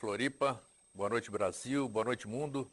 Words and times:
Floripa. 0.00 0.58
Boa 0.94 1.10
noite, 1.10 1.30
Brasil. 1.30 1.86
Boa 1.86 2.06
noite, 2.06 2.26
mundo. 2.26 2.72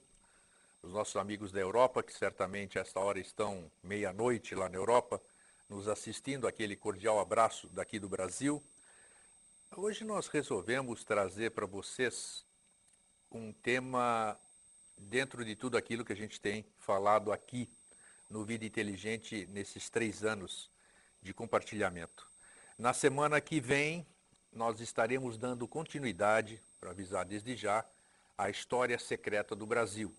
Os 0.82 0.94
nossos 0.94 1.18
amigos 1.18 1.52
da 1.52 1.60
Europa, 1.60 2.02
que 2.02 2.14
certamente 2.14 2.80
a 2.80 2.82
esta 2.82 3.02
hora 3.02 3.20
estão 3.20 3.70
meia-noite 3.84 4.56
lá 4.56 4.70
na 4.70 4.78
Europa, 4.78 5.22
nos 5.68 5.90
assistindo. 5.90 6.48
Aquele 6.48 6.78
cordial 6.78 7.20
abraço 7.20 7.68
daqui 7.68 8.00
do 8.00 8.08
Brasil. 8.08 8.64
Hoje 9.76 10.06
nós 10.06 10.30
resolvemos 10.30 11.04
trazer 11.04 11.52
para 11.52 11.66
vocês 11.66 12.46
um 13.30 13.52
tema 13.52 14.40
dentro 14.98 15.44
de 15.44 15.54
tudo 15.54 15.76
aquilo 15.76 16.06
que 16.06 16.14
a 16.14 16.18
gente 16.18 16.40
tem 16.40 16.66
falado 16.80 17.34
aqui 17.34 17.70
no 18.30 18.46
Vida 18.46 18.64
Inteligente 18.64 19.46
nesses 19.48 19.90
três 19.90 20.24
anos 20.24 20.72
de 21.22 21.34
compartilhamento. 21.34 22.26
Na 22.78 22.94
semana 22.94 23.42
que 23.42 23.60
vem, 23.60 24.08
nós 24.50 24.80
estaremos 24.80 25.38
dando 25.38 25.68
continuidade, 25.68 26.64
para 26.80 26.92
avisar 26.92 27.26
desde 27.26 27.56
já, 27.56 27.84
à 28.38 28.50
história 28.50 28.98
secreta 29.00 29.56
do 29.56 29.66
Brasil, 29.66 30.14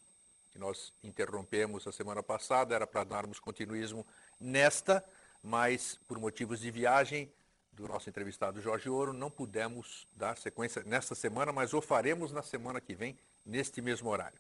que 0.50 0.58
nós 0.58 0.92
interrompemos 1.04 1.86
a 1.86 1.92
semana 1.92 2.22
passada, 2.22 2.74
era 2.74 2.86
para 2.86 3.04
darmos 3.04 3.38
continuismo 3.38 4.06
nesta, 4.40 5.04
mas 5.42 5.98
por 6.08 6.18
motivos 6.18 6.60
de 6.60 6.70
viagem 6.70 7.30
do 7.72 7.86
nosso 7.86 8.08
entrevistado 8.08 8.60
Jorge 8.60 8.88
Ouro, 8.88 9.12
não 9.12 9.30
pudemos 9.30 10.06
dar 10.16 10.36
sequência 10.36 10.82
nesta 10.84 11.14
semana, 11.14 11.52
mas 11.52 11.72
o 11.72 11.80
faremos 11.80 12.32
na 12.32 12.42
semana 12.42 12.80
que 12.80 12.94
vem, 12.94 13.16
neste 13.46 13.80
mesmo 13.80 14.10
horário. 14.10 14.38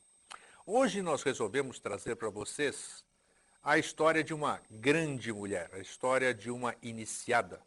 Hoje 0.66 1.00
nós 1.00 1.22
resolvemos 1.22 1.78
trazer 1.78 2.16
para 2.16 2.28
vocês 2.28 3.04
a 3.62 3.78
história 3.78 4.24
de 4.24 4.34
uma 4.34 4.60
grande 4.70 5.32
mulher, 5.32 5.70
a 5.72 5.78
história 5.78 6.34
de 6.34 6.50
uma 6.50 6.74
iniciada, 6.82 7.60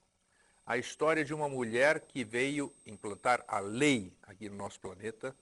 a 0.71 0.77
história 0.77 1.25
de 1.25 1.33
uma 1.33 1.49
mulher 1.49 1.99
que 1.99 2.23
veio 2.23 2.71
implantar 2.85 3.43
a 3.45 3.59
lei 3.59 4.09
aqui 4.23 4.47
no 4.47 4.55
nosso 4.55 4.79
planeta, 4.79 5.35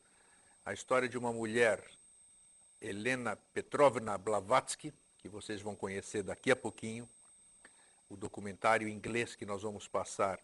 a 0.65 0.73
história 0.73 1.07
de 1.07 1.19
uma 1.19 1.31
mulher, 1.31 1.83
Helena 2.81 3.35
Petrovna 3.53 4.17
Blavatsky, 4.17 4.91
que 5.19 5.29
vocês 5.29 5.61
vão 5.61 5.75
conhecer 5.75 6.23
daqui 6.23 6.49
a 6.49 6.55
pouquinho. 6.55 7.07
O 8.09 8.17
documentário 8.17 8.89
inglês 8.89 9.35
que 9.35 9.45
nós 9.45 9.61
vamos 9.61 9.87
passar 9.87 10.39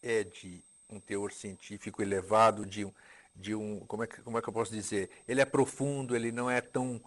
é 0.00 0.22
de 0.22 0.62
um 0.88 1.00
teor 1.00 1.32
científico 1.32 2.00
elevado, 2.00 2.64
de 2.64 2.84
um, 2.84 2.92
de 3.34 3.56
um 3.56 3.80
como, 3.86 4.04
é 4.04 4.06
que, 4.06 4.22
como 4.22 4.38
é 4.38 4.40
que 4.40 4.48
eu 4.48 4.52
posso 4.52 4.70
dizer? 4.70 5.10
Ele 5.26 5.40
é 5.40 5.44
profundo, 5.44 6.14
ele 6.14 6.30
não 6.30 6.48
é 6.48 6.60
tão, 6.60 7.02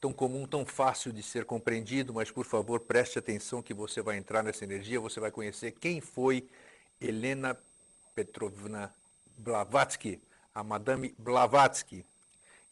tão 0.00 0.12
comum, 0.12 0.46
tão 0.46 0.64
fácil 0.64 1.12
de 1.12 1.22
ser 1.22 1.44
compreendido, 1.44 2.14
mas 2.14 2.30
por 2.30 2.46
favor 2.46 2.80
preste 2.80 3.18
atenção 3.18 3.62
que 3.62 3.74
você 3.74 4.00
vai 4.00 4.16
entrar 4.16 4.42
nessa 4.42 4.64
energia, 4.64 4.98
você 4.98 5.20
vai 5.20 5.30
conhecer 5.30 5.72
quem 5.72 6.00
foi 6.00 6.48
Helena 6.98 7.56
Petrovna 8.14 8.92
Blavatsky, 9.36 10.18
a 10.54 10.64
Madame 10.64 11.14
Blavatsky, 11.18 12.04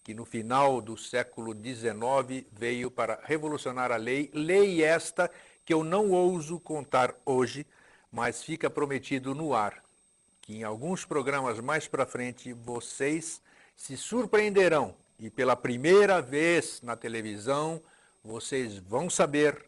que 0.03 0.15
no 0.15 0.25
final 0.25 0.81
do 0.81 0.97
século 0.97 1.53
XIX 1.55 2.47
veio 2.51 2.91
para 2.91 3.21
revolucionar 3.25 3.93
a 3.93 3.97
lei, 3.97 4.31
lei 4.33 4.83
esta 4.83 5.31
que 5.67 5.75
eu 5.75 5.85
não 5.85 6.11
ouso 6.11 6.59
contar 6.59 7.15
hoje, 7.27 7.67
mas 8.11 8.43
fica 8.43 8.71
prometido 8.71 9.35
no 9.35 9.53
ar, 9.53 9.85
que 10.41 10.57
em 10.57 10.63
alguns 10.63 11.05
programas 11.05 11.61
mais 11.61 11.87
para 11.87 12.07
frente 12.07 12.55
vocês 12.55 13.43
se 13.77 13.99
surpreenderão 13.99 14.95
e 15.19 15.29
pela 15.29 15.57
primeira 15.57 16.23
vez 16.23 16.81
na 16.83 16.97
televisão 16.97 17.83
vocês 18.23 18.79
vão 18.79 19.11
saber 19.11 19.65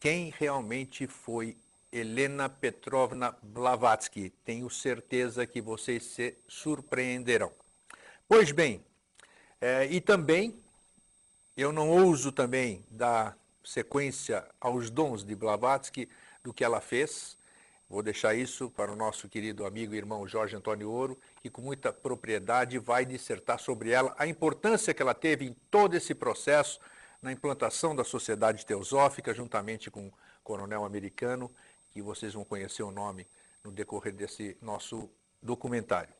quem 0.00 0.32
realmente 0.38 1.06
foi 1.06 1.56
Helena 1.92 2.48
Petrovna 2.48 3.36
Blavatsky. 3.42 4.30
Tenho 4.44 4.68
certeza 4.70 5.46
que 5.46 5.60
vocês 5.60 6.04
se 6.04 6.36
surpreenderão. 6.46 7.50
Pois 8.28 8.52
bem, 8.52 8.84
é, 9.60 9.86
e 9.86 10.00
também, 10.00 10.54
eu 11.56 11.72
não 11.72 11.88
ouso 11.88 12.30
também 12.30 12.84
dar 12.90 13.36
sequência 13.64 14.46
aos 14.60 14.90
dons 14.90 15.24
de 15.24 15.34
Blavatsky 15.34 16.08
do 16.42 16.52
que 16.52 16.62
ela 16.62 16.80
fez. 16.80 17.36
Vou 17.88 18.02
deixar 18.02 18.34
isso 18.34 18.68
para 18.70 18.92
o 18.92 18.96
nosso 18.96 19.28
querido 19.28 19.64
amigo 19.64 19.94
e 19.94 19.98
irmão 19.98 20.26
Jorge 20.26 20.56
Antônio 20.56 20.90
Ouro, 20.90 21.18
que 21.46 21.50
com 21.50 21.62
muita 21.62 21.92
propriedade 21.92 22.76
vai 22.76 23.06
dissertar 23.06 23.60
sobre 23.60 23.90
ela, 23.90 24.12
a 24.18 24.26
importância 24.26 24.92
que 24.92 25.00
ela 25.00 25.14
teve 25.14 25.44
em 25.44 25.56
todo 25.70 25.94
esse 25.94 26.12
processo, 26.12 26.80
na 27.22 27.30
implantação 27.30 27.94
da 27.94 28.02
sociedade 28.02 28.66
teosófica, 28.66 29.32
juntamente 29.32 29.88
com 29.88 30.08
o 30.08 30.12
coronel 30.42 30.84
americano, 30.84 31.48
que 31.92 32.02
vocês 32.02 32.34
vão 32.34 32.44
conhecer 32.44 32.82
o 32.82 32.90
nome 32.90 33.28
no 33.62 33.70
decorrer 33.70 34.12
desse 34.12 34.56
nosso 34.60 35.08
documentário. 35.40 36.12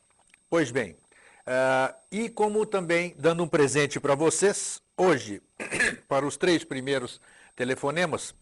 Pois 0.48 0.70
bem, 0.70 0.92
uh, 0.92 1.94
e 2.10 2.28
como 2.28 2.64
também 2.64 3.12
dando 3.18 3.42
um 3.42 3.48
presente 3.48 3.98
para 3.98 4.14
vocês, 4.14 4.80
hoje, 4.96 5.42
para 6.06 6.24
os 6.24 6.36
três 6.36 6.62
primeiros 6.62 7.20
telefonemas, 7.56 8.32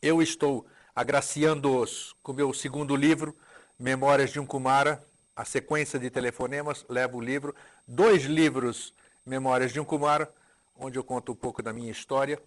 eu 0.00 0.22
estou 0.22 0.66
agraciando-os 0.96 2.16
com 2.22 2.32
meu 2.32 2.54
segundo 2.54 2.96
livro, 2.96 3.36
Memórias 3.78 4.30
de 4.30 4.40
um 4.40 4.46
Kumara, 4.46 5.06
a 5.38 5.44
sequência 5.44 6.00
de 6.00 6.10
telefonemas, 6.10 6.84
levo 6.88 7.18
o 7.18 7.20
livro, 7.20 7.54
dois 7.86 8.24
livros, 8.24 8.92
Memórias 9.24 9.72
de 9.72 9.78
um 9.78 9.84
Kumara, 9.84 10.28
onde 10.74 10.98
eu 10.98 11.04
conto 11.04 11.30
um 11.30 11.36
pouco 11.36 11.62
da 11.62 11.72
minha 11.72 11.92
história, 11.92 12.42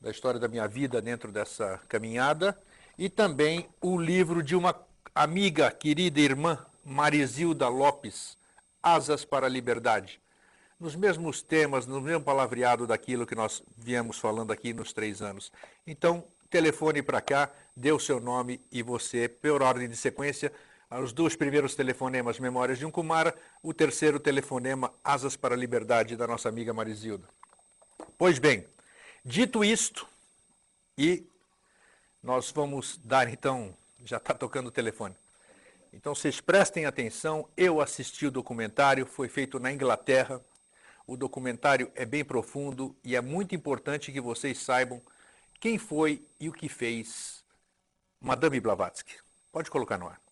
da 0.00 0.12
história 0.12 0.38
da 0.38 0.46
minha 0.46 0.68
vida 0.68 1.02
dentro 1.02 1.32
dessa 1.32 1.80
caminhada, 1.88 2.56
e 2.96 3.10
também 3.10 3.68
o 3.80 3.98
livro 3.98 4.44
de 4.44 4.54
uma 4.54 4.80
amiga, 5.12 5.72
querida 5.72 6.20
irmã, 6.20 6.64
Marizilda 6.84 7.66
Lopes, 7.66 8.38
Asas 8.80 9.24
para 9.24 9.46
a 9.46 9.50
Liberdade. 9.50 10.20
Nos 10.78 10.94
mesmos 10.94 11.42
temas, 11.42 11.84
no 11.84 12.00
mesmo 12.00 12.22
palavreado 12.22 12.86
daquilo 12.86 13.26
que 13.26 13.34
nós 13.34 13.60
viemos 13.76 14.20
falando 14.20 14.52
aqui 14.52 14.72
nos 14.72 14.92
três 14.92 15.20
anos. 15.20 15.50
Então, 15.84 16.22
telefone 16.48 17.02
para 17.02 17.20
cá, 17.20 17.50
dê 17.76 17.90
o 17.90 17.98
seu 17.98 18.20
nome 18.20 18.60
e 18.70 18.84
você, 18.84 19.28
por 19.28 19.62
ordem 19.62 19.88
de 19.88 19.96
sequência, 19.96 20.52
os 20.90 21.12
dois 21.12 21.34
primeiros 21.34 21.74
telefonemas 21.74 22.38
Memórias 22.38 22.78
de 22.78 22.86
um 22.86 22.90
Kumara, 22.90 23.34
o 23.62 23.74
terceiro 23.74 24.20
telefonema 24.20 24.92
Asas 25.02 25.36
para 25.36 25.54
a 25.54 25.58
Liberdade 25.58 26.16
da 26.16 26.26
nossa 26.26 26.48
amiga 26.48 26.72
Marizilda. 26.72 27.28
Pois 28.16 28.38
bem, 28.38 28.66
dito 29.24 29.64
isto, 29.64 30.06
e 30.96 31.26
nós 32.22 32.50
vamos 32.50 32.98
dar 33.04 33.28
então, 33.28 33.76
já 34.04 34.16
está 34.16 34.32
tocando 34.32 34.68
o 34.68 34.70
telefone. 34.70 35.14
Então 35.92 36.14
vocês 36.14 36.40
prestem 36.40 36.86
atenção, 36.86 37.48
eu 37.56 37.80
assisti 37.80 38.26
o 38.26 38.30
documentário, 38.30 39.06
foi 39.06 39.28
feito 39.28 39.58
na 39.58 39.72
Inglaterra. 39.72 40.40
O 41.06 41.16
documentário 41.16 41.90
é 41.94 42.04
bem 42.04 42.24
profundo 42.24 42.96
e 43.02 43.14
é 43.14 43.20
muito 43.20 43.54
importante 43.54 44.12
que 44.12 44.20
vocês 44.20 44.58
saibam 44.58 45.00
quem 45.60 45.78
foi 45.78 46.22
e 46.38 46.48
o 46.48 46.52
que 46.52 46.68
fez 46.68 47.44
Madame 48.20 48.60
Blavatsky. 48.60 49.14
Pode 49.52 49.70
colocar 49.70 49.98
no 49.98 50.08
ar. 50.08 50.25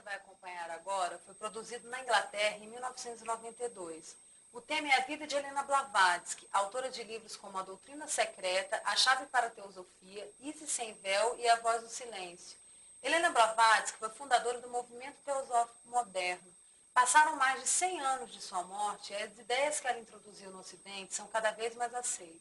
Você 0.00 0.02
vai 0.02 0.16
acompanhar 0.16 0.70
agora 0.70 1.20
foi 1.26 1.34
produzido 1.34 1.88
na 1.88 2.00
Inglaterra 2.00 2.56
em 2.56 2.68
1992. 2.68 4.16
O 4.52 4.60
tema 4.60 4.88
é 4.88 4.94
a 4.94 5.04
vida 5.04 5.26
de 5.26 5.36
Helena 5.36 5.62
Blavatsky, 5.62 6.48
autora 6.52 6.90
de 6.90 7.02
livros 7.04 7.36
como 7.36 7.58
A 7.58 7.62
Doutrina 7.62 8.08
Secreta, 8.08 8.80
A 8.84 8.96
Chave 8.96 9.26
para 9.26 9.48
a 9.48 9.50
Teosofia, 9.50 10.28
Isis 10.40 10.70
Sem 10.70 10.94
Véu 10.94 11.38
e 11.38 11.46
A 11.48 11.56
Voz 11.56 11.82
do 11.82 11.88
Silêncio. 11.88 12.58
Helena 13.02 13.30
Blavatsky 13.30 13.98
foi 13.98 14.08
fundadora 14.10 14.58
do 14.60 14.70
movimento 14.70 15.16
teosófico 15.24 15.88
moderno. 15.88 16.50
Passaram 16.94 17.36
mais 17.36 17.60
de 17.60 17.68
100 17.68 18.00
anos 18.00 18.32
de 18.32 18.40
sua 18.40 18.62
morte 18.64 19.12
e 19.12 19.16
as 19.16 19.38
ideias 19.38 19.80
que 19.80 19.86
ela 19.86 20.00
introduziu 20.00 20.50
no 20.50 20.60
Ocidente 20.60 21.14
são 21.14 21.28
cada 21.28 21.50
vez 21.50 21.74
mais 21.76 21.94
aceitas. 21.94 22.40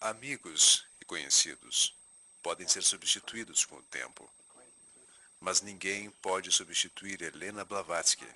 Amigos 0.00 0.86
e 1.00 1.04
conhecidos 1.04 1.94
podem 2.40 2.68
ser 2.68 2.82
substituídos 2.82 3.64
com 3.64 3.76
o 3.76 3.82
tempo. 3.82 4.30
Mas 5.40 5.60
ninguém 5.60 6.10
pode 6.10 6.50
substituir 6.50 7.22
Helena 7.22 7.64
Blavatsky, 7.64 8.26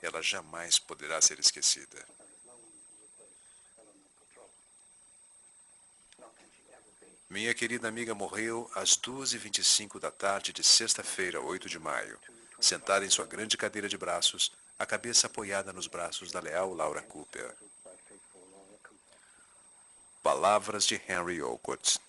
ela 0.00 0.22
jamais 0.22 0.78
poderá 0.78 1.20
ser 1.20 1.38
esquecida. 1.38 2.06
Minha 7.28 7.52
querida 7.52 7.88
amiga 7.88 8.14
morreu 8.14 8.70
às 8.74 8.96
2h25 8.96 10.00
da 10.00 10.10
tarde 10.10 10.50
de 10.50 10.64
sexta-feira, 10.64 11.40
8 11.42 11.68
de 11.68 11.78
maio, 11.78 12.18
sentada 12.58 13.04
em 13.04 13.10
sua 13.10 13.26
grande 13.26 13.56
cadeira 13.56 13.88
de 13.88 13.98
braços, 13.98 14.50
a 14.78 14.86
cabeça 14.86 15.26
apoiada 15.26 15.72
nos 15.72 15.86
braços 15.86 16.32
da 16.32 16.40
leal 16.40 16.72
Laura 16.72 17.02
Cooper. 17.02 17.54
Palavras 20.22 20.86
de 20.86 20.94
Henry 21.06 21.42
Olcott. 21.42 22.00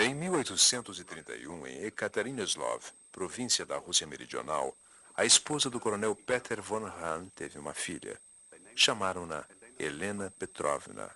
Em 0.00 0.14
1831, 0.14 1.66
em 1.66 1.82
Ekaterinoslov, 1.86 2.84
província 3.10 3.66
da 3.66 3.78
Rússia 3.78 4.06
Meridional, 4.06 4.72
a 5.12 5.24
esposa 5.24 5.68
do 5.68 5.80
coronel 5.80 6.14
Peter 6.14 6.62
von 6.62 6.86
Hahn 6.86 7.26
teve 7.34 7.58
uma 7.58 7.74
filha. 7.74 8.16
Chamaram-na 8.76 9.44
Helena 9.76 10.32
Petrovna. 10.38 11.10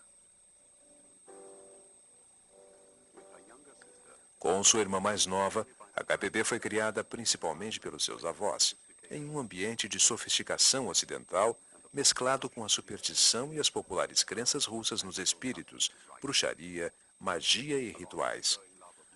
Com 4.37 4.65
sua 4.65 4.81
irmã 4.81 4.99
mais 4.99 5.27
nova, 5.27 5.65
a 5.95 6.03
KPB 6.03 6.43
foi 6.43 6.59
criada 6.59 7.05
principalmente 7.05 7.79
pelos 7.79 8.05
seus 8.05 8.25
avós, 8.25 8.75
em 9.09 9.25
um 9.25 9.39
ambiente 9.39 9.89
de 9.89 10.01
sofisticação 10.01 10.89
ocidental, 10.89 11.57
mesclado 11.93 12.51
com 12.51 12.65
a 12.65 12.69
superstição 12.69 13.55
e 13.55 13.61
as 13.61 13.71
populares 13.71 14.25
crenças 14.25 14.65
russas 14.65 15.05
nos 15.05 15.19
espíritos, 15.19 15.93
bruxaria, 16.21 16.93
magia 17.21 17.79
e 17.79 17.93
rituais. 17.93 18.59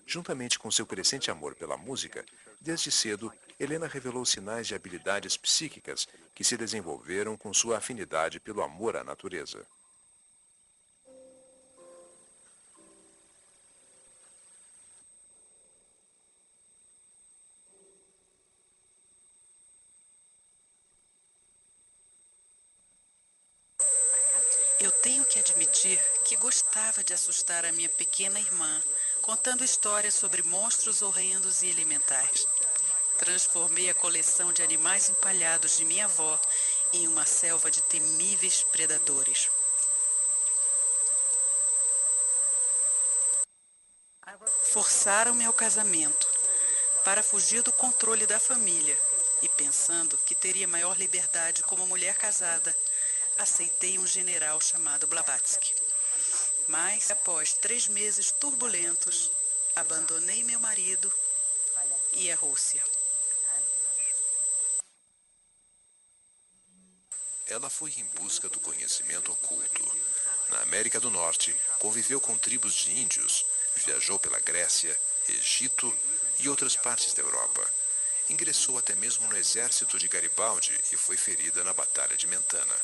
Juntamente 0.06 0.56
com 0.56 0.70
seu 0.70 0.86
crescente 0.86 1.32
amor 1.32 1.56
pela 1.56 1.76
música, 1.76 2.24
desde 2.60 2.92
cedo, 2.92 3.32
Helena 3.58 3.88
revelou 3.88 4.24
sinais 4.24 4.68
de 4.68 4.74
habilidades 4.74 5.36
psíquicas 5.36 6.06
que 6.32 6.44
se 6.44 6.56
desenvolveram 6.56 7.36
com 7.36 7.52
sua 7.52 7.78
afinidade 7.78 8.38
pelo 8.38 8.62
amor 8.62 8.96
à 8.96 9.02
natureza. 9.02 9.66
Eu 24.78 24.92
tenho 24.92 25.24
que 25.24 25.38
admitir 25.38 25.98
que 26.24 26.36
gostava 26.36 27.02
de 27.02 27.12
assustar 27.12 27.64
a 27.64 27.72
minha 27.72 27.88
pequena 27.88 28.38
irmã, 28.38 28.82
contando 29.26 29.64
histórias 29.64 30.14
sobre 30.14 30.40
monstros 30.44 31.02
horrendos 31.02 31.60
e 31.60 31.66
elementais. 31.66 32.46
Transformei 33.18 33.90
a 33.90 33.94
coleção 33.94 34.52
de 34.52 34.62
animais 34.62 35.08
empalhados 35.08 35.76
de 35.76 35.84
minha 35.84 36.04
avó 36.04 36.40
em 36.92 37.08
uma 37.08 37.26
selva 37.26 37.68
de 37.68 37.82
temíveis 37.82 38.62
predadores. 38.70 39.50
Forçaram 44.72 45.34
meu 45.34 45.52
casamento 45.52 46.28
para 47.04 47.20
fugir 47.20 47.62
do 47.62 47.72
controle 47.72 48.28
da 48.28 48.38
família 48.38 48.96
e 49.42 49.48
pensando 49.48 50.16
que 50.18 50.36
teria 50.36 50.68
maior 50.68 50.96
liberdade 50.96 51.64
como 51.64 51.84
mulher 51.88 52.16
casada, 52.16 52.76
aceitei 53.38 53.98
um 53.98 54.06
general 54.06 54.60
chamado 54.60 55.08
Blavatsky. 55.08 55.74
Mas, 56.68 57.10
após 57.10 57.52
três 57.52 57.86
meses 57.88 58.32
turbulentos, 58.32 59.30
abandonei 59.76 60.42
meu 60.42 60.58
marido 60.58 61.12
e 62.12 62.30
a 62.32 62.36
Rússia. 62.36 62.82
Ela 67.46 67.70
foi 67.70 67.92
em 67.92 68.04
busca 68.06 68.48
do 68.48 68.58
conhecimento 68.58 69.30
oculto. 69.30 69.96
Na 70.50 70.62
América 70.62 70.98
do 70.98 71.10
Norte, 71.10 71.54
conviveu 71.78 72.20
com 72.20 72.36
tribos 72.36 72.74
de 72.74 72.98
índios, 72.98 73.46
viajou 73.76 74.18
pela 74.18 74.40
Grécia, 74.40 74.98
Egito 75.28 75.96
e 76.40 76.48
outras 76.48 76.76
partes 76.76 77.12
da 77.14 77.22
Europa. 77.22 77.68
Ingressou 78.28 78.78
até 78.78 78.94
mesmo 78.96 79.28
no 79.28 79.36
exército 79.36 79.98
de 79.98 80.08
Garibaldi 80.08 80.76
e 80.92 80.96
foi 80.96 81.16
ferida 81.16 81.62
na 81.62 81.72
Batalha 81.72 82.16
de 82.16 82.26
Mentana. 82.26 82.74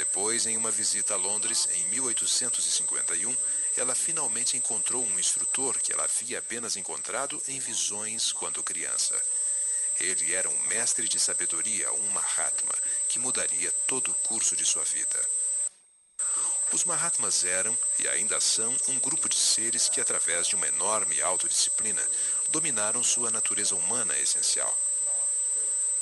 Depois, 0.00 0.46
em 0.46 0.56
uma 0.56 0.70
visita 0.70 1.12
a 1.12 1.16
Londres, 1.18 1.68
em 1.74 1.84
1851, 1.88 3.36
ela 3.76 3.94
finalmente 3.94 4.56
encontrou 4.56 5.04
um 5.04 5.18
instrutor 5.18 5.78
que 5.78 5.92
ela 5.92 6.04
havia 6.04 6.38
apenas 6.38 6.74
encontrado 6.74 7.40
em 7.46 7.60
visões 7.60 8.32
quando 8.32 8.62
criança. 8.62 9.14
Ele 10.00 10.32
era 10.32 10.48
um 10.48 10.58
mestre 10.60 11.06
de 11.06 11.20
sabedoria, 11.20 11.92
um 11.92 12.10
Mahatma, 12.12 12.74
que 13.10 13.18
mudaria 13.18 13.70
todo 13.86 14.10
o 14.10 14.14
curso 14.14 14.56
de 14.56 14.64
sua 14.64 14.84
vida. 14.84 15.28
Os 16.72 16.84
Mahatmas 16.84 17.44
eram, 17.44 17.78
e 17.98 18.08
ainda 18.08 18.40
são, 18.40 18.74
um 18.88 18.98
grupo 18.98 19.28
de 19.28 19.36
seres 19.36 19.90
que, 19.90 20.00
através 20.00 20.46
de 20.46 20.56
uma 20.56 20.66
enorme 20.66 21.20
autodisciplina, 21.20 22.02
dominaram 22.48 23.04
sua 23.04 23.30
natureza 23.30 23.74
humana 23.74 24.18
essencial. 24.18 24.74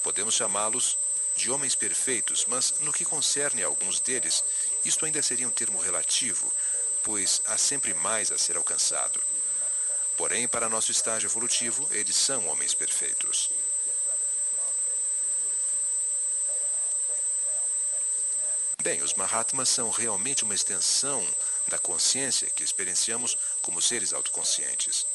Podemos 0.04 0.34
chamá-los 0.34 0.96
de 1.38 1.50
homens 1.52 1.76
perfeitos, 1.76 2.44
mas 2.48 2.80
no 2.80 2.92
que 2.92 3.04
concerne 3.04 3.62
a 3.62 3.66
alguns 3.68 4.00
deles, 4.00 4.42
isto 4.84 5.06
ainda 5.06 5.22
seria 5.22 5.46
um 5.46 5.52
termo 5.52 5.78
relativo, 5.78 6.52
pois 7.04 7.40
há 7.46 7.56
sempre 7.56 7.94
mais 7.94 8.32
a 8.32 8.36
ser 8.36 8.56
alcançado. 8.56 9.22
Porém, 10.16 10.48
para 10.48 10.68
nosso 10.68 10.90
estágio 10.90 11.28
evolutivo, 11.28 11.88
eles 11.92 12.16
são 12.16 12.48
homens 12.48 12.74
perfeitos. 12.74 13.50
Bem, 18.82 19.00
os 19.02 19.14
Mahatmas 19.14 19.68
são 19.68 19.90
realmente 19.90 20.42
uma 20.42 20.54
extensão 20.54 21.24
da 21.68 21.78
consciência 21.78 22.50
que 22.50 22.64
experienciamos 22.64 23.38
como 23.62 23.80
seres 23.80 24.12
autoconscientes. 24.12 25.06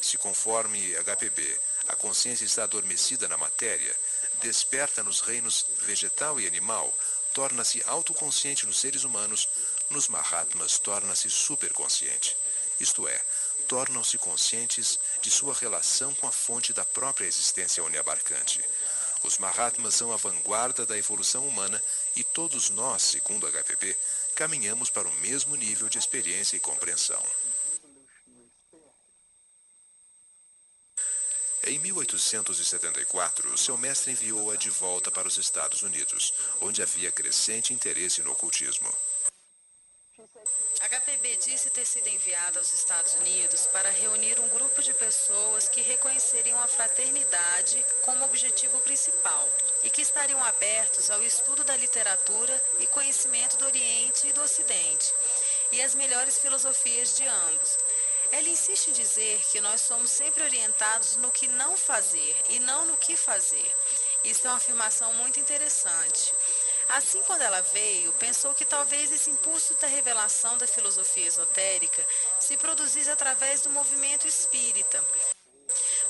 Se 0.00 0.16
conforme 0.18 0.94
HPB, 0.96 1.60
a 1.88 1.96
consciência 1.96 2.44
está 2.44 2.62
adormecida 2.62 3.26
na 3.26 3.36
matéria, 3.36 3.96
desperta 4.44 5.02
nos 5.02 5.22
reinos 5.22 5.64
vegetal 5.80 6.38
e 6.38 6.46
animal, 6.46 6.92
torna-se 7.32 7.82
autoconsciente 7.86 8.66
nos 8.66 8.78
seres 8.78 9.02
humanos, 9.02 9.48
nos 9.88 10.06
Mahatmas 10.06 10.78
torna-se 10.78 11.30
superconsciente. 11.30 12.36
Isto 12.78 13.08
é, 13.08 13.18
tornam-se 13.66 14.18
conscientes 14.18 14.98
de 15.22 15.30
sua 15.30 15.54
relação 15.54 16.14
com 16.16 16.28
a 16.28 16.32
fonte 16.32 16.74
da 16.74 16.84
própria 16.84 17.26
existência 17.26 17.82
oniabarcante. 17.82 18.62
Os 19.22 19.38
Mahatmas 19.38 19.94
são 19.94 20.12
a 20.12 20.16
vanguarda 20.18 20.84
da 20.84 20.98
evolução 20.98 21.48
humana 21.48 21.82
e 22.14 22.22
todos 22.22 22.68
nós, 22.68 23.02
segundo 23.02 23.46
a 23.46 23.50
HPP, 23.50 23.96
caminhamos 24.34 24.90
para 24.90 25.08
o 25.08 25.14
mesmo 25.14 25.56
nível 25.56 25.88
de 25.88 25.98
experiência 25.98 26.56
e 26.56 26.60
compreensão. 26.60 27.22
Em 31.66 31.78
1874, 32.14 33.58
seu 33.58 33.76
mestre 33.76 34.12
enviou-a 34.12 34.56
de 34.56 34.70
volta 34.70 35.10
para 35.10 35.28
os 35.28 35.36
Estados 35.36 35.82
Unidos, 35.82 36.32
onde 36.60 36.82
havia 36.82 37.10
crescente 37.10 37.74
interesse 37.74 38.22
no 38.22 38.32
ocultismo. 38.32 38.92
HPB 40.80 41.36
disse 41.36 41.70
ter 41.70 41.86
sido 41.86 42.08
enviada 42.08 42.58
aos 42.58 42.72
Estados 42.72 43.14
Unidos 43.14 43.66
para 43.68 43.90
reunir 43.90 44.38
um 44.38 44.48
grupo 44.48 44.82
de 44.82 44.92
pessoas 44.94 45.68
que 45.68 45.80
reconheceriam 45.80 46.58
a 46.62 46.66
fraternidade 46.66 47.84
como 48.02 48.24
objetivo 48.24 48.78
principal 48.80 49.48
e 49.82 49.90
que 49.90 50.02
estariam 50.02 50.42
abertos 50.44 51.10
ao 51.10 51.22
estudo 51.22 51.64
da 51.64 51.76
literatura 51.76 52.62
e 52.78 52.86
conhecimento 52.88 53.56
do 53.56 53.64
Oriente 53.64 54.28
e 54.28 54.32
do 54.32 54.42
Ocidente 54.42 55.12
e 55.72 55.82
as 55.82 55.94
melhores 55.94 56.38
filosofias 56.38 57.16
de 57.16 57.26
ambos. 57.26 57.78
Ela 58.36 58.48
insiste 58.48 58.88
em 58.88 58.92
dizer 58.92 59.40
que 59.52 59.60
nós 59.60 59.80
somos 59.80 60.10
sempre 60.10 60.42
orientados 60.42 61.14
no 61.18 61.30
que 61.30 61.46
não 61.46 61.76
fazer 61.76 62.36
e 62.50 62.58
não 62.58 62.84
no 62.84 62.96
que 62.96 63.16
fazer. 63.16 63.72
Isso 64.24 64.44
é 64.44 64.50
uma 64.50 64.56
afirmação 64.56 65.14
muito 65.14 65.38
interessante. 65.38 66.34
Assim, 66.88 67.22
quando 67.28 67.42
ela 67.42 67.60
veio, 67.62 68.10
pensou 68.14 68.52
que 68.52 68.64
talvez 68.64 69.12
esse 69.12 69.30
impulso 69.30 69.74
da 69.74 69.86
revelação 69.86 70.58
da 70.58 70.66
filosofia 70.66 71.28
esotérica 71.28 72.04
se 72.40 72.56
produzisse 72.56 73.08
através 73.08 73.60
do 73.60 73.70
movimento 73.70 74.26
espírita. 74.26 75.02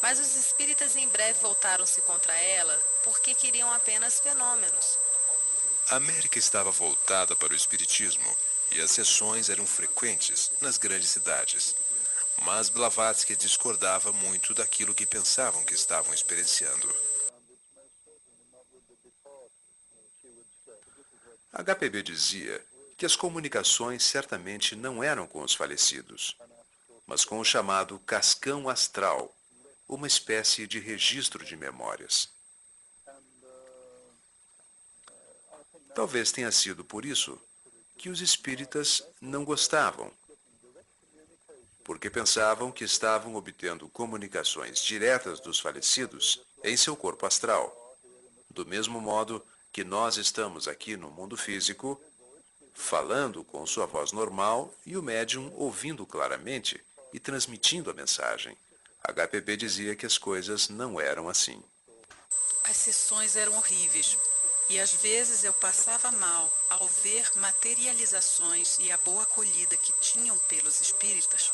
Mas 0.01 0.19
os 0.19 0.35
espíritas 0.35 0.97
em 0.97 1.07
breve 1.09 1.39
voltaram-se 1.41 2.01
contra 2.01 2.33
ela 2.33 2.83
porque 3.03 3.35
queriam 3.35 3.71
apenas 3.71 4.19
fenômenos. 4.19 4.99
A 5.91 5.97
América 5.97 6.39
estava 6.39 6.71
voltada 6.71 7.37
para 7.37 7.53
o 7.53 7.57
espiritismo 7.57 8.35
e 8.73 8.81
as 8.81 8.93
sessões 8.93 9.51
eram 9.51 9.67
frequentes 9.67 10.53
nas 10.63 10.79
grandes 10.79 11.11
cidades. 11.11 11.84
Mas 12.43 12.69
Blavatsky 12.69 13.37
discordava 13.37 14.13
muito 14.13 14.55
daquilo 14.55 14.95
que 14.95 15.07
pensavam 15.07 15.65
que 15.65 15.75
estavam 15.75 16.13
experienciando. 16.13 16.95
HPB 21.53 22.03
dizia 22.03 22.65
que 22.97 23.07
as 23.07 23.15
comunicações 23.17 24.03
certamente 24.03 24.75
não 24.75 25.03
eram 25.03 25.27
com 25.27 25.43
os 25.43 25.55
falecidos. 25.55 26.37
mas 27.07 27.25
com 27.25 27.39
o 27.39 27.45
chamado 27.45 27.99
cascão 28.01 28.69
astral, 28.69 29.35
uma 29.87 30.07
espécie 30.07 30.67
de 30.67 30.79
registro 30.79 31.45
de 31.45 31.55
memórias. 31.55 32.31
Talvez 35.95 36.33
tenha 36.33 36.51
sido 36.51 36.85
por 36.85 37.05
isso 37.05 37.39
que 37.99 38.09
os 38.09 38.21
espíritas 38.21 39.03
não 39.21 39.45
gostavam, 39.45 40.11
porque 41.85 42.09
pensavam 42.09 42.73
que 42.73 42.83
estavam 42.83 43.37
obtendo 43.37 43.89
comunicações 43.91 44.81
diretas 44.81 45.39
dos 45.39 45.61
falecidos 45.61 46.43
em 46.65 46.77
seu 46.77 46.97
corpo 46.97 47.27
astral, 47.27 47.73
do 48.51 48.65
mesmo 48.65 49.01
modo 49.01 49.45
que 49.71 49.85
nós 49.85 50.17
estamos 50.17 50.67
aqui 50.67 50.97
no 50.97 51.11
mundo 51.11 51.37
físico, 51.37 52.01
falando 52.73 53.45
com 53.45 53.67
sua 53.67 53.87
voz 53.87 54.13
normal 54.13 54.75
e 54.87 54.97
o 54.97 55.03
médium 55.03 55.53
ouvindo 55.55 56.07
claramente 56.07 56.81
e 57.13 57.21
transmitindo 57.21 57.91
a 57.91 57.95
mensagem. 57.95 58.57
HPB 59.07 59.57
dizia 59.57 59.95
que 59.95 60.07
as 60.07 60.17
coisas 60.17 60.71
não 60.71 60.99
eram 60.99 61.29
assim. 61.29 61.63
As 62.65 62.79
sessões 62.79 63.37
eram 63.37 63.55
horríveis 63.57 64.17
e 64.69 64.81
às 64.81 64.93
vezes 64.95 65.45
eu 65.45 65.53
passava 65.53 66.11
mal 66.13 66.51
ao 66.71 66.89
ver 66.89 67.31
materializações 67.37 68.79
e 68.81 68.91
a 68.91 68.97
boa 68.99 69.23
acolhida 69.23 69.77
que 69.77 69.93
tinham 70.01 70.37
pelos 70.39 70.81
espíritas. 70.81 71.53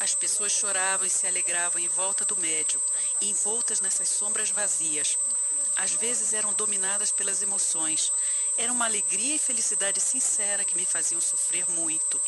As 0.00 0.14
pessoas 0.14 0.50
choravam 0.52 1.06
e 1.06 1.10
se 1.10 1.26
alegravam 1.26 1.78
em 1.78 1.86
volta 1.86 2.24
do 2.24 2.34
médium, 2.38 2.80
envoltas 3.20 3.82
nessas 3.82 4.08
sombras 4.08 4.48
vazias. 4.48 5.18
Às 5.76 5.92
vezes 5.92 6.32
eram 6.32 6.54
dominadas 6.54 7.12
pelas 7.12 7.42
emoções. 7.42 8.10
Era 8.56 8.72
uma 8.72 8.86
alegria 8.86 9.34
e 9.34 9.38
felicidade 9.38 10.00
sincera 10.00 10.64
que 10.64 10.74
me 10.74 10.86
faziam 10.86 11.20
sofrer 11.20 11.68
muito. 11.72 12.18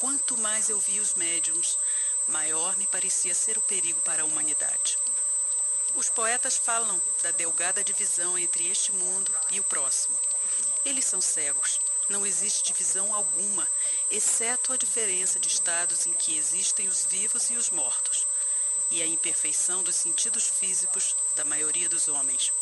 Quanto 0.00 0.38
mais 0.38 0.70
eu 0.70 0.78
via 0.80 1.02
os 1.02 1.14
médiums, 1.14 1.76
maior 2.26 2.74
me 2.78 2.86
parecia 2.86 3.34
ser 3.34 3.58
o 3.58 3.62
perigo 3.62 4.00
para 4.00 4.22
a 4.22 4.26
humanidade. 4.26 4.96
Os 5.94 6.08
poetas 6.08 6.56
falam 6.56 6.98
da 7.22 7.30
delgada 7.32 7.84
divisão 7.84 8.38
entre 8.38 8.66
este 8.70 8.92
mundo 8.92 9.30
e 9.50 9.60
o 9.60 9.64
próximo. 9.64 10.18
Eles 10.86 11.04
são 11.04 11.20
cegos. 11.20 11.80
Não 12.08 12.26
existe 12.26 12.64
divisão 12.64 13.14
alguma, 13.14 13.68
exceto 14.10 14.72
a 14.72 14.76
diferença 14.76 15.38
de 15.38 15.48
estados 15.48 16.06
em 16.06 16.12
que 16.12 16.36
existem 16.36 16.88
os 16.88 17.04
vivos 17.04 17.50
e 17.50 17.54
os 17.54 17.70
mortos, 17.70 18.26
e 18.90 19.02
a 19.02 19.06
imperfeição 19.06 19.82
dos 19.82 19.96
sentidos 19.96 20.46
físicos 20.46 21.16
da 21.36 21.44
maioria 21.44 21.88
dos 21.88 22.08
homens. 22.08 22.52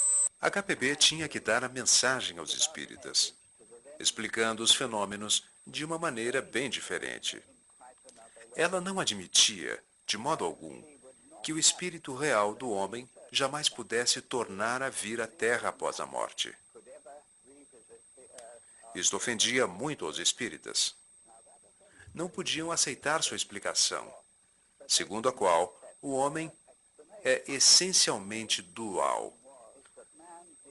HPB 0.41 0.97
tinha 0.97 1.29
que 1.29 1.39
dar 1.39 1.63
a 1.63 1.69
mensagem 1.69 2.39
aos 2.39 2.55
espíritas, 2.55 3.35
explicando 3.99 4.63
os 4.63 4.75
fenômenos 4.75 5.45
de 5.67 5.85
uma 5.85 5.99
maneira 5.99 6.43
bem 6.43 6.69
diferente. 6.69 7.41
Ela 8.57 8.81
não 8.81 8.99
admitia, 8.99 9.83
de 10.07 10.19
modo 10.19 10.45
algum, 10.45 10.83
que 11.43 11.53
o 11.53 11.59
espírito 11.59 12.15
real 12.15 12.55
do 12.55 12.71
homem 12.71 13.09
jamais 13.31 13.69
pudesse 13.69 14.21
tornar 14.21 14.83
a 14.83 14.91
vir 14.91 15.21
à 15.21 15.27
Terra 15.27 15.71
após 15.71 16.01
a 16.01 16.07
morte. 16.07 16.55
Isto 18.95 19.17
ofendia 19.17 19.67
muito 19.67 20.05
aos 20.05 20.19
espíritas. 20.19 20.95
Não 22.15 22.29
podiam 22.29 22.71
aceitar 22.71 23.23
sua 23.23 23.37
explicação, 23.37 24.13
segundo 24.87 25.29
a 25.29 25.33
qual 25.33 25.79
o 26.01 26.13
homem 26.13 26.53
é 27.25 27.43
essencialmente 27.47 28.61
dual. 28.61 29.37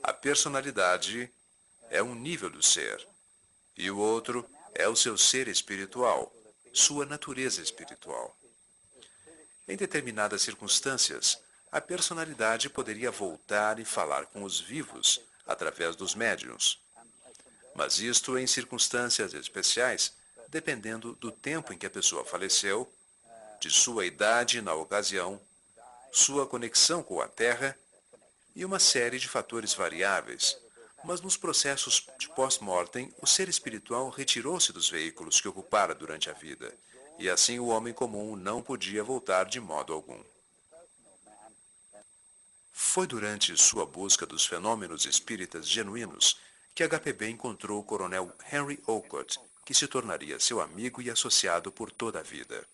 A 0.02 0.12
personalidade 0.12 1.32
é 1.90 2.02
um 2.02 2.14
nível 2.14 2.48
do 2.48 2.62
ser, 2.62 3.06
e 3.76 3.90
o 3.90 3.98
outro 3.98 4.48
é 4.74 4.88
o 4.88 4.96
seu 4.96 5.18
ser 5.18 5.48
espiritual, 5.48 6.32
sua 6.72 7.04
natureza 7.04 7.60
espiritual. 7.60 8.36
Em 9.66 9.76
determinadas 9.76 10.42
circunstâncias, 10.42 11.38
a 11.70 11.80
personalidade 11.80 12.68
poderia 12.68 13.10
voltar 13.10 13.78
e 13.78 13.84
falar 13.84 14.26
com 14.26 14.42
os 14.42 14.60
vivos 14.60 15.20
através 15.46 15.96
dos 15.96 16.14
médiums. 16.14 16.78
Mas 17.74 17.98
isto 17.98 18.36
em 18.36 18.46
circunstâncias 18.46 19.32
especiais, 19.32 20.12
dependendo 20.52 21.14
do 21.14 21.32
tempo 21.32 21.72
em 21.72 21.78
que 21.78 21.86
a 21.86 21.90
pessoa 21.90 22.26
faleceu, 22.26 22.86
de 23.58 23.70
sua 23.70 24.04
idade 24.04 24.60
na 24.60 24.74
ocasião, 24.74 25.40
sua 26.12 26.46
conexão 26.46 27.02
com 27.02 27.22
a 27.22 27.26
Terra 27.26 27.74
e 28.54 28.62
uma 28.62 28.78
série 28.78 29.18
de 29.18 29.26
fatores 29.26 29.72
variáveis. 29.72 30.58
Mas 31.04 31.22
nos 31.22 31.38
processos 31.38 32.06
de 32.18 32.28
pós-mortem, 32.28 33.10
o 33.22 33.26
ser 33.26 33.48
espiritual 33.48 34.10
retirou-se 34.10 34.74
dos 34.74 34.90
veículos 34.90 35.40
que 35.40 35.48
ocupara 35.48 35.94
durante 35.94 36.28
a 36.28 36.34
vida, 36.34 36.76
e 37.18 37.30
assim 37.30 37.58
o 37.58 37.68
homem 37.68 37.94
comum 37.94 38.36
não 38.36 38.62
podia 38.62 39.02
voltar 39.02 39.44
de 39.44 39.58
modo 39.58 39.94
algum. 39.94 40.22
Foi 42.70 43.06
durante 43.06 43.56
sua 43.56 43.86
busca 43.86 44.26
dos 44.26 44.44
fenômenos 44.44 45.06
espíritas 45.06 45.66
genuínos 45.66 46.38
que 46.74 46.86
HPB 46.86 47.30
encontrou 47.30 47.80
o 47.80 47.84
coronel 47.84 48.30
Henry 48.52 48.78
Olcott, 48.86 49.40
que 49.64 49.74
se 49.74 49.86
tornaria 49.86 50.40
seu 50.40 50.60
amigo 50.60 51.00
e 51.00 51.10
associado 51.10 51.70
por 51.70 51.90
toda 51.90 52.20
a 52.20 52.22
vida. 52.22 52.66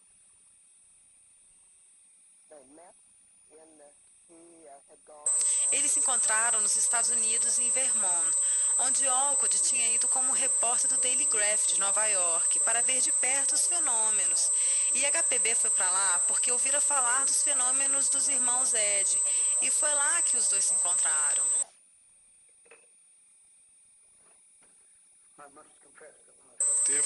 Eles 5.71 5.91
se 5.91 5.99
encontraram 5.99 6.61
nos 6.63 6.77
Estados 6.77 7.11
Unidos, 7.11 7.59
em 7.59 7.71
Vermont, 7.71 8.37
onde 8.79 9.07
Olcott 9.07 9.61
tinha 9.61 9.93
ido 9.93 10.09
como 10.09 10.33
repórter 10.33 10.89
do 10.89 10.97
Daily 10.99 11.27
Graph 11.27 11.67
de 11.67 11.81
Nova 11.81 12.07
York 12.07 12.61
para 12.61 12.81
ver 12.83 13.01
de 13.01 13.13
perto 13.13 13.55
os 13.55 13.67
fenômenos. 13.67 14.51
E 14.95 15.05
HPB 15.05 15.55
foi 15.55 15.71
para 15.71 15.91
lá 15.91 16.21
porque 16.27 16.51
ouvira 16.51 16.81
falar 16.81 17.25
dos 17.27 17.43
fenômenos 17.43 18.09
dos 18.09 18.29
irmãos 18.29 18.73
Ed. 18.73 19.21
E 19.61 19.71
foi 19.71 19.93
lá 19.93 20.23
que 20.23 20.37
os 20.37 20.49
dois 20.49 20.65
se 20.65 20.75
encontraram. 20.75 21.45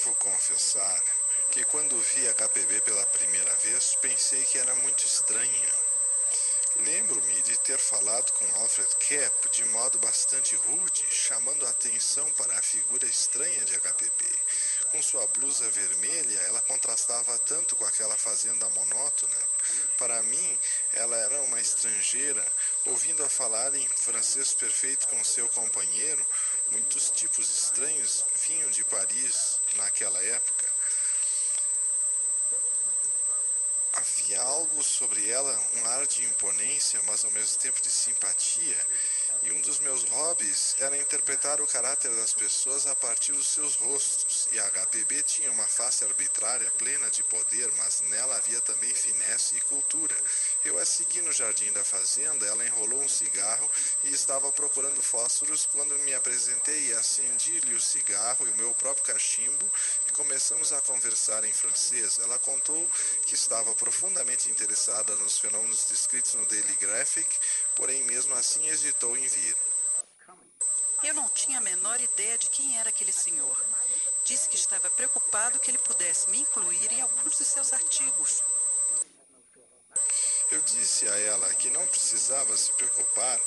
Devo 0.03 0.15
confessar 0.17 1.05
que 1.53 1.63
quando 1.67 1.97
vi 1.97 2.27
HPB 2.35 2.81
pela 2.81 3.07
primeira 3.07 3.55
vez, 3.57 3.97
pensei 4.03 4.43
que 4.47 4.59
era 4.59 4.75
muito 4.77 5.05
estranha. 5.05 5.75
Lembro-me 6.81 7.43
de 7.43 7.57
ter 7.59 7.79
falado 7.79 8.33
com 8.33 8.45
Alfred 8.57 8.97
Kapp 8.97 9.49
de 9.51 9.65
modo 9.67 9.99
bastante 9.99 10.57
rude, 10.57 11.05
chamando 11.09 11.65
a 11.65 11.71
atenção 11.71 12.29
para 12.33 12.53
a 12.59 12.63
figura 12.63 13.07
estranha 13.07 13.65
de 13.65 13.79
HPB. 13.79 14.25
Com 14.91 15.01
sua 15.01 15.25
blusa 15.29 15.71
vermelha, 15.71 16.39
ela 16.49 16.61
contrastava 16.63 17.39
tanto 17.47 17.77
com 17.77 17.85
aquela 17.85 18.17
fazenda 18.17 18.69
monótona. 18.71 19.37
Para 19.99 20.21
mim, 20.25 20.59
ela 20.95 21.17
era 21.17 21.43
uma 21.43 21.61
estrangeira, 21.61 22.45
ouvindo-a 22.87 23.29
falar 23.29 23.73
em 23.77 23.89
francês 23.89 24.53
perfeito 24.53 25.07
com 25.07 25.25
seu 25.25 25.49
companheiro. 25.51 26.27
Muitos 26.73 27.11
tipos 27.11 27.49
estranhos 27.49 28.25
vinham 28.49 28.71
de 28.71 28.83
Paris 28.85 29.52
naquela 29.77 30.23
época. 30.23 30.73
Havia 33.95 34.41
algo 34.41 34.83
sobre 34.83 35.29
ela, 35.29 35.63
um 35.77 35.87
ar 35.91 36.07
de 36.07 36.25
imponência, 36.25 37.01
mas 37.05 37.25
ao 37.25 37.31
mesmo 37.31 37.59
tempo 37.59 37.81
de 37.81 37.91
simpatia. 37.91 38.87
E 39.43 39.51
um 39.51 39.61
dos 39.61 39.81
meus 39.81 40.05
hobbies 40.05 40.77
era 40.79 40.97
interpretar 40.97 41.61
o 41.61 41.67
caráter 41.67 42.15
das 42.15 42.33
pessoas 42.33 42.87
a 42.87 42.95
partir 42.95 43.33
dos 43.33 43.49
seus 43.49 43.75
rostos. 43.75 44.49
E 44.53 44.59
a 44.59 44.71
HPB 44.71 45.23
tinha 45.25 45.51
uma 45.51 45.67
face 45.67 46.05
arbitrária, 46.05 46.71
plena 46.79 47.11
de 47.11 47.25
poder, 47.25 47.71
mas 47.77 48.01
nela 48.03 48.37
havia 48.37 48.61
também 48.61 48.95
finesse 48.95 49.57
e 49.57 49.61
cultura. 49.63 50.17
Eu 50.65 50.79
a 50.79 50.85
segui 50.85 51.21
no 51.23 51.33
jardim 51.33 51.73
da 51.73 51.85
fazenda, 51.85 52.47
ela 52.47 52.65
enrolou 52.65 53.01
um 53.01 53.09
cigarro 53.09 53.69
e 54.05 54.13
estava 54.13 54.53
procurando 54.53 55.03
fósforos 55.03 55.69
quando 55.73 55.93
me 56.05 56.15
apresentei 56.15 56.95
acendi-lhe 56.95 57.75
o 57.75 57.81
cigarro 57.81 58.47
e 58.47 58.51
o 58.51 58.57
meu 58.57 58.73
próprio 58.75 59.05
cachimbo 59.05 59.67
e 60.07 60.13
começamos 60.13 60.73
a 60.73 60.81
conversar 60.83 61.43
em 61.45 61.53
francês. 61.53 62.21
Ela 62.21 62.39
contou 62.39 62.89
que 63.27 63.35
estava 63.35 63.75
profundamente 63.75 64.51
interessada 64.51 65.17
nos 65.17 65.39
fenômenos 65.39 65.87
descritos 65.87 66.35
no 66.35 66.47
Daily 66.47 66.77
Graphic, 66.77 67.29
porém 67.75 68.03
mesmo 68.05 68.33
assim 68.35 68.69
hesitou 68.69 69.17
em 69.17 69.27
vir. 69.27 69.57
Eu 71.03 71.15
não 71.15 71.29
tinha 71.31 71.59
a 71.59 71.61
menor 71.61 72.01
ideia 72.01 72.39
de 72.39 72.49
quem 72.51 72.79
era 72.79 72.91
aquele 72.91 73.13
senhor. 73.13 73.65
Disse 74.25 74.49
que 74.49 74.55
estava 74.55 74.89
preocupado 74.91 75.59
que 75.59 75.73
ele 75.73 75.79
pudesse 75.79 76.31
me 76.31 76.39
incluir 76.39 76.93
em 76.93 77.01
alguns 77.01 77.37
de 77.37 77.45
seus 77.45 77.73
artigos. 77.73 78.45
Disse 81.03 81.13
a 81.13 81.19
ela 81.19 81.55
que 81.55 81.69
não 81.71 81.85
precisava 81.89 82.57
se 82.57 82.71
preocupar, 82.75 83.41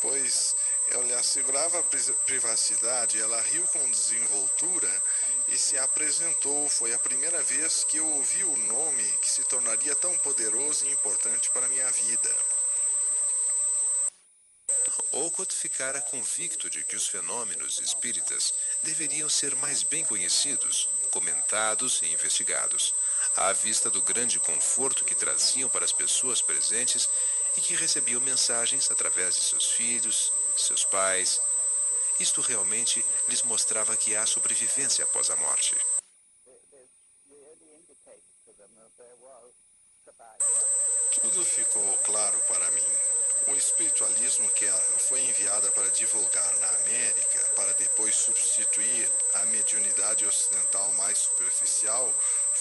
pois 0.00 0.56
eu 0.88 1.00
lhe 1.02 1.14
assegurava 1.14 1.78
a 1.78 1.82
privacidade. 2.26 3.20
Ela 3.20 3.40
riu 3.40 3.62
com 3.68 3.90
desenvoltura 3.90 5.02
e 5.46 5.56
se 5.56 5.78
apresentou. 5.78 6.68
Foi 6.68 6.92
a 6.92 6.98
primeira 6.98 7.40
vez 7.44 7.84
que 7.84 7.98
eu 7.98 8.06
ouvi 8.06 8.42
o 8.42 8.56
nome 8.56 9.04
que 9.22 9.30
se 9.30 9.44
tornaria 9.44 9.94
tão 9.94 10.16
poderoso 10.18 10.86
e 10.86 10.92
importante 10.92 11.50
para 11.50 11.68
minha 11.68 11.88
vida. 11.92 12.36
Olcott 15.12 15.54
ficara 15.54 16.00
convicto 16.00 16.68
de 16.68 16.82
que 16.82 16.96
os 16.96 17.06
fenômenos 17.06 17.78
espíritas 17.78 18.54
deveriam 18.82 19.28
ser 19.28 19.54
mais 19.56 19.84
bem 19.84 20.04
conhecidos, 20.04 20.88
comentados 21.12 22.00
e 22.02 22.12
investigados. 22.12 22.92
À 23.38 23.52
vista 23.52 23.88
do 23.88 24.02
grande 24.02 24.40
conforto 24.40 25.04
que 25.04 25.14
traziam 25.14 25.68
para 25.68 25.84
as 25.84 25.92
pessoas 25.92 26.42
presentes 26.42 27.08
e 27.56 27.60
que 27.60 27.74
recebiam 27.74 28.20
mensagens 28.20 28.90
através 28.90 29.36
de 29.36 29.42
seus 29.42 29.70
filhos, 29.70 30.32
seus 30.56 30.84
pais. 30.84 31.40
Isto 32.18 32.40
realmente 32.40 33.04
lhes 33.28 33.42
mostrava 33.42 33.96
que 33.96 34.16
há 34.16 34.26
sobrevivência 34.26 35.04
após 35.04 35.30
a 35.30 35.36
morte. 35.36 35.76
Tudo 41.22 41.44
ficou 41.44 41.98
claro 41.98 42.38
para 42.48 42.70
mim. 42.72 42.86
O 43.48 43.54
espiritualismo 43.54 44.50
que 44.50 44.66
foi 45.08 45.20
enviada 45.22 45.70
para 45.72 45.88
divulgar 45.90 46.54
na 46.58 46.68
América, 46.68 47.38
para 47.56 47.72
depois 47.74 48.14
substituir 48.14 49.10
a 49.34 49.46
mediunidade 49.46 50.26
ocidental 50.26 50.92
mais 50.92 51.16
superficial, 51.18 52.12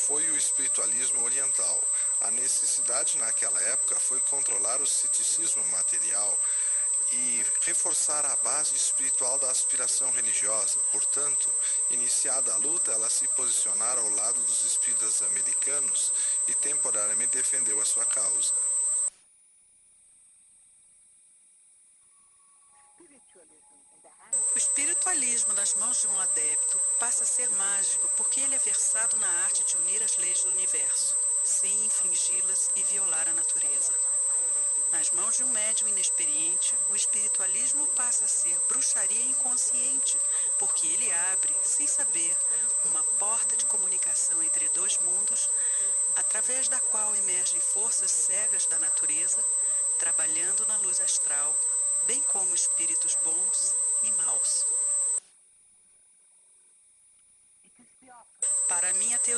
foi 0.08 0.24
o 0.32 0.38
espiritualismo 0.38 1.22
oriental. 1.26 1.84
A 2.22 2.32
necessidade 2.32 3.18
naquela 3.18 3.62
época 3.64 4.00
foi 4.00 4.22
controlar 4.22 4.82
o 4.82 4.88
ceticismo 4.88 5.64
material 5.66 6.40
e 7.12 7.46
reforçar 7.64 8.26
a 8.26 8.36
base 8.38 8.74
espiritual 8.74 9.38
da 9.38 9.52
aspiração 9.52 10.10
religiosa. 10.12 10.80
Portanto, 10.94 11.50
iniciada 11.90 12.54
a 12.54 12.58
luta, 12.58 12.94
ela 12.94 13.10
se 13.10 13.28
posicionara 13.30 14.00
ao 14.00 14.10
lado 14.12 14.40
dos 14.46 14.64
espíritas 14.66 15.22
americanos 15.24 16.14
e 16.48 16.54
temporariamente 16.54 17.36
defendeu 17.36 17.82
a 17.82 17.86
sua 17.86 18.06
causa. 18.06 18.54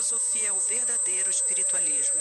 Teosofia 0.09 0.47
é 0.47 0.51
o 0.51 0.59
verdadeiro 0.61 1.29
espiritualismo. 1.29 2.19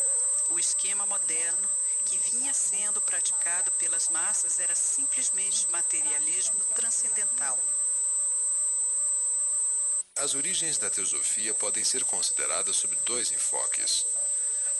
O 0.50 0.58
esquema 0.58 1.06
moderno 1.06 1.68
que 2.04 2.18
vinha 2.18 2.52
sendo 2.52 3.00
praticado 3.00 3.70
pelas 3.72 4.10
massas 4.10 4.60
era 4.60 4.74
simplesmente 4.74 5.66
materialismo 5.70 6.60
transcendental. 6.74 7.58
As 10.16 10.34
origens 10.34 10.76
da 10.76 10.90
teosofia 10.90 11.54
podem 11.54 11.82
ser 11.82 12.04
consideradas 12.04 12.76
sob 12.76 12.94
dois 13.06 13.32
enfoques. 13.32 14.04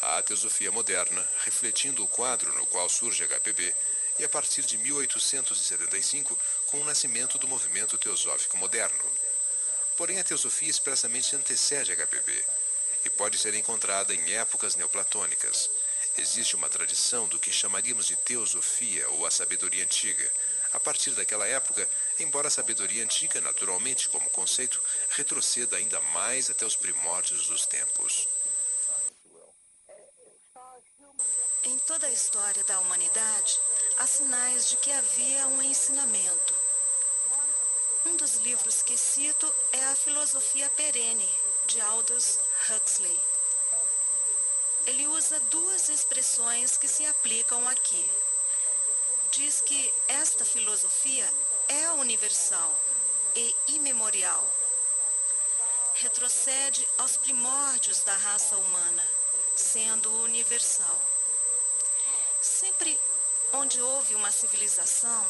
A 0.02 0.22
teosofia 0.22 0.70
moderna, 0.70 1.26
refletindo 1.46 2.04
o 2.04 2.08
quadro 2.08 2.52
no 2.58 2.66
qual 2.66 2.90
surge 2.90 3.24
HPB, 3.26 3.74
e 4.18 4.24
a 4.24 4.28
partir 4.28 4.62
de 4.62 4.76
1875, 4.76 6.38
com 6.66 6.80
o 6.82 6.84
nascimento 6.84 7.38
do 7.38 7.48
movimento 7.48 7.96
teosófico 7.96 8.58
moderno. 8.58 9.04
Porém, 9.96 10.18
a 10.18 10.24
teosofia 10.24 10.68
expressamente 10.68 11.34
antecede 11.34 11.96
HPB 11.96 12.57
e 13.08 13.10
pode 13.10 13.38
ser 13.38 13.54
encontrada 13.54 14.14
em 14.14 14.34
épocas 14.34 14.76
neoplatônicas. 14.76 15.70
Existe 16.18 16.54
uma 16.54 16.68
tradição 16.68 17.26
do 17.26 17.38
que 17.38 17.50
chamaríamos 17.50 18.06
de 18.06 18.16
teosofia 18.16 19.08
ou 19.10 19.26
a 19.26 19.30
sabedoria 19.30 19.82
antiga. 19.82 20.30
A 20.74 20.78
partir 20.78 21.12
daquela 21.12 21.46
época, 21.46 21.88
embora 22.18 22.48
a 22.48 22.50
sabedoria 22.50 23.02
antiga, 23.02 23.40
naturalmente, 23.40 24.10
como 24.10 24.28
conceito, 24.28 24.82
retroceda 25.10 25.78
ainda 25.78 25.98
mais 26.12 26.50
até 26.50 26.66
os 26.66 26.76
primórdios 26.76 27.46
dos 27.46 27.64
tempos. 27.64 28.28
Em 31.64 31.78
toda 31.78 32.06
a 32.06 32.12
história 32.12 32.62
da 32.64 32.78
humanidade, 32.80 33.58
há 33.96 34.06
sinais 34.06 34.68
de 34.68 34.76
que 34.76 34.92
havia 34.92 35.46
um 35.46 35.62
ensinamento. 35.62 36.54
Um 38.04 38.16
dos 38.16 38.36
livros 38.36 38.82
que 38.82 38.96
cito 38.98 39.50
é 39.72 39.84
A 39.86 39.96
Filosofia 39.96 40.68
Perene, 40.76 41.28
de 41.66 41.80
Aldous 41.80 42.38
Huxley. 42.70 43.18
Ele 44.86 45.06
usa 45.06 45.40
duas 45.50 45.88
expressões 45.88 46.76
que 46.76 46.88
se 46.88 47.06
aplicam 47.06 47.66
aqui. 47.68 48.10
Diz 49.30 49.60
que 49.60 49.92
esta 50.06 50.44
filosofia 50.44 51.30
é 51.68 51.90
universal 51.92 52.74
e 53.34 53.56
imemorial. 53.68 54.44
Retrocede 55.94 56.88
aos 56.98 57.16
primórdios 57.16 58.02
da 58.02 58.16
raça 58.16 58.56
humana, 58.56 59.06
sendo 59.56 60.10
universal. 60.22 61.00
Sempre 62.40 62.98
onde 63.52 63.80
houve 63.80 64.14
uma 64.14 64.30
civilização, 64.30 65.26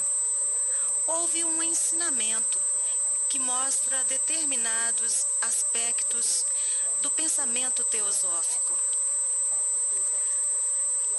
houve 1.06 1.44
um 1.44 1.62
ensinamento 1.62 2.60
que 3.28 3.38
mostra 3.38 4.04
determinados 4.04 5.26
aspectos 5.42 6.44
do 7.02 7.10
pensamento 7.10 7.84
teosófico. 7.84 8.78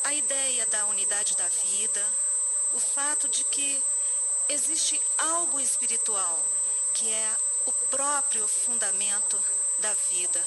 A 0.03 0.13
ideia 0.13 0.65
da 0.67 0.85
unidade 0.87 1.35
da 1.35 1.47
vida, 1.47 2.05
o 2.73 2.79
fato 2.79 3.27
de 3.27 3.43
que 3.43 3.81
existe 4.47 4.99
algo 5.17 5.59
espiritual, 5.59 6.43
que 6.93 7.11
é 7.11 7.37
o 7.65 7.71
próprio 7.71 8.47
fundamento 8.47 9.39
da 9.79 9.93
vida. 9.93 10.43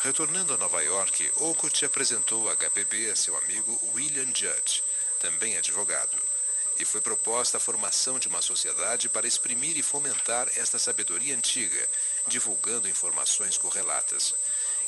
Retornando 0.00 0.54
a 0.54 0.58
Nova 0.58 0.82
York, 0.82 1.32
Olcott 1.36 1.84
apresentou 1.84 2.44
o 2.44 2.56
HPB 2.56 3.10
a 3.10 3.16
seu 3.16 3.36
amigo 3.36 3.78
William 3.94 4.26
Judge, 4.34 4.82
também 5.20 5.56
advogado, 5.56 6.16
e 6.80 6.84
foi 6.84 7.00
proposta 7.00 7.58
a 7.58 7.60
formação 7.60 8.18
de 8.18 8.28
uma 8.28 8.40
sociedade 8.40 9.08
para 9.08 9.26
exprimir 9.26 9.76
e 9.76 9.82
fomentar 9.82 10.48
esta 10.56 10.78
sabedoria 10.78 11.36
antiga, 11.36 11.88
divulgando 12.26 12.88
informações 12.88 13.58
correlatas. 13.58 14.34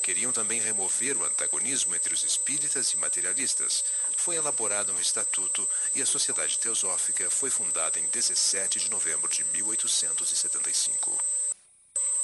Queriam 0.03 0.33
também 0.33 0.61
remover 0.61 1.17
o 1.17 1.25
antagonismo 1.25 1.95
entre 1.95 2.13
os 2.13 2.25
espíritas 2.25 2.93
e 2.93 2.97
materialistas. 2.97 3.85
Foi 4.17 4.37
elaborado 4.37 4.93
um 4.93 5.01
estatuto 5.01 5.69
e 5.95 6.03
a 6.03 6.07
Sociedade 6.07 6.59
Teosófica 6.59 7.31
foi 7.31 7.51
fundada 7.51 8.01
em 8.01 8.07
17 8.07 8.81
de 8.81 8.91
novembro 8.91 9.29
de 9.29 9.45
1875. 9.45 11.17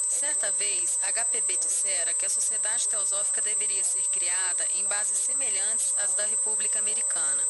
Certa 0.09 0.51
vez, 0.53 0.97
HPB 1.03 1.55
dissera 1.57 2.13
que 2.15 2.25
a 2.25 2.29
Sociedade 2.29 2.89
Teosófica 2.89 3.41
deveria 3.41 3.83
ser 3.83 4.01
criada 4.11 4.67
em 4.75 4.83
bases 4.85 5.19
semelhantes 5.19 5.93
às 5.99 6.13
da 6.15 6.25
República 6.25 6.79
Americana. 6.79 7.47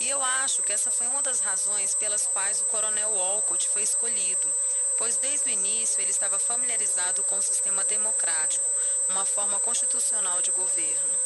E 0.00 0.08
eu 0.08 0.22
acho 0.22 0.62
que 0.62 0.72
essa 0.72 0.90
foi 0.90 1.06
uma 1.08 1.22
das 1.22 1.40
razões 1.40 1.94
pelas 1.94 2.26
quais 2.26 2.60
o 2.60 2.64
Coronel 2.66 3.10
Walcott 3.10 3.68
foi 3.68 3.82
escolhido, 3.82 4.54
pois 4.96 5.16
desde 5.16 5.48
o 5.48 5.52
início 5.52 6.00
ele 6.00 6.10
estava 6.10 6.38
familiarizado 6.38 7.22
com 7.24 7.36
o 7.38 7.42
sistema 7.42 7.84
democrático, 7.84 8.64
uma 9.08 9.26
forma 9.26 9.58
constitucional 9.60 10.40
de 10.40 10.50
governo. 10.52 11.18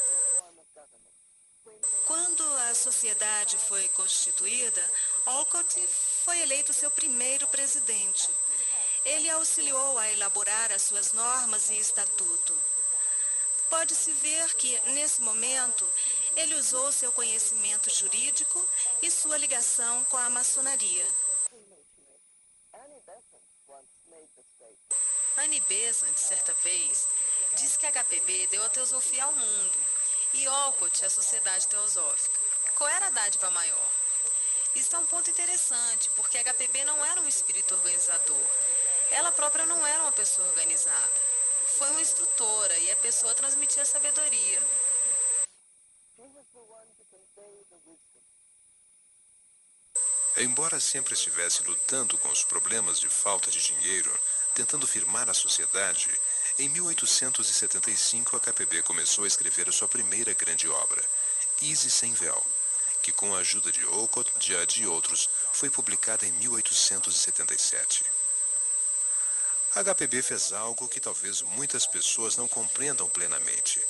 Quando 2.07 2.43
a 2.71 2.75
sociedade 2.75 3.57
foi 3.69 3.89
constituída, 3.91 4.83
Walcott 5.27 5.89
foi 6.25 6.41
eleito 6.41 6.73
seu 6.73 6.91
primeiro 6.91 7.47
presidente. 7.49 8.29
Ele 9.05 9.31
auxiliou 9.31 9.99
a 9.99 10.11
elaborar 10.11 10.73
as 10.73 10.83
suas 10.83 11.13
normas 11.13 11.71
e 11.71 11.79
estatuto. 11.79 12.55
Pode-se 13.71 14.13
ver 14.13 14.55
que, 14.55 14.79
nesse 14.91 15.23
momento, 15.23 15.89
ele 16.37 16.55
usou 16.55 16.91
seu 16.93 17.13
conhecimento 17.13 17.91
jurídico 17.91 18.67
e 19.01 19.11
sua 19.11 19.37
ligação 19.37 20.05
com 20.05 20.17
a 20.17 20.31
maçonaria. 20.31 21.07
Annie 25.39 25.61
Besant, 25.63 26.17
certa 26.17 26.53
vez, 26.55 27.09
disse 27.57 27.79
que 27.79 27.87
a 27.87 27.93
HPB 27.93 28.47
deu 28.49 28.63
a 28.63 28.69
teosofia 28.69 29.25
ao 29.25 29.33
mundo 29.33 29.79
e 30.35 30.47
Olcott 30.47 31.05
a 31.05 31.11
sociedade 31.11 31.67
teosófica. 31.69 32.39
Qual 32.77 32.89
era 32.89 33.07
a 33.07 33.11
dádiva 33.11 33.51
maior? 33.51 33.91
Isso 34.75 34.95
é 34.97 34.99
um 34.99 35.07
ponto 35.07 35.29
interessante, 35.31 36.11
porque 36.17 36.39
a 36.39 36.45
HPB 36.45 36.85
não 36.85 37.05
era 37.05 37.21
um 37.21 37.29
espírito 37.29 37.75
organizador. 37.75 38.47
Ela 39.11 39.31
própria 39.33 39.67
não 39.67 39.87
era 39.87 40.03
uma 40.03 40.13
pessoa 40.13 40.49
organizada. 40.49 41.13
Foi 41.79 41.91
uma 41.91 42.01
instrutora 42.01 42.79
e 42.79 42.91
a 42.91 42.97
pessoa 42.97 43.35
transmitia 43.35 43.85
sabedoria. 43.85 44.63
Embora 50.37 50.81
sempre 50.81 51.15
estivesse 51.15 51.63
lutando 51.63 52.17
com 52.19 52.31
os 52.31 52.43
problemas 52.43 52.99
de 52.99 53.09
falta 53.09 53.51
de 53.51 53.61
dinheiro, 53.63 54.11
tentando 54.55 54.87
firmar 54.87 55.29
a 55.29 55.35
sociedade, 55.35 56.11
Em 56.59 56.69
1875, 56.69 58.37
a 58.37 58.41
KPB 58.41 58.83
começou 58.83 59.25
a 59.25 59.27
escrever 59.27 59.69
a 59.71 59.73
sua 59.73 59.89
primeira 59.89 60.35
grande 60.35 60.69
obra, 60.69 61.03
Easy 61.63 61.91
Sem 61.91 62.13
Véu, 62.13 62.47
que 63.03 63.11
com 63.11 63.35
a 63.35 63.39
ajuda 63.39 63.73
de 63.73 63.83
Olcott, 63.87 64.31
Judd 64.39 64.83
e 64.83 64.87
outros, 64.87 65.31
foi 65.53 65.71
publicada 65.71 66.27
em 66.27 66.33
1877. 66.33 68.05
A 69.75 69.83
HPB 69.83 70.21
fez 70.21 70.53
algo 70.53 70.87
que 70.89 71.01
talvez 71.01 71.41
muitas 71.41 71.87
pessoas 71.87 72.37
não 72.37 72.47
compreendam 72.47 73.09
plenamente. 73.09 73.81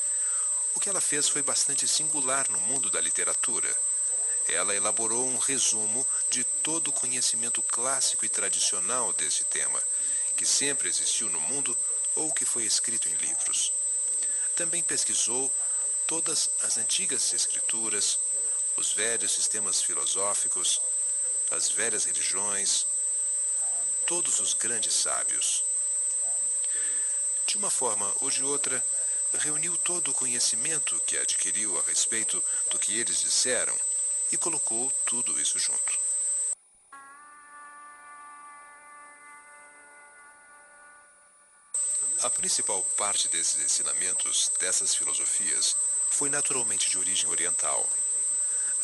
O 0.76 0.80
que 0.80 0.88
ela 0.88 1.00
fez 1.00 1.28
foi 1.28 1.42
bastante 1.42 1.88
singular 1.88 2.48
no 2.48 2.60
mundo 2.60 2.88
da 2.90 3.00
literatura. 3.00 3.76
Ela 4.48 4.76
elaborou 4.76 5.26
um 5.26 5.38
resumo 5.38 6.06
de 6.32 6.44
todo 6.44 6.88
o 6.88 6.92
conhecimento 6.92 7.62
clássico 7.62 8.24
e 8.24 8.28
tradicional 8.28 9.12
desse 9.12 9.44
tema, 9.44 9.82
que 10.34 10.46
sempre 10.46 10.88
existiu 10.88 11.28
no 11.28 11.38
mundo 11.38 11.76
ou 12.14 12.32
que 12.32 12.46
foi 12.46 12.64
escrito 12.64 13.06
em 13.06 13.14
livros. 13.16 13.70
Também 14.56 14.82
pesquisou 14.82 15.52
todas 16.06 16.48
as 16.62 16.78
antigas 16.78 17.34
escrituras, 17.34 18.18
os 18.78 18.92
velhos 18.92 19.30
sistemas 19.30 19.82
filosóficos, 19.82 20.80
as 21.50 21.68
velhas 21.68 22.04
religiões, 22.04 22.86
todos 24.06 24.40
os 24.40 24.54
grandes 24.54 24.94
sábios. 24.94 25.62
De 27.46 27.58
uma 27.58 27.70
forma 27.70 28.10
ou 28.22 28.30
de 28.30 28.42
outra, 28.42 28.82
reuniu 29.34 29.76
todo 29.76 30.10
o 30.10 30.14
conhecimento 30.14 30.98
que 31.06 31.18
adquiriu 31.18 31.78
a 31.78 31.82
respeito 31.82 32.42
do 32.70 32.78
que 32.78 32.98
eles 32.98 33.20
disseram 33.20 33.78
e 34.30 34.38
colocou 34.38 34.90
tudo 35.04 35.38
isso 35.38 35.58
junto. 35.58 36.01
A 42.22 42.30
principal 42.30 42.86
parte 42.96 43.26
desses 43.26 43.60
ensinamentos, 43.64 44.52
dessas 44.60 44.94
filosofias, 44.94 45.76
foi 46.08 46.30
naturalmente 46.30 46.88
de 46.88 46.96
origem 46.96 47.28
oriental. 47.28 47.84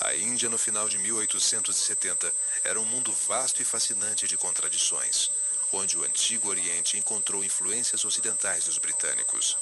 A 0.01 0.12
Índia, 0.16 0.48
no 0.48 0.59
final 0.59 0.88
de 0.88 0.98
1870, 0.98 2.35
era 2.64 2.81
um 2.81 2.85
mundo 2.85 3.12
vasto 3.12 3.62
e 3.62 3.64
fascinante 3.64 4.27
de 4.27 4.37
contradições, 4.37 5.31
onde 5.72 5.96
o 5.96 6.03
antigo 6.03 6.48
Oriente 6.48 6.98
encontrou 6.98 7.44
influências 7.44 8.05
ocidentais 8.05 8.64
dos 8.64 8.79
britânicos. 8.79 9.57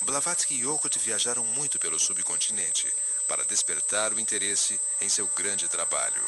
Blavatsky 0.00 0.54
e 0.54 0.66
Olcott 0.66 0.98
viajaram 0.98 1.44
muito 1.44 1.78
pelo 1.78 2.00
subcontinente 2.00 2.90
para 3.28 3.44
despertar 3.44 4.14
o 4.14 4.20
interesse 4.20 4.80
em 5.02 5.08
seu 5.10 5.26
grande 5.26 5.68
trabalho. 5.68 6.22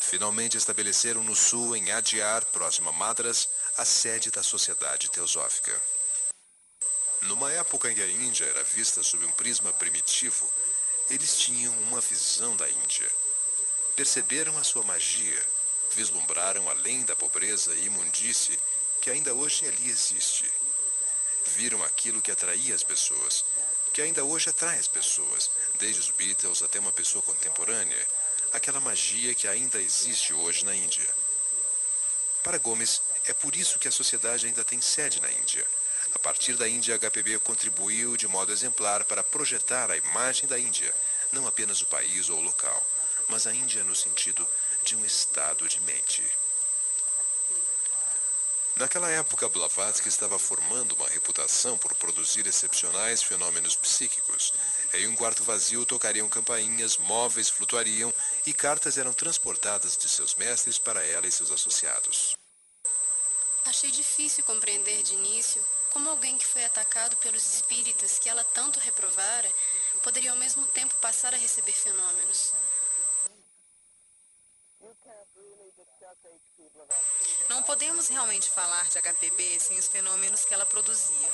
Finalmente 0.00 0.56
estabeleceram 0.56 1.22
no 1.22 1.34
sul, 1.34 1.76
em 1.76 1.90
Adyar, 1.90 2.46
próximo 2.46 2.88
a 2.88 2.92
Madras, 2.92 3.48
a 3.78 3.84
sede 3.84 4.30
da 4.30 4.42
Sociedade 4.42 5.10
Teosófica. 5.10 5.82
Numa 7.22 7.52
época 7.52 7.90
em 7.90 7.94
que 7.94 8.00
a 8.00 8.06
Índia 8.06 8.46
era 8.46 8.64
vista 8.64 9.02
sob 9.02 9.26
um 9.26 9.30
prisma 9.32 9.70
primitivo, 9.74 10.50
eles 11.10 11.36
tinham 11.36 11.74
uma 11.80 12.00
visão 12.00 12.56
da 12.56 12.68
Índia. 12.70 13.10
Perceberam 13.94 14.56
a 14.56 14.64
sua 14.64 14.82
magia, 14.82 15.46
vislumbraram 15.94 16.70
além 16.70 17.04
da 17.04 17.14
pobreza 17.14 17.74
e 17.74 17.84
imundície 17.84 18.58
que 19.02 19.10
ainda 19.10 19.34
hoje 19.34 19.66
ali 19.68 19.90
existe. 19.90 20.50
Viram 21.56 21.84
aquilo 21.84 22.22
que 22.22 22.32
atraía 22.32 22.74
as 22.74 22.82
pessoas, 22.82 23.44
que 23.92 24.00
ainda 24.00 24.24
hoje 24.24 24.48
atrai 24.48 24.78
as 24.78 24.88
pessoas, 24.88 25.50
desde 25.74 26.00
os 26.00 26.10
Beatles 26.10 26.62
até 26.62 26.80
uma 26.80 26.92
pessoa 26.92 27.22
contemporânea, 27.22 28.08
aquela 28.54 28.80
magia 28.80 29.34
que 29.34 29.46
ainda 29.46 29.80
existe 29.82 30.32
hoje 30.32 30.64
na 30.64 30.74
Índia. 30.74 31.14
Para 32.42 32.58
Gomes, 32.58 33.02
é 33.28 33.34
por 33.34 33.56
isso 33.56 33.78
que 33.78 33.88
a 33.88 33.92
sociedade 33.92 34.46
ainda 34.46 34.64
tem 34.64 34.80
sede 34.80 35.20
na 35.20 35.30
Índia. 35.30 35.66
A 36.14 36.18
partir 36.18 36.54
da 36.56 36.68
Índia, 36.68 36.94
a 36.94 36.98
HPB 36.98 37.38
contribuiu 37.40 38.16
de 38.16 38.26
modo 38.26 38.52
exemplar 38.52 39.04
para 39.04 39.22
projetar 39.22 39.90
a 39.90 39.96
imagem 39.96 40.48
da 40.48 40.58
Índia, 40.58 40.94
não 41.32 41.46
apenas 41.46 41.82
o 41.82 41.86
país 41.86 42.28
ou 42.30 42.38
o 42.38 42.42
local, 42.42 42.86
mas 43.28 43.46
a 43.46 43.54
Índia 43.54 43.84
no 43.84 43.94
sentido 43.94 44.46
de 44.82 44.96
um 44.96 45.04
estado 45.04 45.68
de 45.68 45.80
mente. 45.80 46.22
Naquela 48.76 49.08
época, 49.08 49.48
Blavatsky 49.48 50.08
estava 50.08 50.38
formando 50.38 50.94
uma 50.94 51.08
reputação 51.08 51.78
por 51.78 51.94
produzir 51.94 52.46
excepcionais 52.46 53.22
fenômenos 53.22 53.74
psíquicos. 53.74 54.52
Em 54.92 55.08
um 55.08 55.16
quarto 55.16 55.42
vazio 55.42 55.86
tocariam 55.86 56.28
campainhas, 56.28 56.98
móveis 56.98 57.48
flutuariam 57.48 58.12
e 58.46 58.52
cartas 58.52 58.98
eram 58.98 59.14
transportadas 59.14 59.96
de 59.96 60.06
seus 60.08 60.34
mestres 60.34 60.78
para 60.78 61.02
ela 61.02 61.26
e 61.26 61.32
seus 61.32 61.50
associados. 61.50 62.36
Achei 63.66 63.90
difícil 63.90 64.44
compreender 64.44 65.02
de 65.02 65.14
início 65.14 65.62
como 65.90 66.08
alguém 66.08 66.38
que 66.38 66.46
foi 66.46 66.64
atacado 66.64 67.16
pelos 67.16 67.54
espíritas 67.54 68.18
que 68.18 68.28
ela 68.28 68.44
tanto 68.44 68.78
reprovara 68.78 69.50
poderia 70.02 70.30
ao 70.30 70.36
mesmo 70.36 70.64
tempo 70.66 70.94
passar 70.96 71.34
a 71.34 71.36
receber 71.36 71.72
fenômenos. 71.72 72.52
Não 77.48 77.62
podemos 77.64 78.06
realmente 78.06 78.50
falar 78.50 78.88
de 78.88 78.98
HPB 78.98 79.58
sem 79.58 79.78
os 79.78 79.88
fenômenos 79.88 80.44
que 80.44 80.54
ela 80.54 80.66
produzia. 80.66 81.28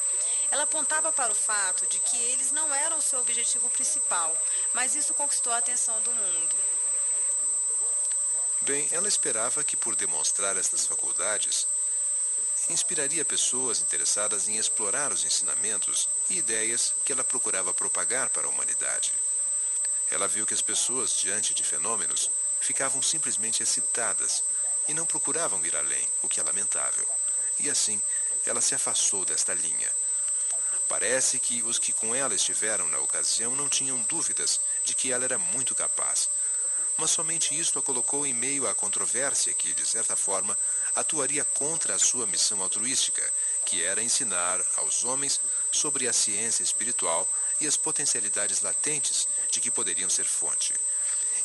Ela 0.51 0.63
apontava 0.63 1.13
para 1.13 1.33
o 1.33 1.37
fato 1.37 1.87
de 1.87 1.99
que 2.01 2.17
eles 2.17 2.51
não 2.51 2.75
eram 2.75 2.99
o 2.99 3.03
seu 3.03 3.21
objetivo 3.21 3.69
principal, 3.71 4.35
mas 4.73 4.95
isso 4.95 5.13
conquistou 5.15 5.53
a 5.53 5.59
atenção 5.59 6.01
do 6.03 6.13
mundo. 6.13 6.57
Bem, 8.63 8.89
ela 8.93 9.09
esperava 9.09 9.65
que, 9.65 9.77
por 9.77 9.97
demonstrar 9.97 10.57
estas 10.57 10.87
faculdades, 10.87 11.67
inspiraria 12.73 13.25
pessoas 13.25 13.81
interessadas 13.81 14.49
em 14.49 14.57
explorar 14.57 15.13
os 15.13 15.25
ensinamentos 15.25 16.09
e 16.29 16.39
ideias 16.39 16.95
que 17.05 17.13
ela 17.13 17.23
procurava 17.23 17.73
propagar 17.73 18.29
para 18.31 18.47
a 18.47 18.51
humanidade. 18.51 19.13
Ela 20.11 20.29
viu 20.29 20.47
que 20.47 20.55
as 20.55 20.63
pessoas, 20.63 21.13
diante 21.19 21.55
de 21.55 21.63
fenômenos, 21.63 22.31
ficavam 22.61 23.01
simplesmente 23.01 23.63
excitadas 23.63 24.43
e 24.89 24.95
não 24.95 25.07
procuravam 25.07 25.65
ir 25.65 25.77
além, 25.77 26.09
o 26.23 26.29
que 26.29 26.41
é 26.41 26.43
lamentável. 26.43 27.09
E 27.59 27.71
assim, 27.71 28.01
ela 28.47 28.61
se 28.61 28.75
afastou 28.75 29.25
desta 29.25 29.55
linha. 29.55 29.91
Parece 30.89 31.39
que 31.39 31.63
os 31.63 31.79
que 31.79 31.93
com 31.93 32.15
ela 32.15 32.35
estiveram 32.35 32.87
na 32.89 32.99
ocasião 32.99 33.57
não 33.57 33.69
tinham 33.69 33.99
dúvidas 34.03 34.61
de 34.85 34.95
que 34.95 35.13
ela 35.13 35.25
era 35.25 35.39
muito 35.39 35.75
capaz. 35.75 36.29
Mas 36.99 37.11
somente 37.11 37.59
isto 37.59 37.79
a 37.79 37.83
colocou 37.83 38.27
em 38.27 38.35
meio 38.35 38.69
à 38.69 38.75
controvérsia 38.75 39.55
que, 39.55 39.73
de 39.73 39.87
certa 39.87 40.17
forma, 40.17 40.57
atuaria 40.95 41.45
contra 41.45 41.95
a 41.95 41.99
sua 41.99 42.27
missão 42.27 42.63
altruística, 42.63 43.23
que 43.65 43.83
era 43.83 44.03
ensinar 44.03 44.61
aos 44.77 45.05
homens 45.05 45.41
sobre 45.71 46.07
a 46.07 46.13
ciência 46.13 46.63
espiritual 46.63 47.29
e 47.61 47.67
as 47.67 47.77
potencialidades 47.77 48.61
latentes 48.61 49.29
de 49.51 49.61
que 49.61 49.71
poderiam 49.71 50.11
ser 50.11 50.25
fonte. 50.25 50.75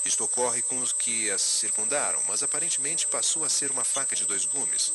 Isto 0.03 0.23
ocorre 0.23 0.61
com 0.61 0.79
os 0.79 0.93
que 0.93 1.29
a 1.31 1.37
circundaram, 1.37 2.21
mas 2.27 2.41
aparentemente 2.41 3.07
passou 3.07 3.43
a 3.43 3.49
ser 3.49 3.71
uma 3.71 3.83
faca 3.83 4.15
de 4.15 4.25
dois 4.25 4.45
gumes. 4.45 4.93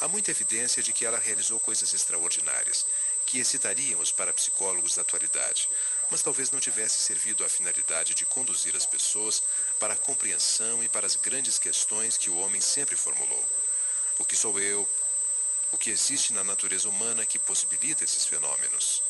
Há 0.00 0.08
muita 0.08 0.32
evidência 0.32 0.82
de 0.82 0.92
que 0.92 1.06
ela 1.06 1.18
realizou 1.18 1.60
coisas 1.60 1.94
extraordinárias, 1.94 2.86
que 3.24 3.38
excitariam 3.38 4.00
os 4.00 4.10
parapsicólogos 4.10 4.96
da 4.96 5.02
atualidade, 5.02 5.68
mas 6.10 6.22
talvez 6.22 6.50
não 6.50 6.58
tivesse 6.58 6.98
servido 6.98 7.44
à 7.44 7.48
finalidade 7.48 8.14
de 8.14 8.26
conduzir 8.26 8.74
as 8.76 8.84
pessoas 8.84 9.42
para 9.78 9.94
a 9.94 9.96
compreensão 9.96 10.82
e 10.82 10.88
para 10.88 11.06
as 11.06 11.16
grandes 11.16 11.58
questões 11.58 12.18
que 12.18 12.28
o 12.28 12.38
homem 12.38 12.60
sempre 12.60 12.96
formulou. 12.96 13.61
O 14.22 14.24
que 14.24 14.36
sou 14.36 14.56
eu? 14.60 14.88
O 15.72 15.76
que 15.76 15.90
existe 15.90 16.32
na 16.32 16.44
natureza 16.44 16.88
humana 16.88 17.26
que 17.26 17.40
possibilita 17.40 18.04
esses 18.04 18.24
fenômenos? 18.24 19.02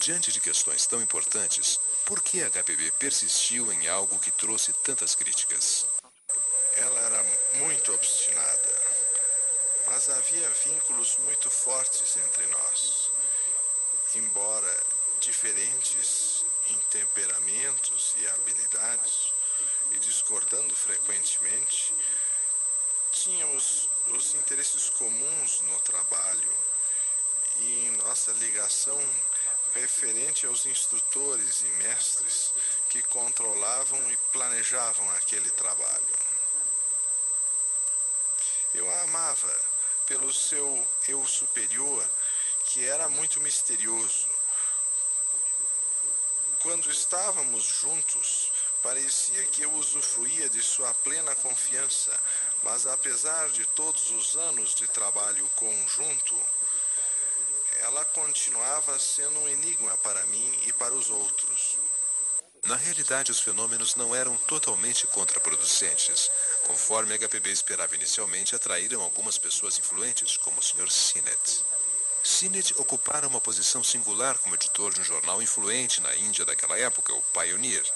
Diante 0.00 0.32
de 0.32 0.40
questões 0.40 0.88
tão 0.88 1.00
importantes, 1.00 1.78
por 2.04 2.20
que 2.20 2.42
a 2.42 2.50
HPB 2.50 2.90
persistiu 2.98 3.72
em 3.72 3.86
algo 3.86 4.18
que 4.18 4.32
trouxe 4.32 4.72
tantas 4.72 5.14
críticas? 5.14 5.86
Ela 6.74 7.00
era 7.00 7.22
muito 7.62 7.94
obstinada, 7.94 8.82
mas 9.86 10.10
havia 10.10 10.50
vínculos 10.66 11.16
muito 11.18 11.48
fortes 11.48 12.16
entre 12.16 12.44
nós. 12.46 13.10
Embora 14.16 14.84
diferentes 15.20 16.44
em 16.70 16.76
temperamentos 16.90 18.16
e 18.18 18.26
habilidades, 18.26 19.32
e 19.92 19.98
discordando 20.00 20.74
frequentemente, 20.74 21.87
tínhamos 23.28 23.90
os 24.06 24.34
interesses 24.36 24.88
comuns 24.88 25.60
no 25.60 25.78
trabalho 25.80 26.50
e 27.60 27.92
nossa 28.02 28.32
ligação 28.32 28.98
referente 29.74 30.46
aos 30.46 30.64
instrutores 30.64 31.60
e 31.60 31.68
mestres 31.82 32.54
que 32.88 33.02
controlavam 33.02 34.10
e 34.10 34.16
planejavam 34.32 35.10
aquele 35.10 35.50
trabalho. 35.50 36.16
Eu 38.74 38.90
a 38.90 39.02
amava 39.02 39.60
pelo 40.06 40.32
seu 40.32 40.88
eu 41.06 41.26
superior, 41.26 42.08
que 42.64 42.86
era 42.86 43.10
muito 43.10 43.40
misterioso. 43.40 44.28
Quando 46.60 46.90
estávamos 46.90 47.64
juntos, 47.64 48.52
parecia 48.82 49.44
que 49.46 49.62
eu 49.62 49.72
usufruía 49.74 50.48
de 50.48 50.62
sua 50.62 50.92
plena 50.94 51.34
confiança, 51.36 52.18
Mas 52.70 52.86
apesar 52.86 53.48
de 53.48 53.64
todos 53.68 54.10
os 54.10 54.36
anos 54.36 54.74
de 54.74 54.86
trabalho 54.88 55.48
conjunto, 55.56 56.34
ela 57.80 58.04
continuava 58.04 58.98
sendo 58.98 59.38
um 59.38 59.48
enigma 59.48 59.96
para 59.98 60.24
mim 60.26 60.60
e 60.66 60.72
para 60.74 60.92
os 60.92 61.08
outros. 61.08 61.78
Na 62.66 62.76
realidade, 62.76 63.32
os 63.32 63.40
fenômenos 63.40 63.94
não 63.94 64.14
eram 64.14 64.36
totalmente 64.36 65.06
contraproducentes. 65.06 66.30
Conforme 66.66 67.14
a 67.14 67.18
HPB 67.18 67.50
esperava 67.50 67.94
inicialmente, 67.94 68.54
atraíram 68.54 69.00
algumas 69.00 69.38
pessoas 69.38 69.78
influentes, 69.78 70.36
como 70.36 70.60
o 70.60 70.62
Sr. 70.62 70.90
Sinnett. 70.90 71.64
Sinnett 72.22 72.74
ocupara 72.76 73.26
uma 73.26 73.40
posição 73.40 73.82
singular 73.82 74.36
como 74.36 74.56
editor 74.56 74.92
de 74.92 75.00
um 75.00 75.04
jornal 75.04 75.40
influente 75.40 76.02
na 76.02 76.14
Índia 76.16 76.44
daquela 76.44 76.78
época, 76.78 77.14
o 77.14 77.22
Pioneer. 77.32 77.90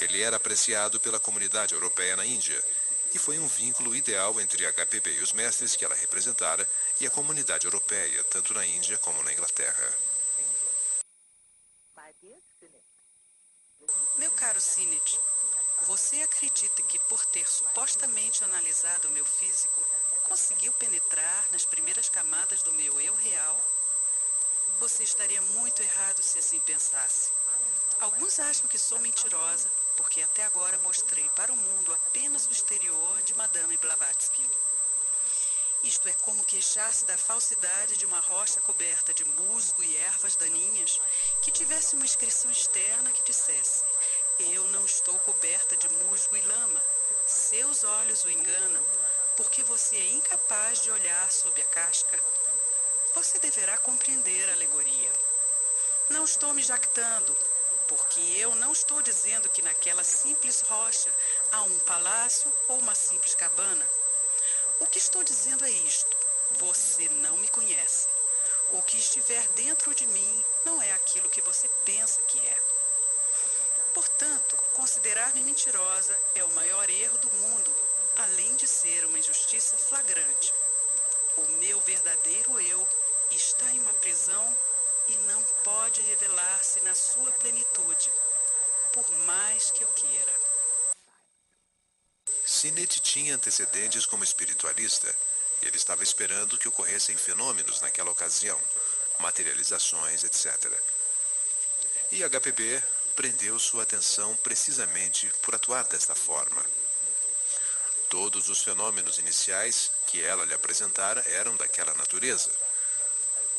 Ele 0.00 0.22
era 0.22 0.36
apreciado 0.36 1.00
pela 1.00 1.18
comunidade 1.18 1.74
europeia 1.74 2.14
na 2.14 2.24
Índia 2.24 2.62
e 3.14 3.18
foi 3.18 3.38
um 3.38 3.46
vínculo 3.46 3.94
ideal 3.94 4.40
entre 4.40 4.66
a 4.66 4.72
HPB 4.72 5.14
e 5.14 5.22
os 5.22 5.32
mestres 5.32 5.74
que 5.74 5.84
ela 5.84 5.94
representara 5.94 6.68
e 7.00 7.06
a 7.06 7.10
comunidade 7.10 7.66
europeia, 7.66 8.22
tanto 8.24 8.52
na 8.54 8.66
Índia 8.66 8.98
como 8.98 9.22
na 9.22 9.32
Inglaterra. 9.32 9.94
Meu 14.18 14.30
caro 14.32 14.60
Sinet, 14.60 15.20
você 15.86 16.20
acredita 16.22 16.82
que 16.82 16.98
por 17.00 17.24
ter 17.26 17.48
supostamente 17.48 18.44
analisado 18.44 19.08
o 19.08 19.12
meu 19.12 19.24
físico, 19.24 19.80
conseguiu 20.24 20.72
penetrar 20.72 21.48
nas 21.52 21.64
primeiras 21.64 22.08
camadas 22.08 22.62
do 22.62 22.72
meu 22.72 23.00
eu 23.00 23.14
real? 23.14 23.60
Você 24.80 25.02
estaria 25.02 25.40
muito 25.40 25.82
errado 25.82 26.22
se 26.22 26.38
assim 26.38 26.60
pensasse. 26.60 27.30
Alguns 28.00 28.38
acham 28.38 28.68
que 28.68 28.78
sou 28.78 29.00
mentirosa, 29.00 29.70
porque 29.98 30.22
até 30.22 30.44
agora 30.44 30.78
mostrei 30.78 31.28
para 31.30 31.52
o 31.52 31.56
mundo 31.56 31.92
apenas 31.92 32.46
o 32.46 32.52
exterior 32.52 33.22
de 33.22 33.34
Madame 33.34 33.76
Blavatsky. 33.78 34.48
Isto 35.82 36.08
é 36.08 36.12
como 36.14 36.44
queixar-se 36.44 37.04
da 37.04 37.18
falsidade 37.18 37.96
de 37.96 38.06
uma 38.06 38.20
rocha 38.20 38.60
coberta 38.60 39.12
de 39.12 39.24
musgo 39.24 39.82
e 39.82 39.96
ervas 39.96 40.36
daninhas 40.36 41.00
que 41.42 41.50
tivesse 41.50 41.96
uma 41.96 42.04
inscrição 42.04 42.48
externa 42.48 43.10
que 43.10 43.24
dissesse: 43.24 43.82
Eu 44.38 44.62
não 44.68 44.86
estou 44.86 45.18
coberta 45.20 45.76
de 45.76 45.88
musgo 45.88 46.36
e 46.36 46.42
lama. 46.42 46.82
Seus 47.26 47.82
olhos 47.82 48.24
o 48.24 48.30
enganam, 48.30 48.84
porque 49.36 49.64
você 49.64 49.96
é 49.96 50.12
incapaz 50.12 50.80
de 50.80 50.92
olhar 50.92 51.30
sob 51.32 51.60
a 51.60 51.64
casca. 51.66 52.18
Você 53.16 53.40
deverá 53.40 53.76
compreender 53.78 54.48
a 54.48 54.52
alegoria. 54.52 55.10
Não 56.08 56.24
estou 56.24 56.54
me 56.54 56.62
jactando, 56.62 57.36
porque 57.88 58.20
eu 58.38 58.54
não 58.56 58.72
estou 58.72 59.02
dizendo 59.02 59.48
que 59.48 59.62
naquela 59.62 60.04
simples 60.04 60.60
rocha 60.60 61.10
há 61.50 61.62
um 61.62 61.78
palácio 61.80 62.52
ou 62.68 62.78
uma 62.78 62.94
simples 62.94 63.34
cabana. 63.34 63.86
O 64.78 64.86
que 64.86 64.98
estou 64.98 65.24
dizendo 65.24 65.64
é 65.64 65.70
isto: 65.70 66.16
você 66.52 67.08
não 67.08 67.36
me 67.38 67.48
conhece. 67.48 68.08
O 68.72 68.82
que 68.82 68.98
estiver 68.98 69.42
dentro 69.48 69.94
de 69.94 70.06
mim 70.06 70.44
não 70.64 70.80
é 70.82 70.92
aquilo 70.92 71.30
que 71.30 71.40
você 71.40 71.68
pensa 71.86 72.20
que 72.28 72.38
é. 72.38 72.58
Portanto, 73.94 74.56
considerar-me 74.74 75.42
mentirosa 75.42 76.16
é 76.34 76.44
o 76.44 76.52
maior 76.52 76.88
erro 76.90 77.18
do 77.18 77.30
mundo, 77.32 77.74
além 78.16 78.54
de 78.56 78.66
ser 78.66 79.06
uma 79.06 79.18
injustiça 79.18 79.76
flagrante. 79.76 80.52
O 81.38 81.42
meu 81.52 81.80
verdadeiro 81.80 82.60
eu 82.60 82.86
está 83.30 83.64
em 83.72 83.80
uma 83.80 83.94
prisão 83.94 84.56
e 85.08 85.14
não 85.26 85.42
pode 85.64 86.02
revelar-se 86.02 86.80
na 86.80 86.94
sua 86.94 87.30
plenitude, 87.32 88.12
por 88.92 89.10
mais 89.26 89.70
que 89.70 89.82
eu 89.82 89.88
queira. 89.88 90.32
Sinet 92.44 93.00
como 94.06 94.24
espiritualista 94.24 95.14
e 95.62 95.66
ele 95.66 95.76
estava 95.76 96.02
esperando 96.02 96.58
que 96.58 96.68
ocorressem 96.68 97.16
fenômenos 97.16 97.80
naquela 97.80 98.10
ocasião, 98.10 98.58
materializações, 99.20 100.24
etc. 100.24 100.72
E 102.12 102.22
HPB 102.22 102.82
prendeu 103.14 103.58
sua 103.58 103.82
atenção 103.82 104.36
precisamente 104.36 105.30
por 105.42 105.54
atuar 105.54 105.84
desta 105.84 106.14
forma. 106.14 106.64
Todos 108.08 108.48
os 108.48 108.62
fenômenos 108.62 109.18
iniciais 109.18 109.90
que 110.06 110.22
ela 110.22 110.44
lhe 110.44 110.54
apresentara 110.54 111.20
eram 111.28 111.56
daquela 111.56 111.94
natureza 111.94 112.50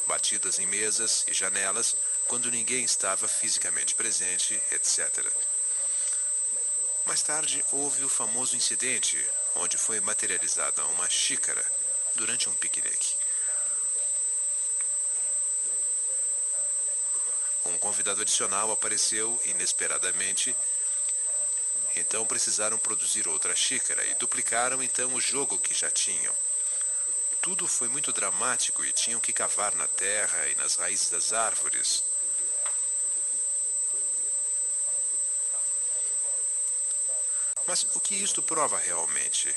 batidas 0.10 0.58
em 0.58 0.65
mesas 0.65 1.23
e 1.27 1.34
janelas 1.34 1.95
quando 2.27 2.49
ninguém 2.49 2.84
estava 2.84 3.27
fisicamente 3.27 3.93
presente, 3.93 4.60
etc. 4.71 5.23
Mais 7.05 7.21
tarde, 7.21 7.63
houve 7.71 8.03
o 8.03 8.10
famoso 8.10 8.55
incidente 8.55 9.23
onde 9.55 9.77
foi 9.77 9.99
materializada 9.99 10.85
uma 10.85 11.09
xícara 11.09 11.65
durante 12.15 12.49
um 12.49 12.53
piquenique. 12.53 13.15
Um 17.65 17.77
convidado 17.77 18.21
adicional 18.21 18.71
apareceu 18.71 19.39
inesperadamente, 19.45 20.55
então 21.95 22.25
precisaram 22.25 22.77
produzir 22.77 23.27
outra 23.27 23.55
xícara 23.55 24.03
e 24.05 24.15
duplicaram 24.15 24.81
então 24.81 25.13
o 25.13 25.21
jogo 25.21 25.57
que 25.57 25.73
já 25.73 25.91
tinham. 25.91 26.35
Tudo 27.41 27.67
foi 27.67 27.88
muito 27.88 28.12
dramático 28.12 28.83
e 28.83 28.91
tinham 28.91 29.19
que 29.19 29.31
cavar 29.31 29.73
na 29.75 29.88
terra 29.88 30.47
e 30.47 30.55
nas 30.55 30.75
raízes 30.75 31.09
das 31.09 31.31
árvores. 31.31 32.09
Mas 37.69 37.86
o 37.93 37.99
que 37.99 38.15
isto 38.15 38.41
prova 38.41 38.79
realmente? 38.79 39.55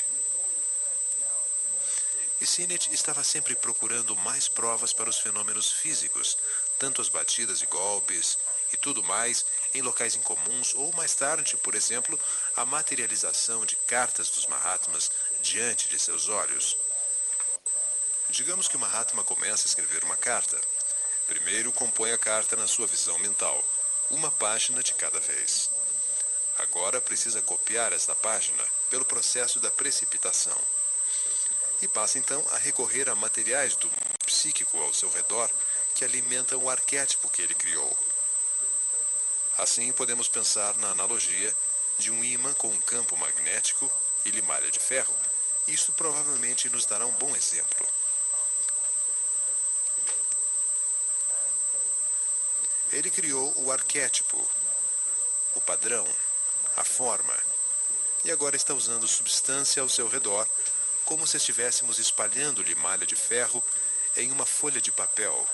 E 2.39 2.45
Sinet 2.45 2.93
estava 2.93 3.23
sempre 3.23 3.55
procurando 3.55 4.15
mais 4.17 4.47
provas 4.47 4.93
para 4.93 5.09
os 5.09 5.17
fenômenos 5.17 5.71
físicos, 5.71 6.37
tanto 6.77 7.01
as 7.01 7.09
batidas 7.09 7.63
e 7.63 7.65
golpes 7.65 8.37
e 8.71 8.77
tudo 8.77 9.01
mais, 9.01 9.43
em 9.73 9.81
locais 9.81 10.15
incomuns, 10.15 10.75
ou 10.75 10.93
mais 10.93 11.15
tarde, 11.15 11.57
por 11.57 11.73
exemplo, 11.73 12.19
a 12.55 12.63
materialização 12.63 13.65
de 13.65 13.75
cartas 13.77 14.29
dos 14.29 14.45
Mahatmas 14.45 15.09
diante 15.41 15.89
de 15.89 15.97
seus 15.97 16.29
olhos. 16.29 16.77
Digamos 18.29 18.67
que 18.67 18.77
Mahatma 18.77 19.23
começa 19.23 19.65
a 19.65 19.69
escrever 19.69 20.03
uma 20.03 20.17
carta. 20.17 20.61
Primeiro 21.25 21.73
compõe 21.73 22.11
a 22.11 22.17
carta 22.19 22.55
na 22.55 22.67
sua 22.67 22.85
visão 22.85 23.17
mental, 23.17 23.63
uma 24.11 24.29
página 24.29 24.83
de 24.83 24.93
cada 24.93 25.19
vez. 25.19 25.72
Agora 26.63 27.01
precisa 27.01 27.41
copiar 27.41 27.91
esta 27.91 28.15
página 28.15 28.63
pelo 28.89 29.03
processo 29.03 29.59
da 29.59 29.69
precipitação. 29.69 30.57
E 31.81 31.87
passa 31.89 32.17
então 32.17 32.43
a 32.51 32.57
recorrer 32.57 33.09
a 33.09 33.15
materiais 33.15 33.75
do 33.75 33.91
psíquico 34.25 34.81
ao 34.81 34.93
seu 34.93 35.09
redor 35.11 35.49
que 35.93 36.05
alimentam 36.05 36.63
o 36.63 36.69
arquétipo 36.69 37.29
que 37.29 37.41
ele 37.41 37.53
criou. 37.53 37.97
Assim 39.57 39.91
podemos 39.91 40.29
pensar 40.29 40.75
na 40.77 40.91
analogia 40.91 41.53
de 41.99 42.09
um 42.09 42.23
ímã 42.23 42.53
com 42.53 42.69
um 42.69 42.81
campo 42.81 43.17
magnético 43.17 43.91
e 44.23 44.31
limalha 44.31 44.71
de 44.71 44.79
ferro. 44.79 45.13
Isto 45.67 45.91
provavelmente 45.91 46.69
nos 46.69 46.85
dará 46.85 47.05
um 47.05 47.11
bom 47.11 47.35
exemplo. 47.35 47.87
Ele 52.91 53.09
criou 53.09 53.53
o 53.57 53.71
arquétipo, 53.71 54.37
o 55.55 55.61
padrão, 55.61 56.07
a 56.77 56.83
forma, 56.83 57.33
e 58.23 58.31
agora 58.31 58.55
está 58.55 58.73
usando 58.73 59.07
substância 59.07 59.81
ao 59.81 59.89
seu 59.89 60.07
redor, 60.07 60.47
como 61.05 61.27
se 61.27 61.37
estivéssemos 61.37 61.99
espalhando-lhe 61.99 62.75
malha 62.75 63.05
de 63.05 63.15
ferro 63.15 63.63
em 64.15 64.31
uma 64.31 64.45
folha 64.45 64.79
de 64.79 64.91
papel, 64.91 65.47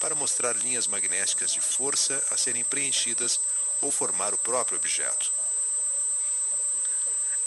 para 0.00 0.14
mostrar 0.14 0.56
linhas 0.56 0.86
magnéticas 0.86 1.52
de 1.52 1.60
força 1.60 2.24
a 2.30 2.36
serem 2.36 2.64
preenchidas 2.64 3.40
ou 3.80 3.90
formar 3.90 4.32
o 4.32 4.38
próprio 4.38 4.78
objeto. 4.78 5.30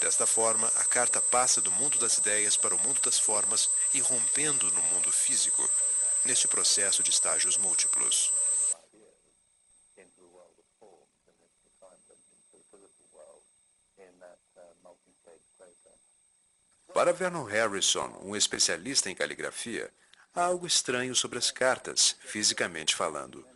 Desta 0.00 0.26
forma, 0.26 0.70
a 0.76 0.84
carta 0.84 1.20
passa 1.20 1.60
do 1.60 1.70
mundo 1.70 1.98
das 1.98 2.18
ideias 2.18 2.56
para 2.56 2.74
o 2.74 2.78
mundo 2.78 3.00
das 3.00 3.18
formas, 3.18 3.70
irrompendo 3.92 4.70
no 4.72 4.82
mundo 4.82 5.10
físico, 5.10 5.68
neste 6.24 6.46
processo 6.46 7.02
de 7.02 7.10
estágios 7.10 7.56
múltiplos. 7.56 8.32
Para 17.04 17.12
Vernon 17.12 17.44
Harrison, 17.44 18.18
um 18.22 18.34
especialista 18.34 19.10
em 19.10 19.14
caligrafia, 19.14 19.92
há 20.34 20.44
algo 20.44 20.66
estranho 20.66 21.14
sobre 21.14 21.36
as 21.36 21.50
cartas, 21.50 22.16
fisicamente 22.24 22.96
falando. 22.96 23.46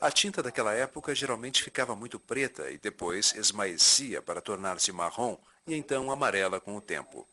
A 0.00 0.10
tinta 0.10 0.42
daquela 0.42 0.74
época 0.74 1.14
geralmente 1.14 1.62
ficava 1.62 1.94
muito 1.94 2.18
preta 2.18 2.68
e 2.68 2.78
depois 2.78 3.32
esmaecia 3.36 4.20
para 4.20 4.40
tornar-se 4.40 4.90
marrom 4.90 5.38
e 5.68 5.76
então 5.76 6.10
amarela 6.10 6.60
com 6.60 6.74
o 6.74 6.80
tempo. 6.80 7.28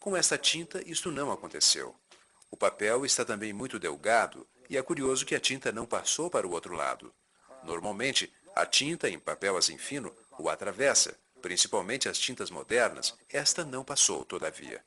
Com 0.00 0.16
esta 0.16 0.38
tinta, 0.38 0.82
isto 0.90 1.10
não 1.10 1.30
aconteceu. 1.30 1.94
O 2.50 2.56
papel 2.56 3.04
está 3.04 3.22
também 3.22 3.52
muito 3.52 3.78
delgado 3.78 4.48
e 4.70 4.78
é 4.78 4.82
curioso 4.82 5.26
que 5.26 5.34
a 5.34 5.40
tinta 5.40 5.70
não 5.70 5.84
passou 5.84 6.30
para 6.30 6.46
o 6.46 6.52
outro 6.52 6.74
lado. 6.74 7.12
Normalmente, 7.64 8.32
a 8.54 8.64
tinta 8.64 9.10
em 9.10 9.18
papel 9.18 9.58
assim 9.58 9.76
fino 9.76 10.10
o 10.38 10.48
atravessa, 10.48 11.18
principalmente 11.42 12.08
as 12.08 12.18
tintas 12.18 12.50
modernas, 12.50 13.14
esta 13.28 13.64
não 13.64 13.84
passou, 13.84 14.24
todavia. 14.24 14.82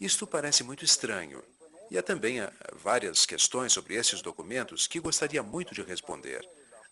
Isto 0.00 0.26
parece 0.26 0.62
muito 0.62 0.84
estranho. 0.84 1.42
E 1.90 1.96
há 1.96 2.02
também 2.02 2.40
ah, 2.40 2.52
várias 2.72 3.24
questões 3.24 3.72
sobre 3.72 3.94
esses 3.94 4.20
documentos 4.20 4.86
que 4.86 5.00
gostaria 5.00 5.42
muito 5.42 5.74
de 5.74 5.82
responder, 5.82 6.46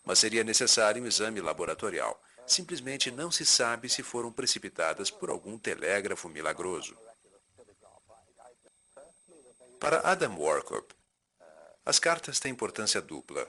mas 0.05 0.19
seria 0.19 0.43
necessário 0.43 1.03
um 1.03 1.07
exame 1.07 1.41
laboratorial. 1.41 2.21
Simplesmente 2.47 3.11
não 3.11 3.31
se 3.31 3.45
sabe 3.45 3.89
se 3.89 4.03
foram 4.03 4.33
precipitadas 4.33 5.11
por 5.11 5.31
algum 5.31 5.59
telégrafo 5.59 6.29
milagroso. 6.29 6.97
Para 9.79 10.01
Adam 10.01 10.39
Warkup, 10.39 10.95
as 11.85 11.99
cartas 11.99 12.41
têm 12.41 12.53
importância 12.53 13.01
dupla. 13.01 13.49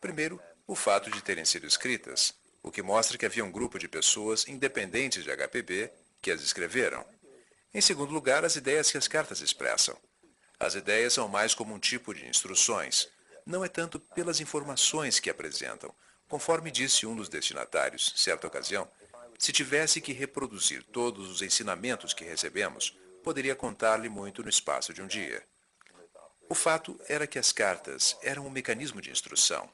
Primeiro, 0.00 0.40
o 0.66 0.74
fato 0.74 1.10
de 1.10 1.20
terem 1.22 1.44
sido 1.44 1.66
escritas, 1.66 2.32
o 2.66 2.70
que 2.72 2.82
mostra 2.82 3.16
que 3.16 3.24
havia 3.24 3.44
um 3.44 3.50
grupo 3.52 3.78
de 3.78 3.86
pessoas 3.86 4.48
independentes 4.48 5.22
de 5.22 5.30
HPB 5.30 5.88
que 6.20 6.32
as 6.32 6.42
escreveram. 6.42 7.06
Em 7.72 7.80
segundo 7.80 8.12
lugar, 8.12 8.44
as 8.44 8.56
ideias 8.56 8.90
que 8.90 8.98
as 8.98 9.06
cartas 9.06 9.40
expressam. 9.40 9.96
As 10.58 10.74
ideias 10.74 11.12
são 11.12 11.28
mais 11.28 11.54
como 11.54 11.72
um 11.72 11.78
tipo 11.78 12.12
de 12.12 12.26
instruções. 12.26 13.08
Não 13.46 13.64
é 13.64 13.68
tanto 13.68 14.00
pelas 14.00 14.40
informações 14.40 15.20
que 15.20 15.30
apresentam. 15.30 15.94
Conforme 16.28 16.72
disse 16.72 17.06
um 17.06 17.14
dos 17.14 17.28
destinatários, 17.28 18.12
certa 18.16 18.48
ocasião, 18.48 18.90
se 19.38 19.52
tivesse 19.52 20.00
que 20.00 20.12
reproduzir 20.12 20.82
todos 20.82 21.30
os 21.30 21.42
ensinamentos 21.42 22.12
que 22.12 22.24
recebemos, 22.24 22.98
poderia 23.22 23.54
contar-lhe 23.54 24.08
muito 24.08 24.42
no 24.42 24.48
espaço 24.48 24.92
de 24.92 25.00
um 25.00 25.06
dia. 25.06 25.40
O 26.48 26.54
fato 26.54 26.98
era 27.08 27.28
que 27.28 27.38
as 27.38 27.52
cartas 27.52 28.16
eram 28.22 28.44
um 28.44 28.50
mecanismo 28.50 29.00
de 29.00 29.10
instrução, 29.10 29.70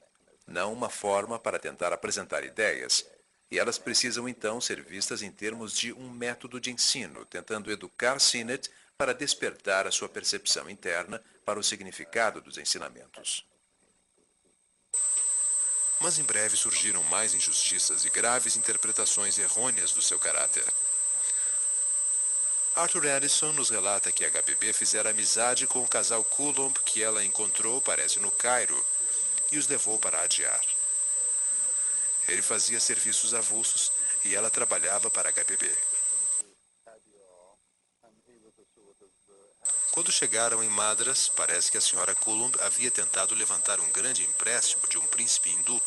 não 0.46 0.72
uma 0.72 0.88
forma 0.88 1.38
para 1.38 1.58
tentar 1.58 1.92
apresentar 1.92 2.44
ideias, 2.44 3.04
e 3.50 3.58
elas 3.58 3.78
precisam 3.78 4.28
então 4.28 4.60
ser 4.60 4.82
vistas 4.82 5.22
em 5.22 5.30
termos 5.30 5.74
de 5.74 5.92
um 5.92 6.08
método 6.10 6.58
de 6.58 6.70
ensino, 6.70 7.24
tentando 7.26 7.70
educar 7.70 8.18
Sinet 8.18 8.70
para 8.96 9.12
despertar 9.12 9.86
a 9.86 9.90
sua 9.90 10.08
percepção 10.08 10.70
interna 10.70 11.22
para 11.44 11.58
o 11.58 11.62
significado 11.62 12.40
dos 12.40 12.56
ensinamentos. 12.56 13.44
Mas 16.00 16.18
em 16.18 16.24
breve 16.24 16.56
surgiram 16.56 17.02
mais 17.04 17.34
injustiças 17.34 18.04
e 18.04 18.10
graves 18.10 18.56
interpretações 18.56 19.38
errôneas 19.38 19.92
do 19.92 20.02
seu 20.02 20.18
caráter. 20.18 20.64
Arthur 22.74 23.06
Addison 23.06 23.52
nos 23.52 23.68
relata 23.68 24.10
que 24.10 24.24
a 24.24 24.30
HPB 24.30 24.72
fizera 24.72 25.10
amizade 25.10 25.66
com 25.66 25.80
o 25.80 25.88
casal 25.88 26.24
Coulomb 26.24 26.72
que 26.86 27.02
ela 27.02 27.22
encontrou, 27.22 27.82
parece, 27.82 28.18
no 28.18 28.30
Cairo, 28.30 28.82
e 29.52 29.58
os 29.58 29.68
levou 29.68 29.98
para 29.98 30.20
adiar. 30.22 30.60
Ele 32.26 32.42
fazia 32.42 32.80
serviços 32.80 33.34
avulsos 33.34 33.92
e 34.24 34.34
ela 34.34 34.50
trabalhava 34.50 35.10
para 35.10 35.28
a 35.28 35.32
HPB. 35.32 35.70
Quando 39.92 40.10
chegaram 40.10 40.64
em 40.64 40.70
Madras, 40.70 41.28
parece 41.28 41.70
que 41.70 41.76
a 41.76 41.80
senhora 41.80 42.14
Coulomb 42.14 42.58
havia 42.62 42.90
tentado 42.90 43.34
levantar 43.34 43.78
um 43.78 43.90
grande 43.90 44.24
empréstimo 44.24 44.88
de 44.88 44.96
um 44.96 45.06
príncipe 45.06 45.50
hindu 45.50 45.80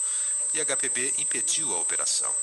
e 0.53 0.61
a 0.61 0.65
HPB 0.65 1.15
impediu 1.17 1.73
a 1.73 1.81
operação. 1.81 2.33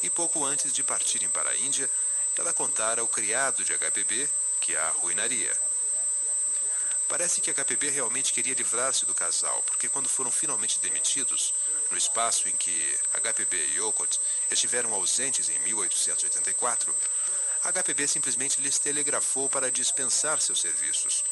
E 0.00 0.08
pouco 0.08 0.44
antes 0.44 0.72
de 0.72 0.84
partirem 0.84 1.28
para 1.28 1.50
a 1.50 1.56
Índia, 1.56 1.90
ela 2.36 2.54
contara 2.54 3.00
ao 3.00 3.08
criado 3.08 3.64
de 3.64 3.76
HPB 3.76 4.30
que 4.60 4.76
a 4.76 4.86
arruinaria. 4.86 5.69
Parece 7.10 7.40
que 7.40 7.50
a 7.50 7.54
HPB 7.54 7.90
realmente 7.90 8.32
queria 8.32 8.54
livrar-se 8.54 9.04
do 9.04 9.12
casal, 9.12 9.60
porque 9.66 9.88
quando 9.88 10.08
foram 10.08 10.30
finalmente 10.30 10.78
demitidos, 10.78 11.52
no 11.90 11.98
espaço 11.98 12.48
em 12.48 12.52
que 12.52 12.98
HPB 13.12 13.56
e 13.74 13.80
Okot 13.80 14.20
estiveram 14.48 14.94
ausentes 14.94 15.48
em 15.48 15.58
1884, 15.58 16.94
a 17.64 17.72
HPB 17.72 18.06
simplesmente 18.06 18.60
lhes 18.60 18.78
telegrafou 18.78 19.48
para 19.48 19.72
dispensar 19.72 20.40
seus 20.40 20.60
serviços. 20.60 21.24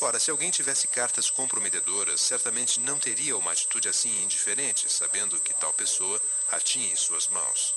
Ora, 0.00 0.20
se 0.20 0.30
alguém 0.30 0.52
tivesse 0.52 0.86
cartas 0.86 1.28
comprometedoras, 1.28 2.20
certamente 2.20 2.78
não 2.78 2.96
teria 2.96 3.36
uma 3.36 3.50
atitude 3.50 3.88
assim 3.88 4.22
indiferente, 4.22 4.88
sabendo 4.88 5.40
que 5.40 5.52
tal 5.54 5.72
pessoa 5.72 6.22
a 6.52 6.60
tinha 6.60 6.92
em 6.92 6.96
suas 6.96 7.26
mãos. 7.26 7.74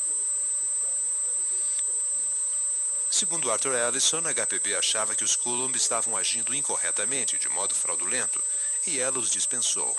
Segundo 3.17 3.51
Arthur 3.51 3.73
Ellison, 3.73 4.21
a 4.27 4.32
HPB 4.32 4.75
achava 4.75 5.15
que 5.15 5.23
os 5.23 5.36
Coulomb 5.36 5.75
estavam 5.75 6.15
agindo 6.15 6.53
incorretamente, 6.53 7.39
de 7.39 7.49
modo 7.49 7.73
fraudulento, 7.73 8.39
e 8.86 8.99
ela 8.99 9.17
os 9.17 9.32
dispensou. 9.32 9.97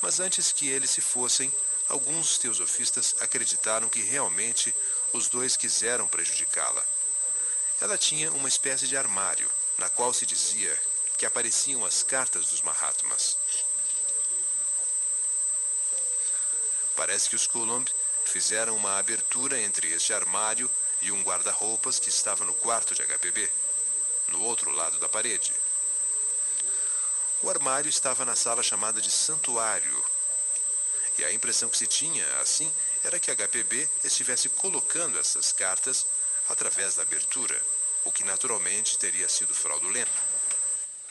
Mas 0.00 0.18
antes 0.18 0.50
que 0.50 0.66
eles 0.66 0.88
se 0.88 1.02
fossem, 1.02 1.52
alguns 1.90 2.38
teosofistas 2.38 3.16
acreditaram 3.20 3.86
que 3.90 4.00
realmente 4.00 4.74
os 5.12 5.28
dois 5.28 5.58
quiseram 5.58 6.08
prejudicá-la. 6.08 6.82
Ela 7.82 7.98
tinha 7.98 8.32
uma 8.32 8.48
espécie 8.48 8.86
de 8.86 8.96
armário, 8.96 9.52
na 9.76 9.90
qual 9.90 10.10
se 10.14 10.24
dizia 10.24 10.74
que 11.18 11.26
apareciam 11.26 11.84
as 11.84 12.02
cartas 12.02 12.46
dos 12.46 12.62
Mahatmas. 12.62 13.36
Parece 16.96 17.28
que 17.28 17.36
os 17.36 17.46
Coulomb 17.46 17.86
fizeram 18.24 18.74
uma 18.74 18.96
abertura 18.98 19.60
entre 19.60 19.92
este 19.92 20.14
armário 20.14 20.70
e 21.04 21.12
um 21.12 21.22
guarda-roupas 21.22 21.98
que 21.98 22.08
estava 22.08 22.44
no 22.44 22.54
quarto 22.54 22.94
de 22.94 23.02
HPB, 23.02 23.48
no 24.28 24.42
outro 24.42 24.70
lado 24.72 24.98
da 24.98 25.08
parede. 25.08 25.52
O 27.42 27.50
armário 27.50 27.90
estava 27.90 28.24
na 28.24 28.34
sala 28.34 28.62
chamada 28.62 29.00
de 29.00 29.10
santuário. 29.10 30.04
E 31.18 31.24
a 31.24 31.32
impressão 31.32 31.68
que 31.68 31.76
se 31.76 31.86
tinha, 31.86 32.26
assim, 32.40 32.72
era 33.04 33.20
que 33.20 33.30
HPB 33.30 33.88
estivesse 34.02 34.48
colocando 34.48 35.18
essas 35.18 35.52
cartas 35.52 36.06
através 36.48 36.94
da 36.94 37.02
abertura, 37.02 37.60
o 38.04 38.10
que 38.10 38.24
naturalmente 38.24 38.98
teria 38.98 39.28
sido 39.28 39.54
fraudulento. 39.54 40.10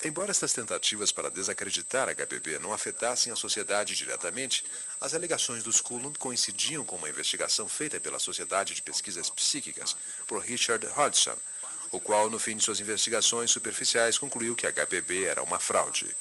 Embora 0.05 0.31
estas 0.31 0.51
tentativas 0.51 1.13
para 1.13 1.31
desacreditar 1.31 2.09
a 2.09 2.13
HPB 2.13 2.59
não 2.59 2.73
afetassem 2.73 3.31
a 3.31 3.37
sociedade 3.37 3.95
diretamente, 3.95 4.65
as 4.99 5.13
alegações 5.13 5.63
dos 5.63 5.79
Coulomb 5.79 6.17
coincidiam 6.17 6.83
com 6.83 6.97
uma 6.97 7.07
investigação 7.07 7.69
feita 7.69 8.01
pela 8.01 8.19
Sociedade 8.19 8.75
de 8.75 8.81
Pesquisas 8.81 9.29
Psíquicas 9.29 9.95
por 10.27 10.41
Richard 10.41 10.85
Hodgson, 10.87 11.37
o 11.89 12.01
qual, 12.01 12.29
no 12.29 12.37
fim 12.37 12.57
de 12.57 12.63
suas 12.63 12.81
investigações 12.81 13.49
superficiais, 13.49 14.17
concluiu 14.17 14.57
que 14.57 14.67
a 14.67 14.73
HPB 14.73 15.23
era 15.23 15.41
uma 15.41 15.57
fraude. 15.57 16.13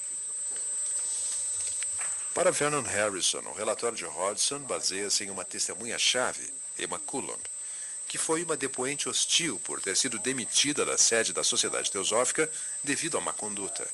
Para 2.32 2.52
Vernon 2.52 2.82
Harrison, 2.82 3.40
o 3.40 3.52
relatório 3.52 3.96
de 3.96 4.04
Hodgson 4.04 4.60
baseia-se 4.60 5.24
em 5.24 5.30
uma 5.30 5.44
testemunha-chave, 5.44 6.54
Emma 6.78 7.00
Coulomb, 7.00 7.42
que 8.12 8.18
foi 8.18 8.44
uma 8.44 8.58
depoente 8.58 9.08
hostil 9.08 9.58
por 9.64 9.80
ter 9.80 9.96
sido 9.96 10.18
demitida 10.18 10.84
da 10.84 10.98
sede 10.98 11.32
da 11.32 11.42
Sociedade 11.42 11.90
Teosófica 11.90 12.46
devido 12.84 13.16
a 13.16 13.22
má 13.22 13.32
conduta. 13.32 13.88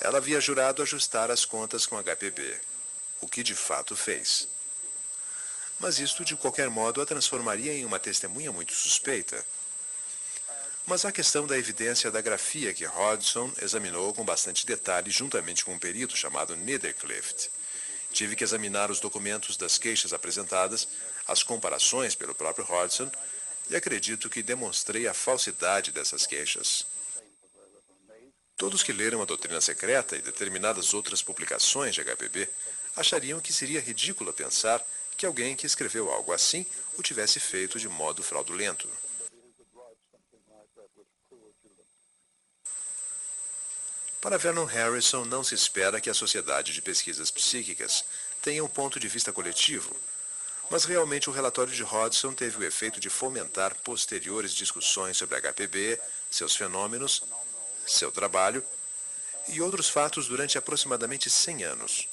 Ela 0.00 0.16
havia 0.16 0.40
jurado 0.40 0.80
ajustar 0.82 1.30
as 1.30 1.44
contas 1.44 1.84
com 1.84 1.98
a 1.98 2.02
HPB, 2.02 2.58
o 3.20 3.28
que 3.28 3.42
de 3.42 3.54
fato 3.54 3.94
fez 3.94 4.48
mas 5.80 5.98
isto 5.98 6.24
de 6.24 6.34
qualquer 6.36 6.68
modo 6.68 7.00
a 7.00 7.06
transformaria 7.06 7.72
em 7.72 7.84
uma 7.84 7.98
testemunha 7.98 8.50
muito 8.50 8.74
suspeita. 8.74 9.44
Mas 10.86 11.04
a 11.04 11.12
questão 11.12 11.46
da 11.46 11.56
evidência 11.56 12.10
da 12.10 12.20
grafia 12.20 12.74
que 12.74 12.84
Hodgson 12.84 13.52
examinou 13.62 14.12
com 14.12 14.24
bastante 14.24 14.66
detalhe 14.66 15.10
juntamente 15.10 15.64
com 15.64 15.74
um 15.74 15.78
perito 15.78 16.16
chamado 16.16 16.56
Niederclift. 16.56 17.50
Tive 18.10 18.34
que 18.34 18.42
examinar 18.42 18.90
os 18.90 19.00
documentos 19.00 19.56
das 19.56 19.76
queixas 19.76 20.12
apresentadas, 20.12 20.88
as 21.28 21.42
comparações 21.42 22.14
pelo 22.14 22.34
próprio 22.34 22.64
Hodgson, 22.64 23.10
e 23.70 23.76
acredito 23.76 24.30
que 24.30 24.42
demonstrei 24.42 25.06
a 25.06 25.14
falsidade 25.14 25.92
dessas 25.92 26.26
queixas. 26.26 26.86
Todos 28.56 28.82
que 28.82 28.92
leram 28.92 29.22
a 29.22 29.26
Doutrina 29.26 29.60
Secreta 29.60 30.16
e 30.16 30.22
determinadas 30.22 30.94
outras 30.94 31.22
publicações 31.22 31.94
de 31.94 32.02
HPB 32.02 32.48
achariam 32.96 33.40
que 33.40 33.52
seria 33.52 33.80
ridículo 33.80 34.32
pensar 34.32 34.84
que 35.16 35.26
alguém 35.26 35.54
que 35.54 35.66
escreveu 35.66 36.10
algo 36.10 36.32
assim 36.32 36.66
o 36.96 37.02
tivesse 37.02 37.38
feito 37.38 37.78
de 37.78 37.88
modo 37.88 38.22
fraudulento. 38.22 38.88
Para 44.20 44.36
Vernon 44.36 44.64
Harrison, 44.64 45.24
não 45.24 45.44
se 45.44 45.54
espera 45.54 46.00
que 46.00 46.10
a 46.10 46.14
Sociedade 46.14 46.72
de 46.72 46.82
Pesquisas 46.82 47.30
Psíquicas 47.30 48.04
tenha 48.42 48.64
um 48.64 48.68
ponto 48.68 48.98
de 48.98 49.06
vista 49.06 49.32
coletivo, 49.32 49.94
mas 50.70 50.84
realmente 50.84 51.30
o 51.30 51.32
relatório 51.32 51.72
de 51.72 51.82
Hodgson 51.82 52.32
teve 52.32 52.58
o 52.58 52.64
efeito 52.64 53.00
de 53.00 53.08
fomentar 53.08 53.74
posteriores 53.82 54.52
discussões 54.52 55.16
sobre 55.16 55.40
HPB, 55.40 56.00
seus 56.30 56.54
fenômenos, 56.54 57.22
seu 57.86 58.12
trabalho 58.12 58.64
e 59.48 59.60
outros 59.60 59.88
fatos 59.88 60.28
durante 60.28 60.58
aproximadamente 60.58 61.30
100 61.30 61.64
anos 61.64 62.08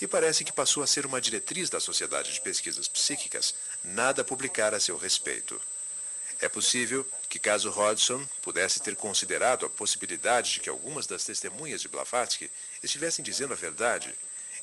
e 0.00 0.06
parece 0.06 0.44
que 0.44 0.52
passou 0.52 0.82
a 0.82 0.86
ser 0.86 1.06
uma 1.06 1.20
diretriz 1.20 1.70
da 1.70 1.80
Sociedade 1.80 2.32
de 2.32 2.40
Pesquisas 2.40 2.88
Psíquicas 2.88 3.54
nada 3.82 4.24
publicar 4.24 4.74
a 4.74 4.80
seu 4.80 4.96
respeito. 4.96 5.60
É 6.38 6.48
possível 6.50 7.06
que, 7.30 7.38
caso 7.38 7.70
Hodgson 7.70 8.26
pudesse 8.42 8.80
ter 8.80 8.94
considerado 8.94 9.64
a 9.64 9.70
possibilidade 9.70 10.52
de 10.52 10.60
que 10.60 10.68
algumas 10.68 11.06
das 11.06 11.24
testemunhas 11.24 11.80
de 11.80 11.88
Blavatsky 11.88 12.50
estivessem 12.82 13.24
dizendo 13.24 13.54
a 13.54 13.56
verdade 13.56 14.14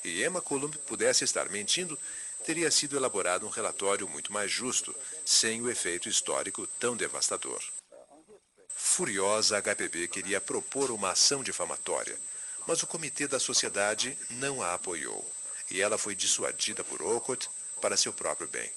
e 0.04 0.22
Emma 0.22 0.40
Coulomb 0.40 0.76
pudesse 0.86 1.24
estar 1.24 1.48
mentindo, 1.48 1.98
teria 2.44 2.70
sido 2.70 2.96
elaborado 2.96 3.46
um 3.46 3.50
relatório 3.50 4.06
muito 4.06 4.32
mais 4.32 4.50
justo, 4.50 4.94
sem 5.24 5.62
o 5.62 5.70
efeito 5.70 6.08
histórico 6.08 6.66
tão 6.78 6.96
devastador. 6.96 7.62
Furiosa, 8.68 9.56
a 9.56 9.62
HPB 9.62 10.08
queria 10.08 10.40
propor 10.40 10.90
uma 10.90 11.10
ação 11.12 11.42
difamatória, 11.42 12.18
mas 12.66 12.82
o 12.82 12.86
Comitê 12.86 13.26
da 13.26 13.40
Sociedade 13.40 14.16
não 14.30 14.62
a 14.62 14.74
apoiou, 14.74 15.24
e 15.70 15.80
ela 15.80 15.96
foi 15.96 16.14
dissuadida 16.14 16.84
por 16.84 17.02
Okot 17.02 17.48
para 17.80 17.96
seu 17.96 18.12
próprio 18.12 18.46
bem. 18.48 18.70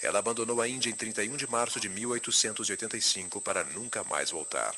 Ela 0.00 0.18
abandonou 0.18 0.60
a 0.60 0.68
Índia 0.68 0.90
em 0.90 0.94
31 0.94 1.36
de 1.36 1.46
março 1.48 1.80
de 1.80 1.88
1885 1.88 3.40
para 3.40 3.64
nunca 3.64 4.02
mais 4.04 4.30
voltar. 4.30 4.74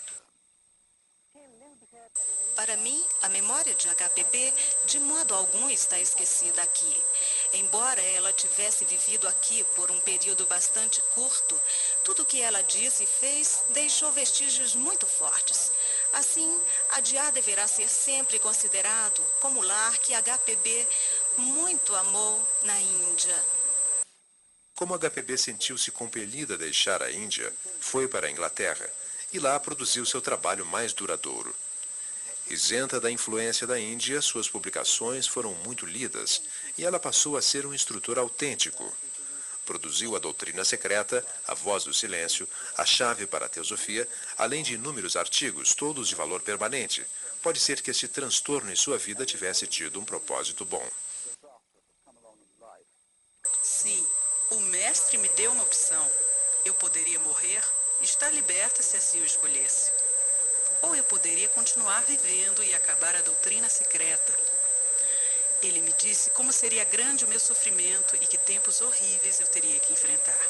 Para 2.54 2.76
mim, 2.76 3.02
a 3.22 3.28
memória 3.30 3.74
de 3.74 3.88
HPB 3.88 4.52
de 4.86 5.00
modo 5.00 5.34
algum 5.34 5.70
está 5.70 5.98
esquecida 5.98 6.62
aqui. 6.62 6.99
Embora 7.52 8.00
ela 8.00 8.32
tivesse 8.32 8.84
vivido 8.84 9.26
aqui 9.26 9.64
por 9.74 9.90
um 9.90 9.98
período 10.00 10.46
bastante 10.46 11.00
curto, 11.14 11.58
tudo 12.04 12.22
o 12.22 12.24
que 12.24 12.40
ela 12.40 12.62
disse 12.62 13.02
e 13.02 13.06
fez 13.06 13.62
deixou 13.70 14.12
vestígios 14.12 14.76
muito 14.76 15.04
fortes. 15.06 15.72
Assim, 16.12 16.60
a 16.90 17.00
Diá 17.00 17.30
deverá 17.30 17.66
ser 17.66 17.88
sempre 17.88 18.38
considerado 18.38 19.20
como 19.40 19.60
o 19.60 19.62
lar 19.64 19.98
que 19.98 20.14
HPB 20.14 20.86
muito 21.36 21.94
amou 21.96 22.40
na 22.62 22.78
Índia. 22.80 23.44
Como 24.76 24.96
HPB 24.96 25.36
sentiu-se 25.36 25.90
compelida 25.90 26.54
a 26.54 26.58
deixar 26.58 27.02
a 27.02 27.10
Índia, 27.10 27.52
foi 27.80 28.06
para 28.06 28.28
a 28.28 28.30
Inglaterra 28.30 28.88
e 29.32 29.38
lá 29.40 29.58
produziu 29.58 30.06
seu 30.06 30.20
trabalho 30.20 30.64
mais 30.64 30.92
duradouro. 30.92 31.54
Isenta 32.48 32.98
da 33.00 33.10
influência 33.10 33.66
da 33.66 33.78
Índia, 33.78 34.20
suas 34.20 34.48
publicações 34.48 35.26
foram 35.26 35.54
muito 35.66 35.86
lidas 35.86 36.42
e 36.76 36.84
ela 36.84 36.98
passou 36.98 37.36
a 37.36 37.42
ser 37.42 37.66
um 37.66 37.74
instrutor 37.74 38.18
autêntico. 38.18 38.92
Produziu 39.64 40.16
a 40.16 40.18
doutrina 40.18 40.64
secreta, 40.64 41.24
a 41.46 41.54
voz 41.54 41.84
do 41.84 41.94
silêncio, 41.94 42.48
a 42.76 42.84
chave 42.84 43.26
para 43.26 43.46
a 43.46 43.48
teosofia, 43.48 44.08
além 44.36 44.62
de 44.62 44.74
inúmeros 44.74 45.16
artigos, 45.16 45.74
todos 45.74 46.08
de 46.08 46.14
valor 46.14 46.40
permanente. 46.40 47.06
Pode 47.42 47.60
ser 47.60 47.80
que 47.80 47.90
este 47.90 48.08
transtorno 48.08 48.70
em 48.70 48.76
sua 48.76 48.98
vida 48.98 49.24
tivesse 49.24 49.66
tido 49.66 50.00
um 50.00 50.04
propósito 50.04 50.64
bom. 50.64 50.86
Sim, 53.62 54.06
o 54.50 54.60
mestre 54.60 55.18
me 55.18 55.28
deu 55.30 55.52
uma 55.52 55.62
opção. 55.62 56.10
Eu 56.64 56.74
poderia 56.74 57.18
morrer 57.20 57.62
e 58.00 58.04
estar 58.04 58.30
liberta 58.30 58.82
se 58.82 58.96
assim 58.96 59.20
o 59.20 59.24
escolhesse 59.24 59.90
ou 60.82 60.96
eu 60.96 61.04
poderia 61.04 61.48
continuar 61.48 62.02
vivendo 62.04 62.62
e 62.62 62.74
acabar 62.74 63.14
a 63.14 63.22
doutrina 63.22 63.68
secreta. 63.68 64.49
Ele 65.62 65.80
me 65.80 65.92
disse 65.92 66.30
como 66.30 66.52
seria 66.52 66.84
grande 66.84 67.24
o 67.24 67.28
meu 67.28 67.40
sofrimento 67.40 68.16
e 68.16 68.26
que 68.26 68.38
tempos 68.38 68.80
horríveis 68.80 69.40
eu 69.40 69.46
teria 69.46 69.78
que 69.78 69.92
enfrentar. 69.92 70.46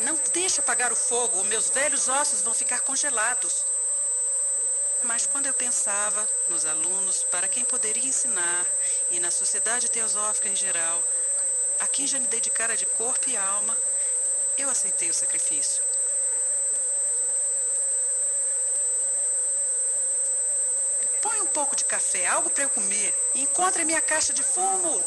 Não 0.00 0.16
deixe 0.32 0.60
apagar 0.60 0.92
o 0.92 0.96
fogo, 0.96 1.42
meus 1.44 1.70
velhos 1.70 2.08
ossos 2.08 2.42
vão 2.42 2.52
ficar 2.52 2.80
congelados. 2.80 3.64
Mas 5.04 5.26
quando 5.26 5.46
eu 5.46 5.54
pensava 5.54 6.28
nos 6.50 6.66
alunos 6.66 7.22
para 7.24 7.48
quem 7.48 7.64
poderia 7.64 8.08
ensinar 8.08 8.66
e 9.10 9.20
na 9.20 9.30
sociedade 9.30 9.90
teosófica 9.90 10.48
em 10.48 10.56
geral, 10.56 11.02
a 11.78 11.86
quem 11.86 12.06
já 12.06 12.18
me 12.18 12.26
dedicara 12.26 12.76
de 12.76 12.86
corpo 12.86 13.28
e 13.28 13.36
alma, 13.36 13.76
eu 14.58 14.68
aceitei 14.68 15.08
o 15.08 15.14
sacrifício. 15.14 15.82
Pouco 21.56 21.74
de 21.74 21.86
café, 21.86 22.26
algo 22.26 22.50
para 22.50 22.64
eu 22.64 22.68
comer. 22.68 23.14
Encontre 23.34 23.82
minha 23.82 24.02
caixa 24.02 24.30
de 24.30 24.42
fumo. 24.42 25.02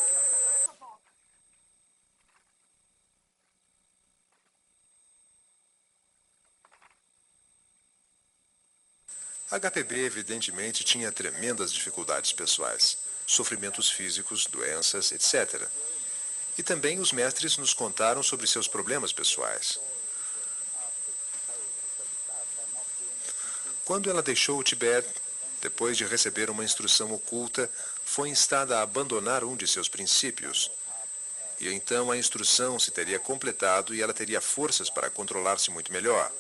HPB 9.51 10.05
evidentemente 10.05 10.83
tinha 10.83 11.11
tremendas 11.11 11.71
dificuldades 11.71 12.33
pessoais, 12.33 12.97
sofrimentos 13.27 13.91
físicos, 13.91 14.47
doenças, 14.47 15.11
etc. 15.11 15.69
E 16.57 16.63
também 16.63 16.99
os 16.99 17.11
mestres 17.11 17.57
nos 17.57 17.75
contaram 17.75 18.23
sobre 18.23 18.47
seus 18.47 18.67
problemas 18.67 19.13
pessoais. 19.13 19.79
Quando 23.85 24.09
ela 24.09 24.23
deixou 24.23 24.57
o 24.57 24.63
Tibete, 24.63 25.28
depois 25.61 25.97
de 25.97 26.05
receber 26.05 26.49
uma 26.49 26.63
instrução 26.63 27.11
oculta, 27.13 27.69
foi 28.05 28.29
instada 28.29 28.77
a 28.77 28.81
abandonar 28.81 29.43
um 29.43 29.55
de 29.55 29.67
seus 29.67 29.87
princípios. 29.87 30.71
E 31.59 31.69
então 31.73 32.09
a 32.09 32.17
instrução 32.17 32.79
se 32.79 32.91
teria 32.91 33.19
completado 33.19 33.93
e 33.93 34.01
ela 34.01 34.13
teria 34.13 34.39
forças 34.39 34.89
para 34.89 35.09
controlar-se 35.09 35.69
muito 35.69 35.91
melhor. 35.91 36.31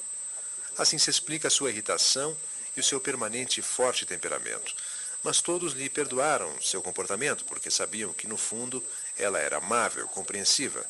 Assim 0.77 0.97
se 0.97 1.09
explica 1.09 1.49
a 1.49 1.51
sua 1.51 1.69
irritação 1.69 2.35
e 2.75 2.79
o 2.79 2.83
seu 2.83 3.01
permanente 3.01 3.59
e 3.59 3.63
forte 3.63 4.05
temperamento. 4.05 4.73
Mas 5.21 5.41
todos 5.41 5.73
lhe 5.73 5.89
perdoaram 5.89 6.49
seu 6.61 6.81
comportamento, 6.81 7.43
porque 7.43 7.69
sabiam 7.69 8.13
que, 8.13 8.27
no 8.27 8.37
fundo, 8.37 8.81
ela 9.17 9.37
era 9.37 9.57
amável, 9.57 10.07
compreensiva, 10.07 10.85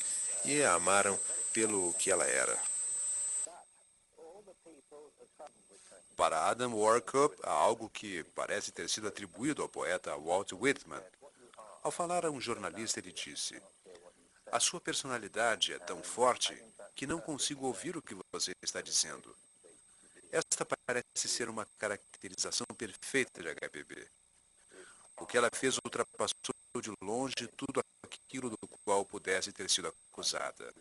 e 0.45 0.61
a 0.61 0.73
amaram 0.73 1.19
pelo 1.51 1.93
que 1.93 2.11
ela 2.11 2.25
era. 2.25 2.68
Para 6.19 6.49
Adam 6.49 6.75
Warkup, 6.75 7.33
há 7.43 7.49
algo 7.49 7.89
que 7.89 8.25
parece 8.35 8.73
ter 8.73 8.89
sido 8.89 9.07
atribuído 9.07 9.61
ao 9.61 9.69
poeta 9.69 10.17
Walt 10.17 10.51
Whitman. 10.51 11.01
Ao 11.81 11.89
falar 11.89 12.25
a 12.25 12.29
um 12.29 12.41
jornalista, 12.41 12.99
ele 12.99 13.13
disse: 13.13 13.55
A 14.51 14.59
sua 14.59 14.81
personalidade 14.81 15.71
é 15.71 15.79
tão 15.79 16.03
forte 16.03 16.61
que 16.93 17.07
não 17.07 17.21
consigo 17.21 17.67
ouvir 17.67 17.95
o 17.95 18.01
que 18.01 18.17
você 18.33 18.51
está 18.61 18.81
dizendo. 18.81 19.33
Esta 20.29 20.67
parece 20.85 21.29
ser 21.29 21.47
uma 21.47 21.65
caracterização 21.77 22.67
perfeita 22.77 23.41
de 23.41 23.55
HPB. 23.55 24.05
O 25.21 25.25
que 25.25 25.37
ela 25.37 25.49
fez 25.55 25.77
ultrapassou 25.77 26.53
de 26.81 26.91
longe 27.01 27.47
tudo 27.55 27.81
aquilo 28.03 28.49
do 28.49 28.67
qual 28.83 29.05
pudesse 29.05 29.53
ter 29.53 29.69
sido 29.69 29.87
acusada. 29.87 30.73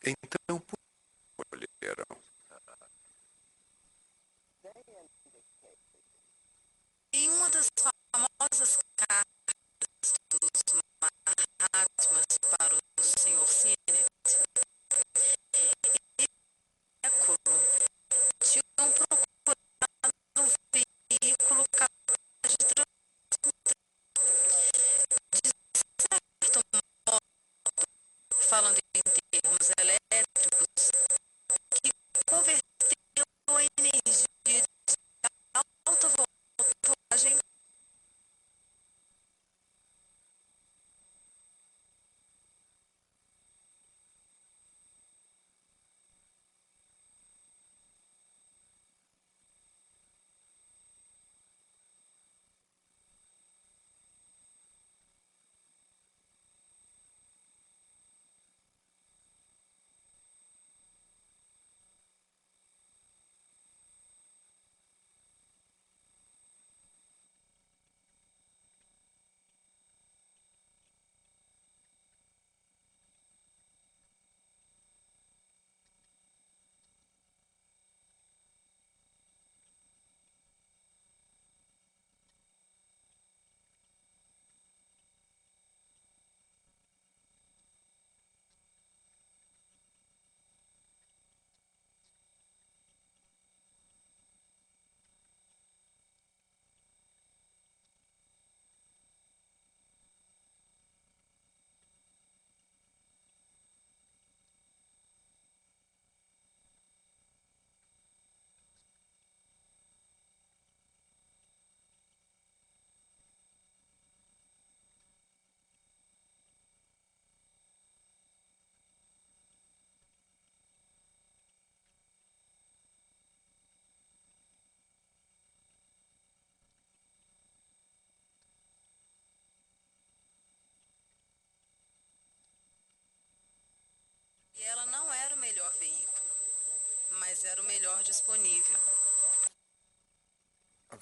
Então, 0.00 0.62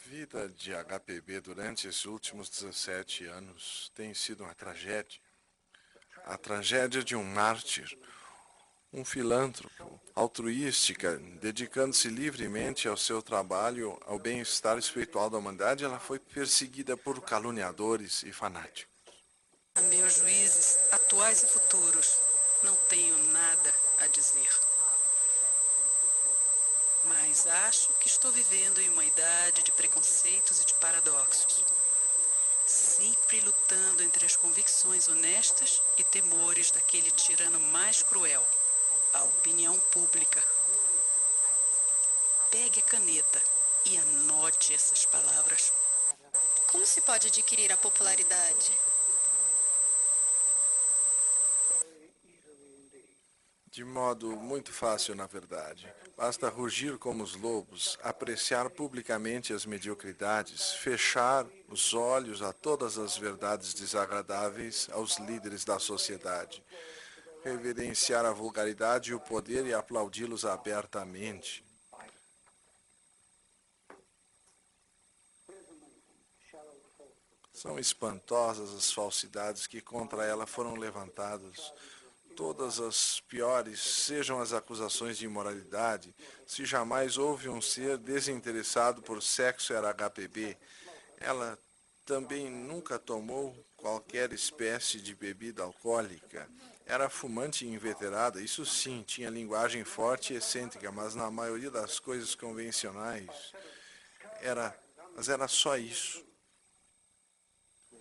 vida 0.09 0.49
de 0.49 0.73
HPB 0.73 1.41
durante 1.43 1.87
esses 1.87 2.07
últimos 2.07 2.49
17 2.49 3.27
anos 3.27 3.93
tem 3.95 4.15
sido 4.15 4.43
uma 4.43 4.55
tragédia. 4.55 5.21
A 6.25 6.39
tragédia 6.39 7.05
de 7.05 7.15
um 7.15 7.23
mártir, 7.23 7.87
um 8.91 9.05
filântropo, 9.05 10.01
altruística, 10.15 11.19
dedicando-se 11.43 12.09
livremente 12.09 12.89
ao 12.89 12.97
seu 12.97 13.21
trabalho, 13.21 13.99
ao 14.07 14.19
bem-estar 14.19 14.79
espiritual 14.79 15.29
da 15.29 15.37
humanidade, 15.37 15.85
ela 15.85 16.01
foi 16.01 16.19
perseguida 16.19 16.97
por 16.97 17.21
caluniadores 17.21 18.23
e 18.23 18.33
fanáticos. 18.33 18.95
Meus 19.91 20.15
juízes, 20.15 20.91
atuais 20.91 21.43
e 21.43 21.47
futuros, 21.49 22.19
não 22.65 22.75
tenho 22.89 23.17
nada 23.27 23.75
a 23.99 24.07
dizer 24.07 24.58
mas 27.39 27.47
acho 27.47 27.93
que 28.01 28.09
estou 28.09 28.33
vivendo 28.33 28.81
em 28.81 28.89
uma 28.89 29.05
idade 29.05 29.63
de 29.63 29.71
preconceitos 29.71 30.61
e 30.61 30.65
de 30.65 30.75
paradoxos. 30.75 31.65
Sempre 32.67 33.41
lutando 33.41 34.03
entre 34.03 34.27
as 34.27 34.35
convicções 34.35 35.07
honestas 35.07 35.81
e 35.97 36.03
temores 36.03 36.73
daquele 36.73 37.13
tirano 37.13 37.61
mais 37.61 38.03
cruel, 38.03 38.45
a 39.15 39.23
opinião 39.23 39.79
pública. 39.79 40.43
Pegue 42.51 42.81
a 42.81 42.83
caneta 42.83 43.41
e 43.85 43.97
anote 43.99 44.75
essas 44.75 45.07
palavras. 45.07 45.73
Como 46.67 46.85
se 46.85 47.01
pode 47.03 47.29
adquirir 47.29 47.73
a 47.73 47.77
popularidade? 47.77 48.73
De 53.67 53.85
modo 53.99 54.37
muito 54.37 54.73
fácil, 54.73 55.17
na 55.17 55.27
verdade. 55.27 55.93
Basta 56.17 56.49
rugir 56.49 56.99
como 56.99 57.25
os 57.25 57.35
lobos, 57.35 57.99
apreciar 58.01 58.71
publicamente 58.71 59.53
as 59.53 59.67
mediocridades, 59.67 60.73
fechar 60.75 61.45
os 61.69 61.95
olhos 61.95 62.41
a 62.41 62.53
todas 62.53 62.97
as 62.97 63.17
verdades 63.17 63.75
desagradáveis 63.75 64.89
aos 64.93 65.19
líderes 65.19 65.65
da 65.65 65.81
sociedade, 65.81 66.63
reverenciar 67.43 68.25
a 68.25 68.33
vulgaridade 68.33 69.11
e 69.11 69.15
o 69.15 69.21
poder 69.21 69.67
e 69.67 69.75
aplaudi-los 69.75 70.45
abertamente. 70.45 71.65
São 77.53 77.77
espantosas 77.77 78.73
as 78.73 78.93
falsidades 78.93 79.67
que 79.67 79.81
contra 79.81 80.25
ela 80.25 80.47
foram 80.47 80.77
levantadas 80.77 81.73
todas 82.39 82.79
as 82.79 83.19
piores 83.23 83.81
sejam 83.81 84.41
as 84.41 84.53
acusações 84.53 85.19
de 85.19 85.25
imoralidade, 85.25 86.15
se 86.47 86.65
jamais 86.65 87.19
houve 87.19 87.49
um 87.49 87.61
ser 87.61 87.99
desinteressado 87.99 89.03
por 89.03 89.21
sexo 89.21 89.73
era 89.73 89.93
HPB, 89.93 90.57
ela 91.19 91.59
também 92.07 92.49
nunca 92.49 92.97
tomou 92.97 93.53
qualquer 93.77 94.33
espécie 94.33 95.01
de 95.01 95.17
bebida 95.17 95.65
alcoólica. 95.65 96.49
Era 96.87 97.11
fumante 97.11 97.65
e 97.65 97.75
inveterada, 97.75 98.41
isso 98.41 98.65
sim, 98.65 99.03
tinha 99.03 99.29
linguagem 99.29 99.83
forte 99.83 100.33
e 100.33 100.37
excêntrica, 100.37 100.93
mas 100.93 101.17
na 101.17 101.33
maioria 101.33 101.73
das 101.73 101.99
coisas 101.99 102.37
convencionais 102.37 103.53
era, 104.41 104.79
mas 105.17 105.29
era 105.29 105.49
só 105.49 105.77
isso. 105.77 106.25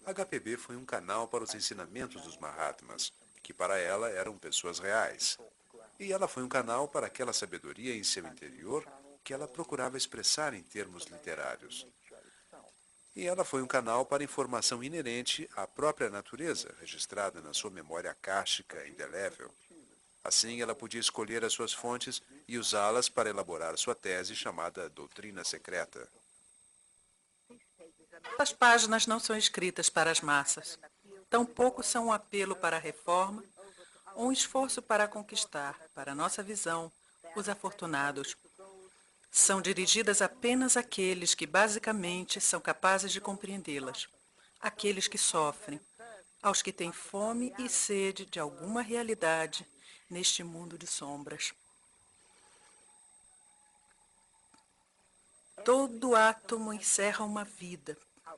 HPB 0.06 0.58
foi 0.58 0.76
um 0.76 0.86
canal 0.86 1.28
para 1.28 1.44
os 1.44 1.56
ensinamentos 1.56 2.22
dos 2.22 2.38
Mahatmas 2.38 3.12
que 3.48 3.54
para 3.54 3.80
ela 3.80 4.10
eram 4.10 4.38
pessoas 4.38 4.78
reais. 4.78 5.38
E 5.98 6.12
ela 6.12 6.28
foi 6.28 6.44
um 6.44 6.50
canal 6.50 6.86
para 6.86 7.08
aquela 7.08 7.32
sabedoria 7.32 7.96
em 7.96 8.04
seu 8.04 8.28
interior 8.28 8.86
que 9.24 9.34
ela 9.34 9.48
procurava 9.48 9.96
expressar 9.96 10.54
em 10.54 10.62
termos 10.62 11.06
literários. 11.06 11.88
E 13.16 13.26
ela 13.26 13.46
foi 13.46 13.62
um 13.62 13.68
canal 13.68 14.06
para 14.06 14.22
informação 14.22 14.84
inerente 14.84 15.50
à 15.56 15.66
própria 15.66 16.10
natureza, 16.10 16.76
registrada 16.82 17.40
na 17.40 17.54
sua 17.54 17.72
memória 17.72 18.12
akáshica 18.12 18.86
indelével. 18.86 19.50
Assim, 20.26 20.62
ela 20.62 20.76
podia 20.76 21.00
escolher 21.00 21.46
as 21.46 21.54
suas 21.54 21.72
fontes 21.72 22.22
e 22.50 22.58
usá-las 22.58 23.08
para 23.08 23.30
elaborar 23.30 23.78
sua 23.78 23.96
tese 23.96 24.36
chamada 24.36 24.90
Doutrina 24.90 25.46
Secreta. 25.46 26.06
As 28.38 28.52
páginas 28.52 29.08
não 29.08 29.22
são 29.22 29.38
escritas 29.38 29.90
para 29.90 30.12
as 30.12 30.20
massas. 30.20 30.78
Tampouco 31.30 31.84
são 31.84 32.08
um 32.08 32.14
apelo 32.14 32.56
para 32.56 32.78
a 32.78 32.80
reforma 32.80 33.44
ou 34.16 34.28
um 34.28 34.32
esforço 34.32 34.82
para 34.82 35.08
conquistar, 35.08 35.78
para 35.94 36.16
nossa 36.16 36.42
visão, 36.42 36.92
os 37.36 37.50
afortunados. 37.50 38.36
São 39.30 39.62
dirigidas 39.62 40.22
apenas 40.22 40.78
àqueles 40.78 41.36
que 41.36 41.46
basicamente 41.46 42.40
são 42.40 42.60
capazes 42.60 43.12
de 43.12 43.22
compreendê-las, 43.22 44.08
àqueles 44.60 45.08
que 45.08 45.18
sofrem, 45.18 45.80
aos 46.42 46.62
que 46.62 46.72
têm 46.72 46.92
fome 46.92 47.54
e 47.60 47.68
sede 47.68 48.26
de 48.26 48.40
alguma 48.40 48.82
realidade 48.82 49.68
neste 50.10 50.44
mundo 50.44 50.78
de 50.78 50.88
sombras. 50.88 51.54
Todo 55.66 56.16
átomo 56.16 56.72
encerra 56.72 57.26
uma 57.26 57.44
vida, 57.44 57.98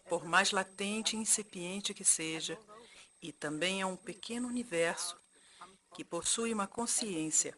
por 0.10 0.26
mais 0.26 0.52
latente 0.52 1.16
e 1.16 1.20
incipiente 1.20 1.94
que 1.94 2.04
seja, 2.04 2.58
e 3.22 3.32
também 3.32 3.82
é 3.82 3.86
um 3.86 3.96
pequeno 3.96 4.48
universo 4.48 5.18
que 5.94 6.04
possui 6.04 6.54
uma 6.54 6.68
consciência, 6.68 7.56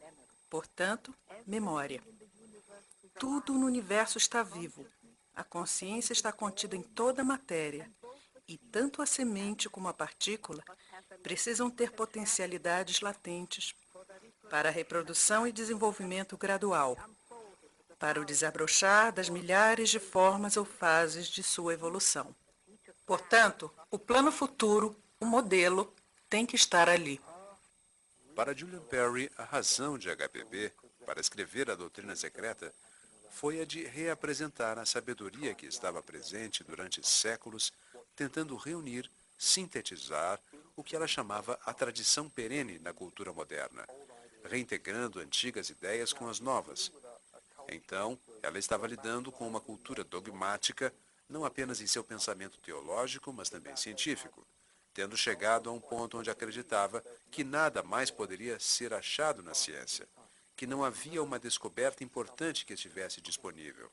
portanto, 0.49 1.13
memória. 1.45 2.01
Tudo 3.19 3.53
no 3.53 3.65
universo 3.65 4.17
está 4.17 4.41
vivo. 4.41 4.85
A 5.35 5.43
consciência 5.43 6.13
está 6.13 6.31
contida 6.31 6.75
em 6.75 6.81
toda 6.81 7.21
a 7.21 7.25
matéria, 7.25 7.91
e 8.47 8.57
tanto 8.57 9.01
a 9.01 9.05
semente 9.05 9.69
como 9.69 9.87
a 9.87 9.93
partícula 9.93 10.63
precisam 11.23 11.69
ter 11.69 11.91
potencialidades 11.91 12.99
latentes 12.99 13.73
para 14.49 14.67
a 14.67 14.71
reprodução 14.71 15.47
e 15.47 15.51
desenvolvimento 15.51 16.37
gradual, 16.37 16.97
para 17.97 18.19
o 18.19 18.25
desabrochar 18.25 19.13
das 19.13 19.29
milhares 19.29 19.89
de 19.89 19.99
formas 19.99 20.57
ou 20.57 20.65
fases 20.65 21.27
de 21.27 21.41
sua 21.43 21.73
evolução. 21.73 22.35
Portanto, 23.05 23.71
o 23.89 23.97
plano 23.97 24.31
futuro 24.31 24.95
o 25.21 25.25
modelo 25.25 25.93
tem 26.27 26.45
que 26.45 26.55
estar 26.55 26.89
ali. 26.89 27.21
Para 28.35 28.57
Julian 28.57 28.81
Perry, 28.81 29.31
a 29.37 29.43
razão 29.43 29.97
de 29.97 30.09
HPB 30.09 30.73
para 31.05 31.21
escrever 31.21 31.69
a 31.69 31.75
doutrina 31.75 32.15
secreta 32.15 32.73
foi 33.29 33.61
a 33.61 33.65
de 33.65 33.83
reapresentar 33.83 34.79
a 34.79 34.85
sabedoria 34.85 35.53
que 35.53 35.67
estava 35.67 36.01
presente 36.01 36.63
durante 36.63 37.05
séculos, 37.05 37.71
tentando 38.15 38.55
reunir, 38.55 39.09
sintetizar 39.37 40.39
o 40.75 40.83
que 40.83 40.95
ela 40.95 41.07
chamava 41.07 41.57
a 41.65 41.73
tradição 41.73 42.27
perene 42.27 42.79
na 42.79 42.91
cultura 42.91 43.31
moderna, 43.31 43.85
reintegrando 44.43 45.19
antigas 45.19 45.69
ideias 45.69 46.11
com 46.11 46.27
as 46.27 46.39
novas. 46.39 46.91
Então, 47.69 48.17
ela 48.41 48.57
estava 48.57 48.87
lidando 48.87 49.31
com 49.31 49.47
uma 49.47 49.61
cultura 49.61 50.03
dogmática, 50.03 50.93
não 51.29 51.45
apenas 51.45 51.79
em 51.79 51.87
seu 51.87 52.03
pensamento 52.03 52.57
teológico, 52.59 53.31
mas 53.31 53.49
também 53.49 53.75
científico 53.75 54.45
tendo 54.93 55.15
chegado 55.15 55.69
a 55.69 55.73
um 55.73 55.79
ponto 55.79 56.17
onde 56.17 56.29
acreditava 56.29 57.03
que 57.29 57.43
nada 57.43 57.81
mais 57.81 58.11
poderia 58.11 58.59
ser 58.59 58.93
achado 58.93 59.41
na 59.41 59.53
ciência, 59.53 60.07
que 60.55 60.67
não 60.67 60.83
havia 60.83 61.23
uma 61.23 61.39
descoberta 61.39 62.03
importante 62.03 62.65
que 62.65 62.73
estivesse 62.73 63.21
disponível. 63.21 63.89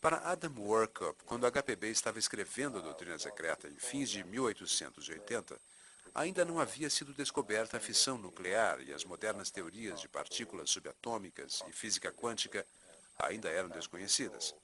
Para 0.00 0.18
Adam 0.18 0.52
Workup, 0.58 1.24
quando 1.24 1.46
a 1.46 1.50
HPB 1.50 1.88
estava 1.88 2.18
escrevendo 2.18 2.78
a 2.78 2.82
doutrina 2.82 3.18
secreta 3.18 3.68
em 3.68 3.76
fins 3.76 4.10
de 4.10 4.22
1880, 4.22 5.58
ainda 6.14 6.44
não 6.44 6.60
havia 6.60 6.90
sido 6.90 7.14
descoberta 7.14 7.78
a 7.78 7.80
fissão 7.80 8.18
nuclear 8.18 8.80
e 8.82 8.92
as 8.92 9.04
modernas 9.04 9.50
teorias 9.50 10.00
de 10.00 10.08
partículas 10.08 10.68
subatômicas 10.68 11.62
e 11.66 11.72
física 11.72 12.12
quântica 12.12 12.66
ainda 13.18 13.48
eram 13.48 13.70
desconhecidas. 13.70 14.54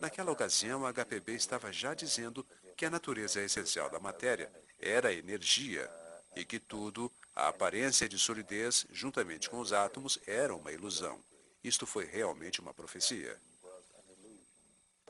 Naquela 0.00 0.32
ocasião, 0.32 0.86
a 0.86 0.92
HPB 0.92 1.34
estava 1.34 1.72
já 1.72 1.94
dizendo 1.94 2.46
que 2.76 2.84
a 2.84 2.90
natureza 2.90 3.40
essencial 3.40 3.88
da 3.88 4.00
matéria 4.00 4.50
era 4.78 5.12
energia 5.12 5.90
e 6.36 6.44
que 6.44 6.58
tudo, 6.58 7.10
a 7.34 7.48
aparência 7.48 8.08
de 8.08 8.18
solidez, 8.18 8.86
juntamente 8.90 9.48
com 9.48 9.58
os 9.58 9.72
átomos, 9.72 10.18
era 10.26 10.54
uma 10.54 10.72
ilusão. 10.72 11.22
Isto 11.62 11.86
foi 11.86 12.04
realmente 12.04 12.60
uma 12.60 12.74
profecia. 12.74 13.40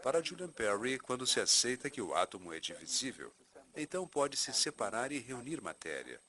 Para 0.03 0.23
Julian 0.23 0.51
Perry, 0.51 0.99
quando 0.99 1.27
se 1.27 1.41
aceita 1.41 1.89
que 1.89 2.03
o 2.03 2.15
átomo 2.15 2.53
é 2.53 2.61
divisível, 2.61 3.33
então 3.75 4.07
pode-se 4.07 4.53
separar 4.53 5.11
e 5.11 5.19
reunir 5.19 5.61
matéria. 5.61 6.21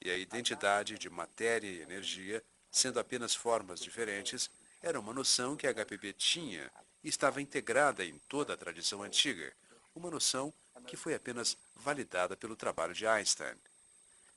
E 0.00 0.10
a 0.10 0.16
identidade 0.16 0.98
de 0.98 1.10
matéria 1.10 1.68
e 1.68 1.80
energia, 1.80 2.42
sendo 2.70 2.98
apenas 2.98 3.34
formas 3.34 3.80
diferentes, 3.80 4.48
era 4.80 4.98
uma 4.98 5.12
noção 5.12 5.56
que 5.56 5.66
a 5.66 5.74
HPB 5.74 6.14
tinha 6.14 6.70
e 7.02 7.08
estava 7.08 7.42
integrada 7.42 8.04
em 8.04 8.18
toda 8.20 8.54
a 8.54 8.56
tradição 8.56 9.02
antiga, 9.02 9.52
uma 10.00 10.10
noção 10.10 10.52
que 10.86 10.96
foi 10.96 11.14
apenas 11.14 11.56
validada 11.76 12.36
pelo 12.36 12.56
trabalho 12.56 12.94
de 12.94 13.06
Einstein. 13.06 13.54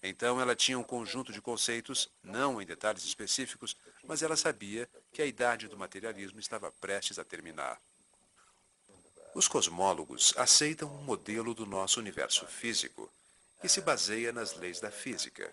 Então 0.03 0.39
ela 0.39 0.55
tinha 0.55 0.77
um 0.77 0.83
conjunto 0.83 1.31
de 1.31 1.41
conceitos, 1.41 2.09
não 2.21 2.61
em 2.61 2.65
detalhes 2.65 3.05
específicos, 3.05 3.75
mas 4.03 4.21
ela 4.21 4.35
sabia 4.35 4.89
que 5.13 5.21
a 5.21 5.25
idade 5.25 5.69
do 5.69 5.77
materialismo 5.77 6.39
estava 6.39 6.71
prestes 6.73 7.17
a 7.17 7.23
terminar. 7.23 7.79
Os 9.33 9.47
cosmólogos 9.47 10.33
aceitam 10.35 10.93
um 10.93 11.03
modelo 11.03 11.53
do 11.53 11.65
nosso 11.65 11.99
universo 11.99 12.45
físico, 12.45 13.09
que 13.61 13.69
se 13.69 13.79
baseia 13.79 14.33
nas 14.33 14.55
leis 14.55 14.81
da 14.81 14.91
física. 14.91 15.51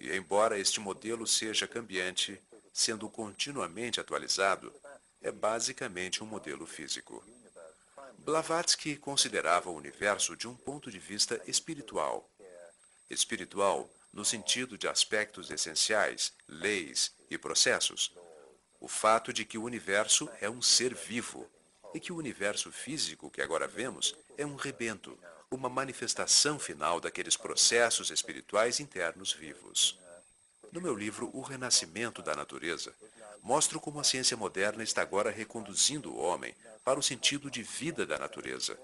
E 0.00 0.10
embora 0.16 0.58
este 0.58 0.80
modelo 0.80 1.26
seja 1.26 1.68
cambiante, 1.68 2.40
sendo 2.72 3.08
continuamente 3.08 4.00
atualizado, 4.00 4.72
é 5.20 5.30
basicamente 5.30 6.24
um 6.24 6.26
modelo 6.26 6.66
físico. 6.66 7.22
Blavatsky 8.24 8.96
considerava 8.96 9.68
o 9.68 9.74
universo 9.74 10.36
de 10.36 10.46
um 10.46 10.54
ponto 10.54 10.92
de 10.92 10.98
vista 11.00 11.42
espiritual. 11.44 12.30
Espiritual 13.10 13.90
no 14.12 14.24
sentido 14.24 14.78
de 14.78 14.86
aspectos 14.86 15.50
essenciais, 15.50 16.32
leis 16.46 17.12
e 17.28 17.36
processos. 17.36 18.14
O 18.78 18.86
fato 18.86 19.32
de 19.32 19.44
que 19.44 19.58
o 19.58 19.64
universo 19.64 20.30
é 20.40 20.48
um 20.48 20.62
ser 20.62 20.94
vivo 20.94 21.50
e 21.92 21.98
que 21.98 22.12
o 22.12 22.16
universo 22.16 22.70
físico 22.70 23.28
que 23.28 23.42
agora 23.42 23.66
vemos 23.66 24.14
é 24.38 24.46
um 24.46 24.54
rebento, 24.54 25.18
uma 25.50 25.68
manifestação 25.68 26.60
final 26.60 27.00
daqueles 27.00 27.36
processos 27.36 28.10
espirituais 28.10 28.78
internos 28.78 29.32
vivos. 29.32 29.98
No 30.70 30.80
meu 30.80 30.94
livro 30.94 31.28
O 31.34 31.40
Renascimento 31.40 32.22
da 32.22 32.36
Natureza, 32.36 32.94
mostro 33.42 33.80
como 33.80 33.98
a 33.98 34.04
ciência 34.04 34.36
moderna 34.36 34.82
está 34.82 35.02
agora 35.02 35.30
reconduzindo 35.30 36.12
o 36.12 36.18
homem 36.18 36.54
para 36.84 36.98
o 36.98 37.02
sentido 37.02 37.50
de 37.50 37.62
vida 37.62 38.06
da 38.06 38.18
natureza. 38.18 38.78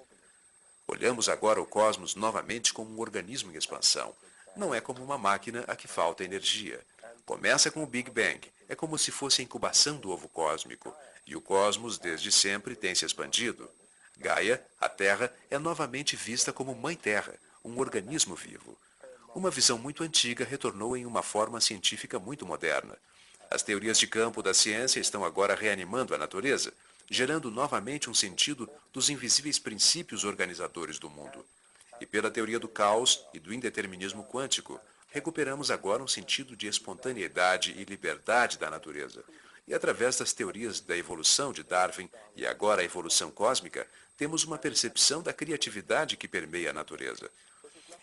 Olhamos 0.86 1.28
agora 1.28 1.60
o 1.60 1.66
cosmos 1.66 2.14
novamente 2.14 2.72
como 2.72 2.90
um 2.90 3.00
organismo 3.00 3.52
em 3.52 3.56
expansão. 3.56 4.14
Não 4.56 4.74
é 4.74 4.80
como 4.80 5.04
uma 5.04 5.18
máquina 5.18 5.64
a 5.68 5.76
que 5.76 5.86
falta 5.86 6.24
energia. 6.24 6.80
Começa 7.24 7.70
com 7.70 7.82
o 7.82 7.86
Big 7.86 8.10
Bang. 8.10 8.40
É 8.68 8.74
como 8.74 8.98
se 8.98 9.10
fosse 9.10 9.40
a 9.40 9.44
incubação 9.44 9.98
do 9.98 10.10
ovo 10.10 10.28
cósmico. 10.28 10.94
E 11.26 11.36
o 11.36 11.40
cosmos, 11.40 11.98
desde 11.98 12.32
sempre, 12.32 12.74
tem 12.74 12.94
se 12.94 13.04
expandido. 13.04 13.70
Gaia, 14.16 14.64
a 14.80 14.88
Terra, 14.88 15.32
é 15.50 15.58
novamente 15.58 16.16
vista 16.16 16.52
como 16.52 16.74
Mãe 16.74 16.96
Terra, 16.96 17.34
um 17.64 17.78
organismo 17.78 18.34
vivo. 18.34 18.76
Uma 19.34 19.50
visão 19.50 19.78
muito 19.78 20.02
antiga 20.02 20.44
retornou 20.44 20.96
em 20.96 21.06
uma 21.06 21.22
forma 21.22 21.60
científica 21.60 22.18
muito 22.18 22.46
moderna. 22.46 22.96
As 23.50 23.62
teorias 23.62 23.98
de 23.98 24.06
campo 24.06 24.42
da 24.42 24.52
ciência 24.52 25.00
estão 25.00 25.24
agora 25.24 25.54
reanimando 25.54 26.14
a 26.14 26.18
natureza, 26.18 26.72
gerando 27.10 27.50
novamente 27.50 28.10
um 28.10 28.14
sentido 28.14 28.68
dos 28.92 29.08
invisíveis 29.08 29.58
princípios 29.58 30.24
organizadores 30.24 30.98
do 30.98 31.08
mundo. 31.08 31.44
E 32.00 32.04
pela 32.04 32.30
teoria 32.30 32.58
do 32.58 32.68
caos 32.68 33.24
e 33.32 33.38
do 33.40 33.52
indeterminismo 33.52 34.22
quântico, 34.24 34.78
recuperamos 35.10 35.70
agora 35.70 36.02
um 36.02 36.08
sentido 36.08 36.54
de 36.54 36.66
espontaneidade 36.66 37.72
e 37.72 37.84
liberdade 37.84 38.58
da 38.58 38.70
natureza. 38.70 39.24
E 39.66 39.72
através 39.72 40.16
das 40.16 40.32
teorias 40.32 40.80
da 40.80 40.96
evolução 40.96 41.52
de 41.52 41.62
Darwin 41.62 42.08
e 42.36 42.46
agora 42.46 42.82
a 42.82 42.84
evolução 42.84 43.30
cósmica, 43.30 43.86
temos 44.18 44.44
uma 44.44 44.58
percepção 44.58 45.22
da 45.22 45.32
criatividade 45.32 46.16
que 46.16 46.28
permeia 46.28 46.70
a 46.70 46.74
natureza. 46.74 47.30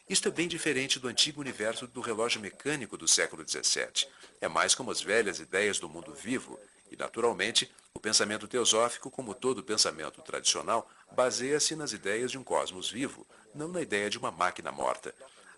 Isto 0.07 0.27
é 0.27 0.31
bem 0.31 0.47
diferente 0.47 0.99
do 0.99 1.07
antigo 1.07 1.41
universo 1.41 1.87
do 1.87 1.99
relógio 1.99 2.39
mecânico 2.39 2.95
do 2.95 3.07
século 3.07 3.43
XVII. 3.47 4.07
É 4.39 4.47
mais 4.47 4.75
como 4.75 4.91
as 4.91 5.01
velhas 5.01 5.39
ideias 5.39 5.79
do 5.79 5.89
mundo 5.89 6.13
vivo, 6.13 6.59
e, 6.91 6.95
naturalmente, 6.95 7.71
o 7.91 7.99
pensamento 7.99 8.47
teosófico, 8.47 9.09
como 9.09 9.33
todo 9.33 9.63
pensamento 9.63 10.21
tradicional, 10.21 10.87
baseia-se 11.11 11.75
nas 11.75 11.91
ideias 11.91 12.29
de 12.29 12.37
um 12.37 12.43
cosmos 12.43 12.91
vivo, 12.91 13.25
não 13.55 13.67
na 13.67 13.81
ideia 13.81 14.07
de 14.07 14.19
uma 14.19 14.29
máquina 14.29 14.71
morta. 14.71 15.11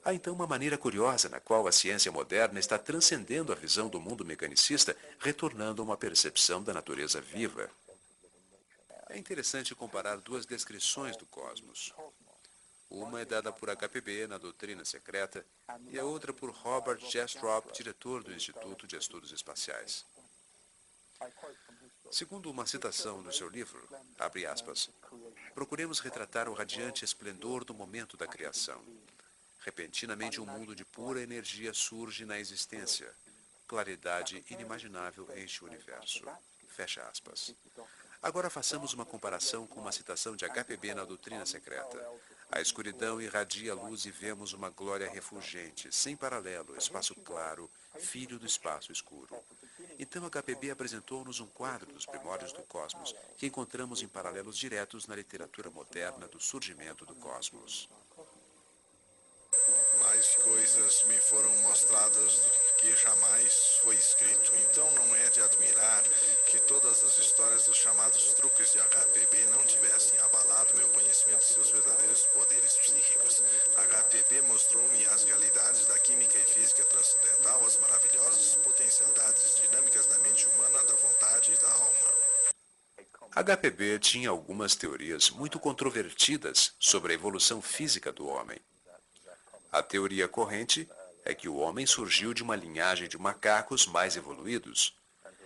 Há 0.06 0.14
então 0.14 0.34
uma 0.34 0.48
maneira 0.48 0.78
curiosa 0.78 1.28
na 1.28 1.42
qual 1.42 1.68
a 1.68 1.72
ciência 1.74 2.10
moderna 2.10 2.58
está 2.58 2.78
transcendendo 2.78 3.52
a 3.52 3.56
visão 3.56 3.90
do 3.90 4.00
mundo 4.00 4.24
mecanicista, 4.24 4.96
retornando 5.20 5.82
a 5.82 5.86
uma 5.86 5.98
percepção 5.98 6.64
da 6.64 6.74
natureza 6.74 7.20
viva. 7.20 7.70
É 9.10 9.18
interessante 9.18 9.76
comparar 9.76 10.16
duas 10.18 10.46
descrições 10.46 11.18
do 11.18 11.26
cosmos. 11.26 11.94
Uma 12.90 13.22
é 13.22 13.26
dada 13.26 13.52
por 13.52 13.70
HPB 13.70 14.28
na 14.28 14.38
doutrina 14.38 14.86
secreta 14.86 15.46
e 15.90 16.00
a 16.00 16.06
outra 16.06 16.34
por 16.34 16.50
Robert 16.52 17.00
Jestrop, 17.00 17.72
diretor 17.74 18.24
do 18.24 18.34
Instituto 18.34 18.88
de 18.88 18.96
Estudos 18.96 19.32
Espaciais. 19.32 20.06
Segundo 22.12 22.50
uma 22.50 22.66
citação 22.66 23.22
no 23.22 23.34
seu 23.34 23.50
livro, 23.50 23.86
abre 24.18 24.46
aspas, 24.46 24.90
procuremos 25.54 26.00
retratar 26.00 26.48
o 26.48 26.54
radiante 26.54 27.04
esplendor 27.04 27.66
do 27.66 27.74
momento 27.74 28.16
da 28.16 28.28
criação. 28.28 28.82
Repentinamente 29.60 30.40
um 30.40 30.46
mundo 30.46 30.74
de 30.74 30.86
pura 30.86 31.22
energia 31.22 31.74
surge 31.74 32.24
na 32.24 32.40
existência. 32.40 33.14
Claridade 33.68 34.46
inimaginável 34.50 35.28
enche 35.38 35.62
o 35.64 35.68
universo. 35.68 36.24
Fecha 36.70 37.04
aspas. 37.04 37.54
Agora 38.22 38.50
façamos 38.50 38.94
uma 38.94 39.06
comparação 39.06 39.68
com 39.68 39.82
uma 39.82 39.92
citação 39.92 40.36
de 40.36 40.46
HPB 40.46 40.94
na 40.94 41.04
doutrina 41.04 41.46
secreta. 41.46 41.98
A 42.50 42.62
escuridão 42.62 43.22
irradia 43.22 43.76
luz 43.76 44.06
e 44.06 44.12
vemos 44.12 44.54
uma 44.54 44.70
glória 44.70 45.10
refulgente, 45.10 45.94
sem 45.94 46.16
paralelo, 46.16 46.78
espaço 46.78 47.14
claro, 47.16 47.70
filho 48.00 48.40
do 48.40 48.46
espaço 48.46 48.92
escuro. 48.92 49.36
Então 50.00 50.26
a 50.26 50.30
HPB 50.30 50.72
apresentou-nos 50.72 51.40
um 51.40 51.48
quadro 51.48 51.92
dos 51.92 52.06
primórdios 52.06 52.54
do 52.54 52.64
cosmos, 52.64 53.14
que 53.38 53.48
encontramos 53.48 54.02
em 54.02 54.08
paralelos 54.08 54.58
diretos 54.58 55.08
na 55.08 55.16
literatura 55.16 55.70
moderna 55.70 56.28
do 56.28 56.40
surgimento 56.40 57.06
do 57.06 57.16
cosmos. 57.16 57.90
Mais 60.02 60.36
coisas 60.36 61.04
me 61.04 61.18
foram 61.18 61.56
mostradas 61.64 62.40
do 62.40 62.76
que 62.78 62.96
jamais 62.96 63.80
foi 63.82 63.96
escrito. 63.96 64.54
Então 64.70 64.90
não 64.92 65.16
é 65.16 65.30
de 65.30 65.42
admirar 65.42 66.04
que 66.46 66.60
todas 66.62 67.04
as 67.04 67.18
histórias 67.18 67.66
dos 67.66 67.78
chamados 67.78 68.34
truques 68.34 68.72
de 68.72 68.80
HPB 68.80 69.46
não 69.52 69.66
HPB 74.28 74.42
mostrou-me 74.42 75.06
as 75.08 75.24
realidades 75.24 75.88
da 75.88 75.98
química 76.00 76.38
e 76.38 76.44
física 76.44 76.84
transcendental, 76.84 77.66
as 77.66 77.80
maravilhosas 77.80 78.56
potencialidades 78.62 79.62
dinâmicas 79.62 80.06
da 80.06 80.20
mente 80.20 80.46
humana, 80.48 80.84
da 80.84 80.96
vontade 80.96 81.54
e 81.54 81.58
da 81.58 81.72
alma. 81.72 82.14
HPB 83.32 84.00
tinha 84.00 84.30
algumas 84.30 84.76
teorias 84.76 85.30
muito 85.30 85.58
controvertidas 85.60 86.74
sobre 86.78 87.14
a 87.14 87.16
evolução 87.16 87.62
física 87.62 88.12
do 88.12 88.28
homem. 88.28 88.60
A 89.72 89.82
teoria 89.82 90.28
corrente 90.28 90.90
é 91.24 91.34
que 91.34 91.48
o 91.48 91.56
homem 91.56 91.86
surgiu 91.86 92.34
de 92.34 92.44
uma 92.44 92.56
linhagem 92.56 93.08
de 93.08 93.18
macacos 93.18 93.86
mais 93.86 94.18
evoluídos, 94.18 94.94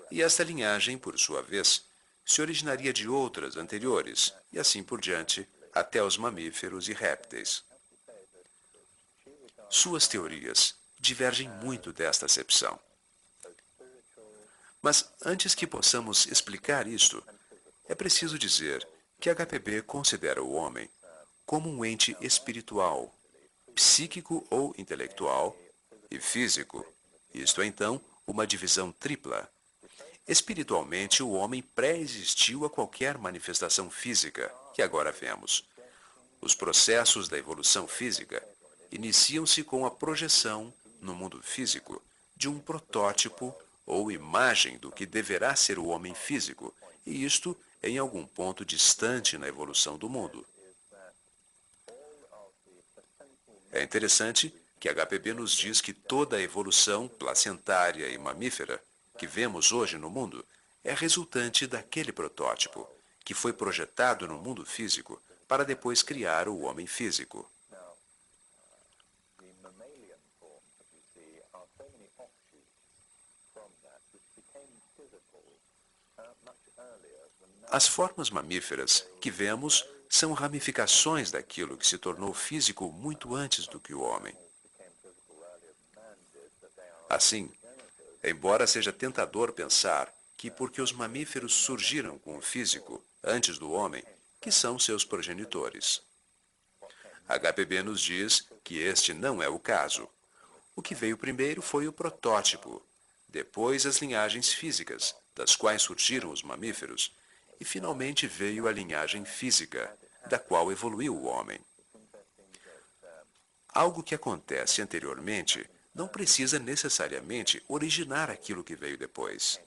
e 0.10 0.24
esta 0.24 0.44
linhagem, 0.44 0.98
por 0.98 1.20
sua 1.20 1.44
vez, 1.44 1.86
se 2.26 2.42
originaria 2.42 2.92
de 2.92 3.08
outras 3.08 3.58
anteriores, 3.58 4.34
e 4.52 4.58
assim 4.58 4.82
por 4.84 5.00
diante, 5.00 5.48
até 5.72 6.04
os 6.04 6.18
mamíferos 6.18 6.90
e 6.90 6.94
répteis. 6.94 7.64
Suas 9.72 10.06
teorias 10.08 10.76
divergem 11.00 11.48
muito 11.48 11.94
desta 11.94 12.26
acepção. 12.26 12.78
Mas 14.82 15.10
antes 15.24 15.56
que 15.56 15.66
possamos 15.66 16.26
explicar 16.26 16.88
isto, 16.88 17.24
é 17.88 17.96
preciso 17.96 18.38
dizer 18.38 18.86
que 19.20 19.34
HPB 19.34 19.84
considera 19.84 20.44
o 20.44 20.52
homem 20.52 20.90
como 21.46 21.70
um 21.70 21.86
ente 21.86 22.16
espiritual 22.20 23.16
psíquico 23.74 24.46
ou 24.50 24.76
intelectual, 24.78 25.58
e 26.12 26.20
físico. 26.20 26.86
Isto 27.34 27.62
é, 27.62 27.66
então, 27.66 28.02
uma 28.28 28.46
divisão 28.46 28.92
tripla. 28.92 29.50
Espiritualmente, 30.28 31.24
o 31.24 31.32
homem 31.32 31.62
pré-existiu 31.62 32.66
a 32.66 32.70
qualquer 32.70 33.18
manifestação 33.18 33.90
física 33.90 34.54
que 34.74 34.82
agora 34.82 35.14
vemos. 35.14 35.64
Os 36.42 36.54
processos 36.54 37.30
da 37.30 37.38
evolução 37.38 37.88
física 37.88 38.46
iniciam-se 38.92 39.64
com 39.64 39.86
a 39.86 39.92
projeção, 39.92 40.74
no 41.00 41.16
mundo 41.16 41.42
físico, 41.42 42.02
de 42.36 42.50
um 42.50 42.60
protótipo 42.60 43.56
ou 43.86 44.12
imagem 44.12 44.78
do 44.78 44.92
que 44.92 45.06
deverá 45.06 45.56
ser 45.56 45.80
o 45.80 45.88
homem 45.88 46.14
físico, 46.14 46.74
e 47.06 47.24
isto 47.24 47.58
em 47.82 47.98
algum 47.98 48.26
ponto 48.26 48.64
distante 48.64 49.38
na 49.38 49.48
evolução 49.48 49.98
do 49.98 50.10
mundo. 50.10 50.46
É 53.72 53.82
interessante 53.82 54.54
que 54.80 54.89
a 54.89 54.94
HPB 54.94 55.34
nos 55.34 55.54
diz 55.54 55.80
que 55.80 55.94
toda 55.94 56.38
a 56.38 56.42
evolução 56.42 57.08
placentária 57.08 58.10
e 58.10 58.18
mamífera 58.18 58.82
que 59.18 59.26
vemos 59.26 59.72
hoje 59.72 59.98
no 59.98 60.10
mundo 60.10 60.46
é 60.84 60.94
resultante 60.94 61.68
daquele 61.68 62.12
protótipo, 62.12 62.88
que 63.24 63.34
foi 63.34 63.54
projetado 63.54 64.28
no 64.28 64.38
mundo 64.38 64.66
físico 64.66 65.22
para 65.48 65.64
depois 65.64 66.02
criar 66.02 66.48
o 66.48 66.62
homem 66.62 66.88
físico. 66.88 67.50
As 77.72 77.88
formas 77.88 78.30
mamíferas 78.30 79.08
que 79.22 79.32
vemos 79.32 79.86
são 80.10 80.34
ramificações 80.34 81.32
daquilo 81.32 81.78
que 81.78 81.88
se 81.88 81.98
tornou 81.98 82.34
físico 82.34 82.92
muito 82.92 83.34
antes 83.34 83.66
do 83.66 83.80
que 83.80 83.94
o 83.94 84.02
homem. 84.02 84.36
Assim, 87.10 87.50
embora 88.22 88.68
seja 88.68 88.92
tentador 88.92 89.54
pensar 89.54 90.14
que 90.36 90.52
porque 90.52 90.82
os 90.82 90.92
mamíferos 90.92 91.54
surgiram 91.54 92.20
com 92.20 92.38
o 92.38 92.42
físico 92.42 93.02
antes 93.24 93.58
do 93.58 93.72
homem, 93.72 94.04
que 94.42 94.52
são 94.52 94.78
seus 94.78 95.06
progenitores. 95.06 96.02
HPB 97.30 97.84
nos 97.84 98.02
diz 98.02 98.50
que 98.66 98.80
este 98.80 99.14
não 99.14 99.42
é 99.42 99.48
o 99.48 99.58
caso. 99.58 100.10
O 100.76 100.82
que 100.82 100.94
veio 100.94 101.18
primeiro 101.18 101.62
foi 101.62 101.88
o 101.88 101.94
protótipo, 101.94 102.86
depois 103.30 103.86
as 103.86 104.00
linhagens 104.00 104.52
físicas, 104.52 105.16
das 105.34 105.56
quais 105.56 105.82
surgiram 105.82 106.32
os 106.32 106.44
mamíferos, 106.44 107.16
e 107.62 107.64
finalmente 107.64 108.26
veio 108.26 108.68
a 108.68 108.72
linhagem 108.72 109.24
física, 109.24 109.95
da 110.26 110.39
qual 110.39 110.72
evoluiu 110.72 111.16
o 111.16 111.26
homem. 111.26 111.59
Algo 113.70 114.01
que 114.01 114.16
acontece 114.16 114.82
anteriormente 114.82 115.70
não 115.93 116.07
precisa 116.07 116.57
necessariamente 116.57 117.64
originar 117.68 118.32
aquilo 118.32 118.64
que 118.64 118.76
veio 118.76 118.97
depois. 118.97 119.62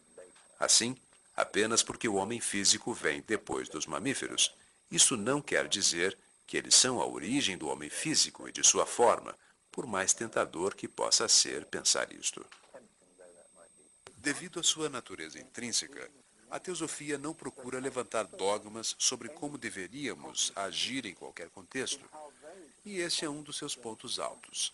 Assim, 0.59 0.97
apenas 1.36 1.84
porque 1.84 2.09
o 2.09 2.16
homem 2.16 2.40
físico 2.40 2.92
vem 2.92 3.22
depois 3.22 3.68
dos 3.68 3.86
mamíferos, 3.86 4.53
isso 4.90 5.16
não 5.16 5.40
quer 5.40 5.68
dizer 5.68 6.18
que 6.49 6.57
eles 6.57 6.74
são 6.74 7.01
a 7.01 7.07
origem 7.07 7.57
do 7.57 7.68
homem 7.68 7.88
físico 7.88 8.49
e 8.49 8.53
de 8.53 8.64
sua 8.64 8.84
forma, 8.84 9.38
por 9.70 9.86
mais 9.86 10.12
tentador 10.12 10.74
que 10.74 10.88
possa 10.88 11.28
ser 11.28 11.64
pensar 11.66 12.12
isto. 12.12 12.45
Devido 14.16 14.59
à 14.59 14.64
sua 14.64 14.88
natureza 14.88 15.38
intrínseca, 15.38 16.11
a 16.55 16.61
teosofia 16.61 17.19
não 17.19 17.35
procura 17.35 17.81
levantar 17.81 18.29
dogmas 18.29 18.95
sobre 18.97 19.29
como 19.29 19.59
deveríamos 19.59 20.53
agir 20.55 21.05
em 21.05 21.13
qualquer 21.13 21.51
contexto. 21.51 22.09
E 22.85 22.99
este 22.99 23.25
é 23.25 23.29
um 23.29 23.43
dos 23.43 23.59
seus 23.59 23.75
pontos 23.75 24.21
altos. 24.21 24.73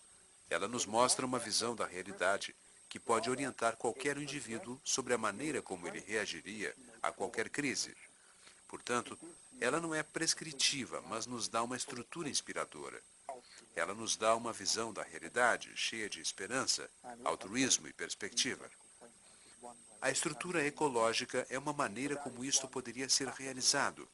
Ela 0.51 0.69
nos 0.69 0.85
mostra 0.85 1.25
uma 1.25 1.39
visão 1.39 1.75
da 1.75 1.87
realidade 1.87 2.55
que 2.87 2.99
pode 2.99 3.31
orientar 3.31 3.79
qualquer 3.79 4.19
indivíduo 4.19 4.79
sobre 4.85 5.15
a 5.15 5.19
maneira 5.19 5.63
como 5.63 5.89
ele 5.89 6.01
reagiria 6.01 6.77
a 7.03 7.11
qualquer 7.11 7.49
crise. 7.49 7.97
Portanto, 8.69 9.19
ela 9.59 9.81
não 9.81 9.95
é 9.95 10.03
prescritiva, 10.03 11.03
mas 11.09 11.25
nos 11.25 11.49
dá 11.49 11.63
uma 11.63 11.79
estrutura 11.79 12.29
inspiradora. 12.29 13.01
Ela 13.75 13.95
nos 13.95 14.17
dá 14.17 14.37
uma 14.37 14.53
visão 14.53 14.93
da 14.93 15.03
realidade 15.03 15.75
cheia 15.77 16.11
de 16.11 16.21
esperança, 16.21 16.91
altruísmo 17.25 17.89
e 17.89 17.93
perspectiva. 17.95 18.71
A 20.01 20.11
estrutura 20.11 20.65
ecológica 20.65 21.47
é 21.51 21.59
uma 21.59 21.75
maneira 21.75 22.17
como 22.17 22.43
isto 22.43 22.67
poderia 22.67 23.09
ser 23.09 23.29
realizado, 23.29 24.09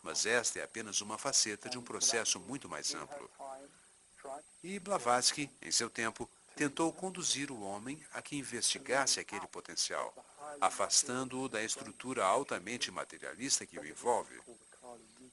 mas 0.00 0.24
esta 0.24 0.60
é 0.60 0.62
apenas 0.62 1.00
uma 1.00 1.18
faceta 1.18 1.68
de 1.68 1.76
um 1.76 1.82
processo 1.82 2.38
muito 2.38 2.68
mais 2.68 2.94
amplo. 2.94 3.28
E 4.62 4.78
Blavatsky, 4.78 5.50
em 5.60 5.72
seu 5.72 5.90
tempo, 5.90 6.30
tentou 6.54 6.92
conduzir 6.92 7.50
o 7.50 7.60
homem 7.62 8.00
a 8.12 8.22
que 8.22 8.36
investigasse 8.36 9.18
aquele 9.18 9.46
potencial, 9.48 10.14
afastando-o 10.60 11.48
da 11.48 11.64
estrutura 11.64 12.24
altamente 12.24 12.90
materialista 12.90 13.66
que 13.66 13.78
o 13.78 13.86
envolve. 13.86 14.40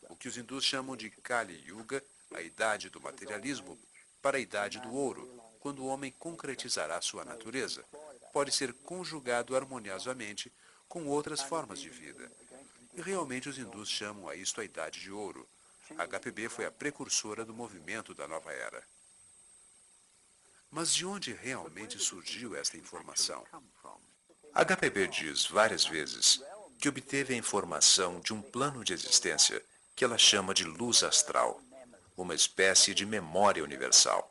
O 0.09 0.15
que 0.15 0.27
os 0.27 0.35
hindus 0.35 0.63
chamam 0.63 0.95
de 0.95 1.11
Kali 1.11 1.63
Yuga, 1.67 2.03
a 2.33 2.41
idade 2.41 2.89
do 2.89 2.99
materialismo, 2.99 3.77
para 4.19 4.37
a 4.37 4.39
idade 4.39 4.79
do 4.79 4.91
ouro, 4.93 5.29
quando 5.59 5.83
o 5.83 5.87
homem 5.87 6.11
concretizará 6.11 6.99
sua 7.01 7.23
natureza, 7.23 7.85
pode 8.35 8.51
ser 8.51 8.73
conjugado 8.73 9.55
harmoniosamente 9.55 10.51
com 10.89 11.07
outras 11.07 11.41
formas 11.41 11.79
de 11.79 11.89
vida. 11.89 12.29
E 12.93 13.01
realmente 13.01 13.47
os 13.47 13.57
hindus 13.57 13.87
chamam 13.87 14.27
a 14.27 14.35
isto 14.35 14.59
a 14.59 14.65
Idade 14.65 14.99
de 14.99 15.09
Ouro. 15.09 15.47
A 15.97 16.05
HPB 16.05 16.49
foi 16.49 16.65
a 16.65 16.71
precursora 16.71 17.45
do 17.45 17.53
movimento 17.53 18.13
da 18.13 18.27
nova 18.27 18.51
era. 18.51 18.83
Mas 20.69 20.93
de 20.93 21.05
onde 21.05 21.31
realmente 21.31 21.97
surgiu 21.97 22.57
esta 22.57 22.75
informação? 22.75 23.41
A 24.53 24.65
HPB 24.65 25.07
diz 25.07 25.45
várias 25.45 25.85
vezes 25.85 26.43
que 26.77 26.89
obteve 26.89 27.33
a 27.33 27.37
informação 27.37 28.19
de 28.19 28.33
um 28.33 28.41
plano 28.41 28.83
de 28.83 28.91
existência 28.91 29.63
que 29.95 30.03
ela 30.03 30.17
chama 30.17 30.53
de 30.53 30.65
luz 30.65 31.03
astral, 31.03 31.61
uma 32.17 32.35
espécie 32.35 32.93
de 32.93 33.05
memória 33.05 33.63
universal. 33.63 34.29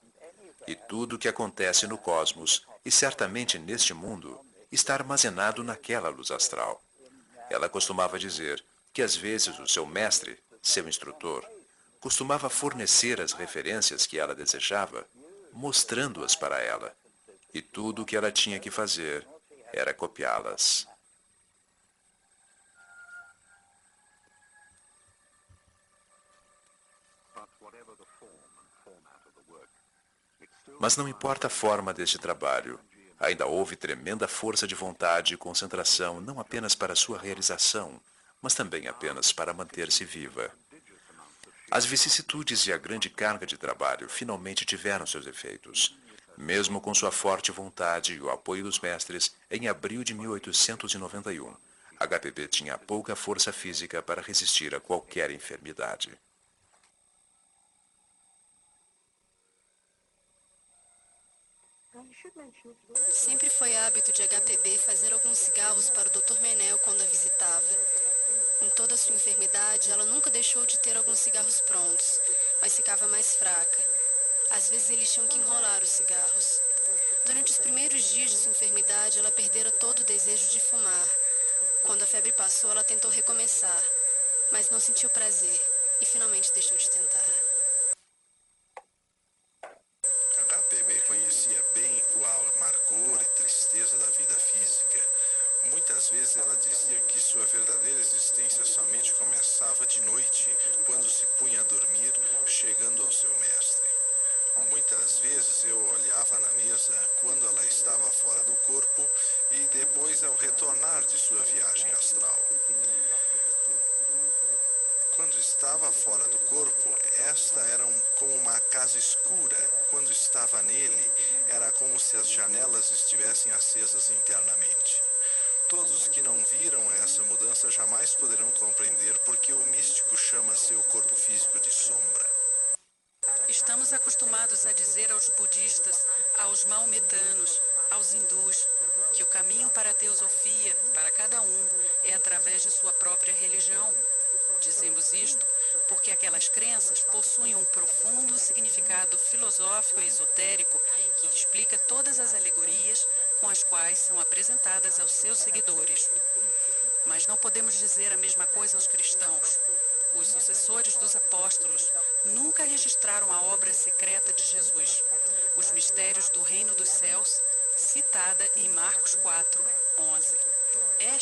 E 0.66 0.74
tudo 0.74 1.16
o 1.16 1.18
que 1.18 1.26
acontece 1.26 1.86
no 1.86 1.96
cosmos, 1.96 2.66
e 2.84 2.90
certamente 2.90 3.58
neste 3.58 3.94
mundo, 3.94 4.38
está 4.70 4.94
armazenado 4.94 5.62
naquela 5.62 6.08
luz 6.08 6.30
astral. 6.30 6.82
Ela 7.48 7.68
costumava 7.68 8.18
dizer 8.18 8.62
que 8.92 9.02
às 9.02 9.16
vezes 9.16 9.58
o 9.58 9.66
seu 9.66 9.86
mestre, 9.86 10.38
seu 10.62 10.88
instrutor, 10.88 11.44
costumava 12.00 12.50
fornecer 12.50 13.20
as 13.20 13.32
referências 13.32 14.06
que 14.06 14.18
ela 14.18 14.34
desejava 14.34 15.06
mostrando-as 15.52 16.34
para 16.34 16.60
ela, 16.60 16.94
e 17.52 17.62
tudo 17.62 18.02
o 18.02 18.04
que 18.04 18.16
ela 18.16 18.32
tinha 18.32 18.58
que 18.58 18.70
fazer 18.70 19.26
era 19.72 19.94
copiá-las. 19.94 20.86
Mas 30.84 30.98
não 30.98 31.08
importa 31.08 31.46
a 31.46 31.50
forma 31.50 31.94
deste 31.94 32.18
trabalho, 32.18 32.78
ainda 33.18 33.46
houve 33.46 33.74
tremenda 33.74 34.28
força 34.28 34.66
de 34.66 34.74
vontade 34.74 35.32
e 35.32 35.36
concentração 35.38 36.20
não 36.20 36.38
apenas 36.38 36.74
para 36.74 36.94
sua 36.94 37.18
realização, 37.18 37.98
mas 38.42 38.52
também 38.52 38.86
apenas 38.86 39.32
para 39.32 39.54
manter-se 39.54 40.04
viva. 40.04 40.50
As 41.70 41.86
vicissitudes 41.86 42.66
e 42.66 42.72
a 42.74 42.76
grande 42.76 43.08
carga 43.08 43.46
de 43.46 43.56
trabalho 43.56 44.10
finalmente 44.10 44.66
tiveram 44.66 45.06
seus 45.06 45.26
efeitos. 45.26 45.96
Mesmo 46.36 46.82
com 46.82 46.92
sua 46.92 47.10
forte 47.10 47.50
vontade 47.50 48.12
e 48.12 48.20
o 48.20 48.28
apoio 48.28 48.64
dos 48.64 48.78
mestres, 48.78 49.34
em 49.50 49.68
abril 49.68 50.04
de 50.04 50.12
1891, 50.12 51.50
HPB 51.98 52.46
tinha 52.48 52.76
pouca 52.76 53.16
força 53.16 53.54
física 53.54 54.02
para 54.02 54.20
resistir 54.20 54.74
a 54.74 54.80
qualquer 54.80 55.30
enfermidade. 55.30 56.10
Sempre 63.12 63.50
foi 63.50 63.76
hábito 63.76 64.12
de 64.12 64.22
HPB 64.22 64.78
fazer 64.78 65.12
alguns 65.12 65.38
cigarros 65.38 65.90
para 65.90 66.08
o 66.08 66.10
Dr. 66.10 66.40
Menel 66.40 66.78
quando 66.78 67.02
a 67.02 67.06
visitava. 67.06 67.76
Com 68.58 68.68
toda 68.70 68.94
a 68.94 68.98
sua 68.98 69.14
enfermidade, 69.14 69.90
ela 69.90 70.04
nunca 70.06 70.30
deixou 70.30 70.64
de 70.64 70.78
ter 70.78 70.96
alguns 70.96 71.18
cigarros 71.18 71.60
prontos, 71.60 72.20
mas 72.62 72.74
ficava 72.74 73.06
mais 73.08 73.36
fraca. 73.36 73.84
Às 74.50 74.70
vezes 74.70 74.90
eles 74.90 75.12
tinham 75.12 75.26
que 75.26 75.38
enrolar 75.38 75.82
os 75.82 75.90
cigarros. 75.90 76.62
Durante 77.26 77.52
os 77.52 77.58
primeiros 77.58 78.02
dias 78.04 78.30
de 78.30 78.36
sua 78.36 78.52
enfermidade, 78.52 79.18
ela 79.18 79.30
perdera 79.30 79.70
todo 79.70 80.00
o 80.00 80.04
desejo 80.04 80.48
de 80.48 80.60
fumar. 80.60 81.08
Quando 81.82 82.02
a 82.02 82.06
febre 82.06 82.32
passou, 82.32 82.70
ela 82.70 82.82
tentou 82.82 83.10
recomeçar, 83.10 83.82
mas 84.50 84.70
não 84.70 84.80
sentiu 84.80 85.10
prazer 85.10 85.60
e 86.00 86.06
finalmente 86.06 86.52
deixou 86.52 86.76
de 86.76 86.88
tentar. 86.88 87.13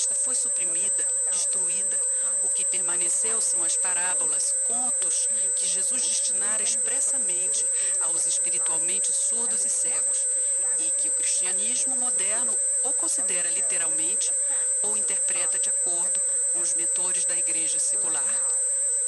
Esta 0.03 0.17
foi 0.17 0.35
suprimida, 0.35 1.07
destruída. 1.31 2.01
O 2.43 2.49
que 2.49 2.65
permaneceu 2.65 3.41
são 3.41 3.63
as 3.63 3.77
parábolas, 3.77 4.53
contos 4.67 5.29
que 5.55 5.65
Jesus 5.65 6.03
destinara 6.03 6.61
expressamente 6.61 7.65
aos 8.01 8.27
espiritualmente 8.27 9.13
surdos 9.13 9.65
e 9.65 9.71
cegos, 9.71 10.27
e 10.81 10.91
que 10.99 11.07
o 11.07 11.13
cristianismo 11.13 11.95
moderno 11.95 12.59
ou 12.83 12.93
considera 12.95 13.49
literalmente 13.51 14.33
ou 14.83 14.97
interpreta 14.97 15.57
de 15.57 15.69
acordo 15.69 16.21
com 16.53 16.59
os 16.59 16.75
mentores 16.75 17.25
da 17.25 17.37
igreja 17.37 17.79
secular. 17.79 18.53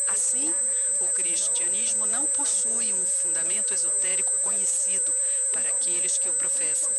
Assim, 0.06 0.54
o 1.00 1.08
cristianismo 1.08 2.06
não 2.06 2.24
possui 2.24 2.92
um 2.92 3.04
fundamento 3.04 3.74
esotérico 3.74 4.30
conhecido 4.42 5.12
para 5.52 5.70
aqueles 5.70 6.18
que 6.18 6.28
o 6.28 6.34
professam. 6.34 6.92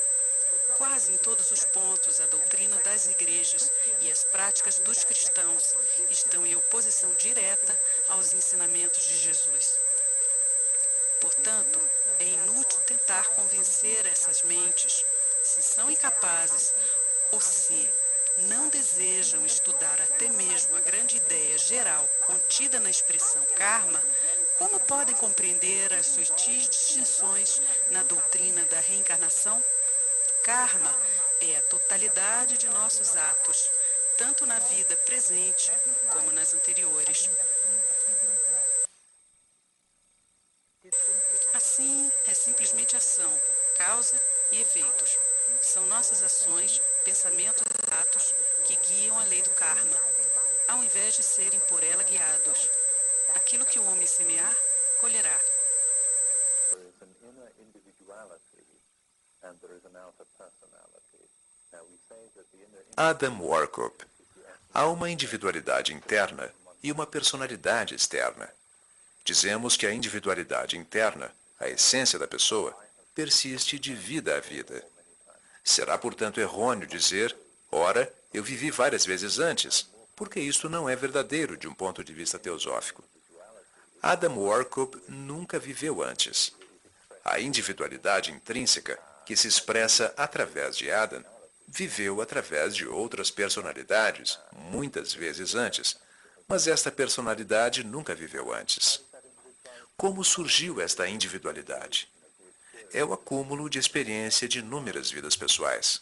Quase 0.77 1.11
em 1.11 1.17
todos 1.17 1.51
os 1.51 1.63
pontos, 1.63 2.19
a 2.19 2.25
doutrina 2.25 2.77
das 2.81 3.07
igrejas 3.07 3.71
e 4.01 4.11
as 4.11 4.25
práticas 4.25 4.77
dos 4.79 5.05
cristãos 5.05 5.75
estão 6.09 6.45
em 6.45 6.55
oposição 6.55 7.09
direta 7.13 7.79
aos 8.09 8.33
ensinamentos 8.33 9.07
de 9.07 9.17
Jesus. 9.17 9.79
Portanto, 11.21 11.79
é 12.19 12.25
inútil 12.25 12.79
tentar 12.81 13.29
convencer 13.29 14.05
essas 14.05 14.43
mentes, 14.43 15.05
se 15.43 15.61
são 15.61 15.89
incapazes 15.89 16.73
ou 17.31 17.39
se 17.39 17.89
não 18.49 18.67
desejam 18.67 19.45
estudar 19.45 20.01
até 20.01 20.27
mesmo 20.29 20.75
a 20.75 20.81
grande 20.81 21.17
ideia 21.17 21.57
geral 21.57 22.07
contida 22.25 22.79
na 22.81 22.89
expressão 22.89 23.41
karma, 23.55 24.03
como 24.57 24.79
podem 24.81 25.15
compreender 25.15 25.93
as 25.93 26.05
sutis 26.05 26.67
distinções 26.67 27.61
na 27.91 28.03
doutrina 28.03 28.63
da 28.65 28.79
reencarnação? 28.79 29.63
Karma 30.45 30.95
é 31.41 31.57
a 31.57 31.61
totalidade 31.63 32.59
de 32.59 32.69
nossos 32.69 33.15
atos, 33.15 33.71
tanto 34.15 34.45
na 34.45 34.59
vida 34.59 34.95
presente 34.97 35.71
como 36.13 36.31
nas 36.33 36.53
anteriores. 36.53 37.31
Assim, 41.55 42.11
é 42.27 42.33
simplesmente 42.35 42.95
ação, 42.95 43.41
causa 43.75 44.21
e 44.51 44.61
efeitos. 44.61 45.17
São 45.63 45.83
nossas 45.87 46.21
ações, 46.21 46.79
pensamentos 47.03 47.63
e 47.63 47.93
atos 47.95 48.35
que 48.65 48.75
guiam 48.75 49.17
a 49.17 49.23
lei 49.23 49.41
do 49.41 49.49
karma, 49.49 49.99
ao 50.67 50.83
invés 50.83 51.15
de 51.15 51.23
serem 51.23 51.59
por 51.61 51.83
ela 51.83 52.03
guiados. 52.03 52.69
Aquilo 53.33 53.65
que 53.65 53.79
o 53.79 53.87
homem 53.87 54.05
semear, 54.05 54.55
colherá. 55.01 55.41
Adam 63.07 63.39
Warkup. 63.39 64.03
Há 64.73 64.87
uma 64.87 65.11
individualidade 65.11 65.93
interna 65.93 66.51
e 66.81 66.91
uma 66.91 67.05
personalidade 67.05 67.93
externa. 67.93 68.49
Dizemos 69.23 69.77
que 69.77 69.85
a 69.85 69.93
individualidade 69.93 70.75
interna, 70.75 71.31
a 71.59 71.69
essência 71.69 72.17
da 72.17 72.27
pessoa, 72.27 72.75
persiste 73.13 73.77
de 73.77 73.93
vida 73.93 74.35
a 74.35 74.39
vida. 74.39 74.83
Será, 75.63 75.99
portanto, 75.99 76.41
errôneo 76.41 76.87
dizer, 76.87 77.35
ora, 77.71 78.11
eu 78.33 78.43
vivi 78.43 78.71
várias 78.71 79.05
vezes 79.05 79.37
antes, 79.37 79.87
porque 80.15 80.39
isto 80.39 80.67
não 80.67 80.89
é 80.89 80.95
verdadeiro 80.95 81.55
de 81.55 81.67
um 81.67 81.75
ponto 81.75 82.03
de 82.03 82.11
vista 82.11 82.39
teosófico. 82.39 83.03
Adam 84.01 84.35
Warkup 84.39 84.99
nunca 85.07 85.59
viveu 85.59 86.01
antes. 86.01 86.55
A 87.23 87.39
individualidade 87.39 88.31
intrínseca, 88.31 88.97
que 89.27 89.37
se 89.37 89.47
expressa 89.47 90.11
através 90.17 90.75
de 90.75 90.89
Adam, 90.89 91.23
viveu 91.67 92.21
através 92.21 92.75
de 92.75 92.87
outras 92.87 93.31
personalidades, 93.31 94.39
muitas 94.53 95.13
vezes 95.13 95.55
antes, 95.55 95.97
mas 96.47 96.67
esta 96.67 96.91
personalidade 96.91 97.83
nunca 97.83 98.13
viveu 98.13 98.53
antes. 98.53 99.01
Como 99.97 100.23
surgiu 100.23 100.79
esta 100.81 101.07
individualidade? 101.07 102.09
é 102.95 103.03
o 103.03 103.11
acúmulo 103.11 103.69
de 103.69 103.77
experiência 103.77 104.47
de 104.47 104.59
inúmeras 104.59 105.11
vidas 105.11 105.35
pessoais. 105.35 106.01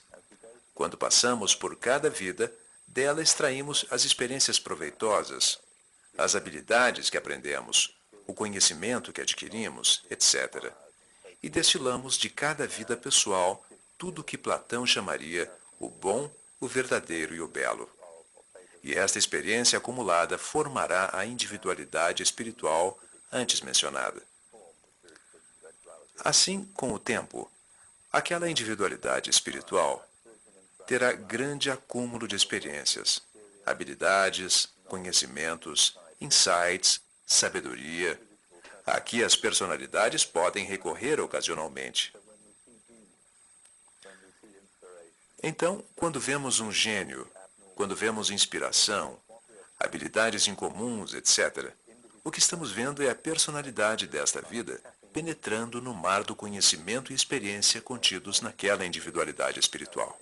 Quando 0.75 0.95
passamos 0.95 1.55
por 1.55 1.75
cada 1.75 2.07
vida, 2.07 2.53
dela 2.85 3.21
extraímos 3.21 3.85
as 3.89 4.05
experiências 4.05 4.59
proveitosas, 4.59 5.59
as 6.15 6.35
habilidades 6.35 7.09
que 7.09 7.17
aprendemos, 7.17 7.97
o 8.27 8.33
conhecimento 8.33 9.11
que 9.11 9.21
adquirimos, 9.21 10.03
etc. 10.09 10.71
E 11.41 11.49
destilamos 11.49 12.15
de 12.15 12.29
cada 12.29 12.67
vida 12.67 12.95
pessoal 12.95 13.65
tudo 14.03 14.19
o 14.19 14.23
que 14.25 14.37
Platão 14.37 14.85
chamaria 14.85 15.49
o 15.79 15.87
bom, 15.87 16.29
o 16.59 16.67
verdadeiro 16.67 17.33
e 17.33 17.39
o 17.39 17.47
belo. 17.47 17.89
E 18.83 18.93
esta 18.93 19.17
experiência 19.17 19.77
acumulada 19.77 20.37
formará 20.37 21.09
a 21.13 21.25
individualidade 21.25 22.21
espiritual 22.21 22.99
antes 23.31 23.61
mencionada. 23.61 24.21
Assim, 26.19 26.65
com 26.73 26.91
o 26.91 26.99
tempo, 26.99 27.49
aquela 28.11 28.49
individualidade 28.49 29.29
espiritual 29.29 30.05
terá 30.85 31.13
grande 31.13 31.71
acúmulo 31.71 32.27
de 32.27 32.35
experiências, 32.35 33.21
habilidades, 33.65 34.67
conhecimentos, 34.89 35.97
insights, 36.19 36.99
sabedoria. 37.25 38.19
Aqui 38.85 39.23
as 39.23 39.37
personalidades 39.37 40.25
podem 40.25 40.65
recorrer 40.65 41.21
ocasionalmente. 41.21 42.13
Então, 45.45 45.83
quando 45.97 46.21
vemos 46.21 46.61
um 46.61 46.71
gênio, 46.71 47.27
quando 47.75 47.93
vemos 47.93 48.31
inspiração, 48.31 49.19
habilidades 49.77 50.47
incomuns, 50.47 51.13
etc., 51.13 51.73
o 52.23 52.31
que 52.31 52.39
estamos 52.39 52.71
vendo 52.71 53.03
é 53.03 53.09
a 53.09 53.15
personalidade 53.15 54.07
desta 54.07 54.41
vida 54.41 54.81
penetrando 55.11 55.81
no 55.81 55.93
mar 55.93 56.23
do 56.23 56.33
conhecimento 56.33 57.11
e 57.11 57.15
experiência 57.15 57.81
contidos 57.81 58.39
naquela 58.39 58.85
individualidade 58.85 59.59
espiritual. 59.59 60.17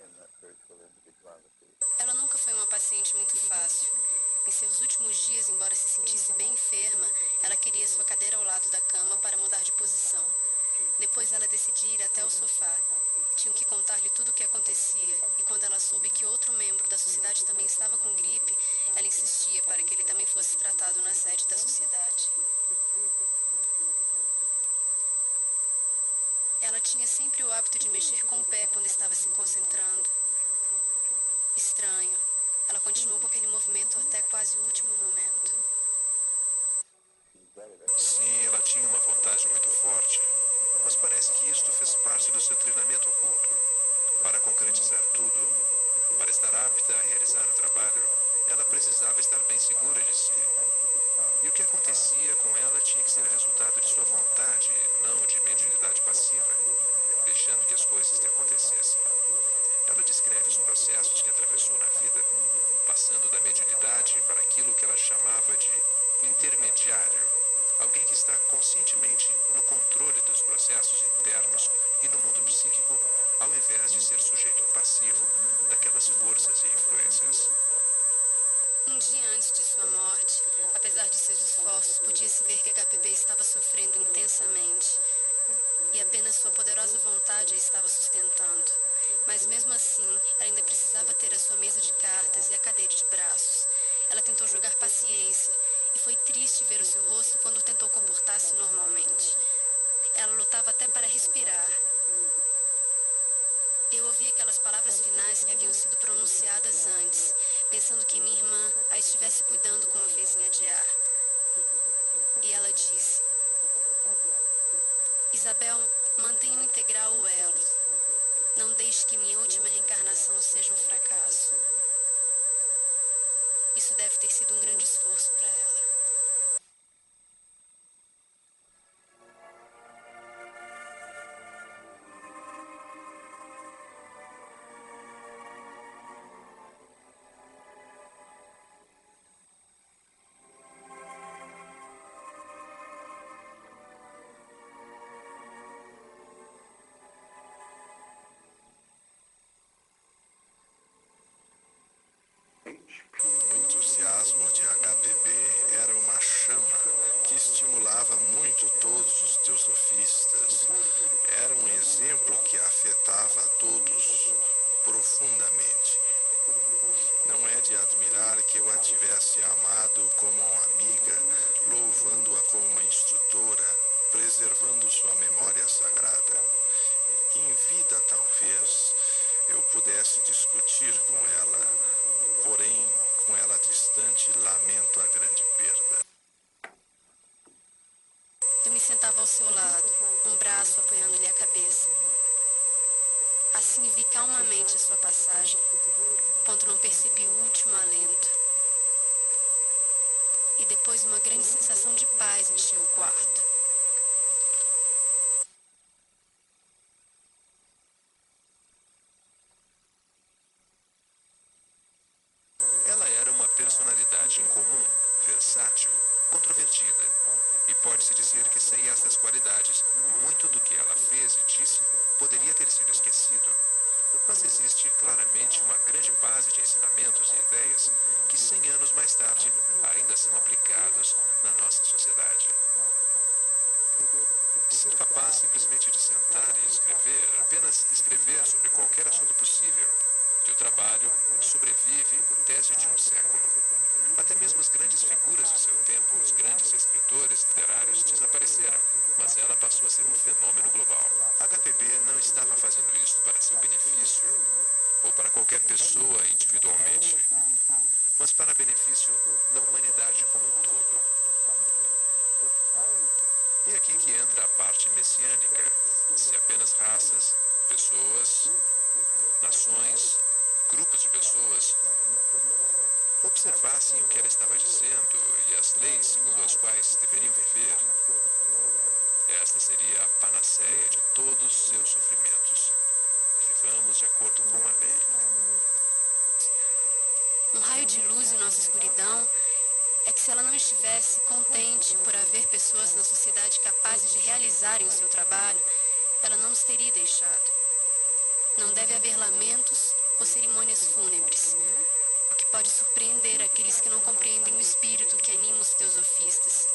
pode 302.52 302.68
surpreender 302.68 303.42
aqueles 303.42 303.80
que 303.80 303.88
não 303.88 303.98
compreendem 304.00 304.54
o 304.54 304.60
espírito 304.60 305.16
que 305.16 305.32
anima 305.32 305.58
os 305.58 305.70
teosofistas. 305.70 306.68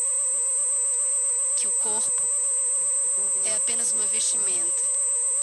Que 1.55 1.67
o 1.67 1.71
corpo 1.71 2.23
é 3.45 3.55
apenas 3.55 3.93
uma 3.93 4.05
vestimenta 4.07 4.84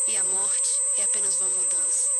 e 0.09 0.17
a 0.17 0.25
morte 0.25 0.83
é 0.99 1.05
apenas 1.05 1.41
uma 1.41 1.49
mudança. 1.51 2.14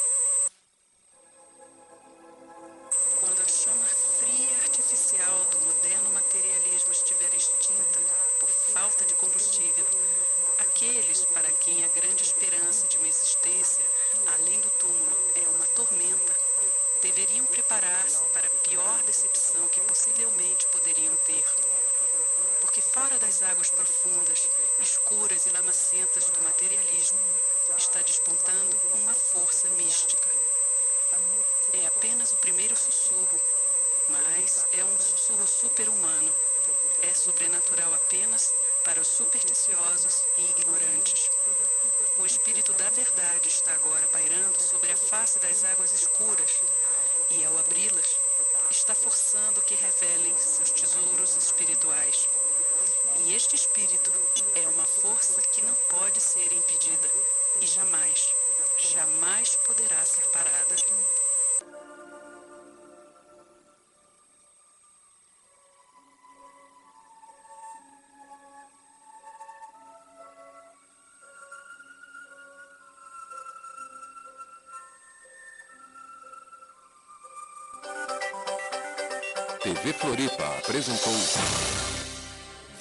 TV 79.85 79.93
Floripa 79.93 80.47
apresentou 80.61 81.13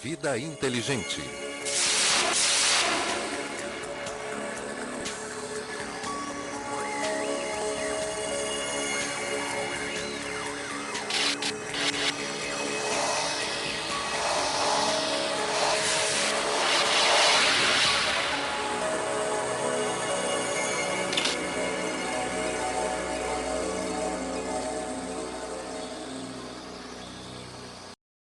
Vida 0.01 0.37
Inteligente. 0.37 1.52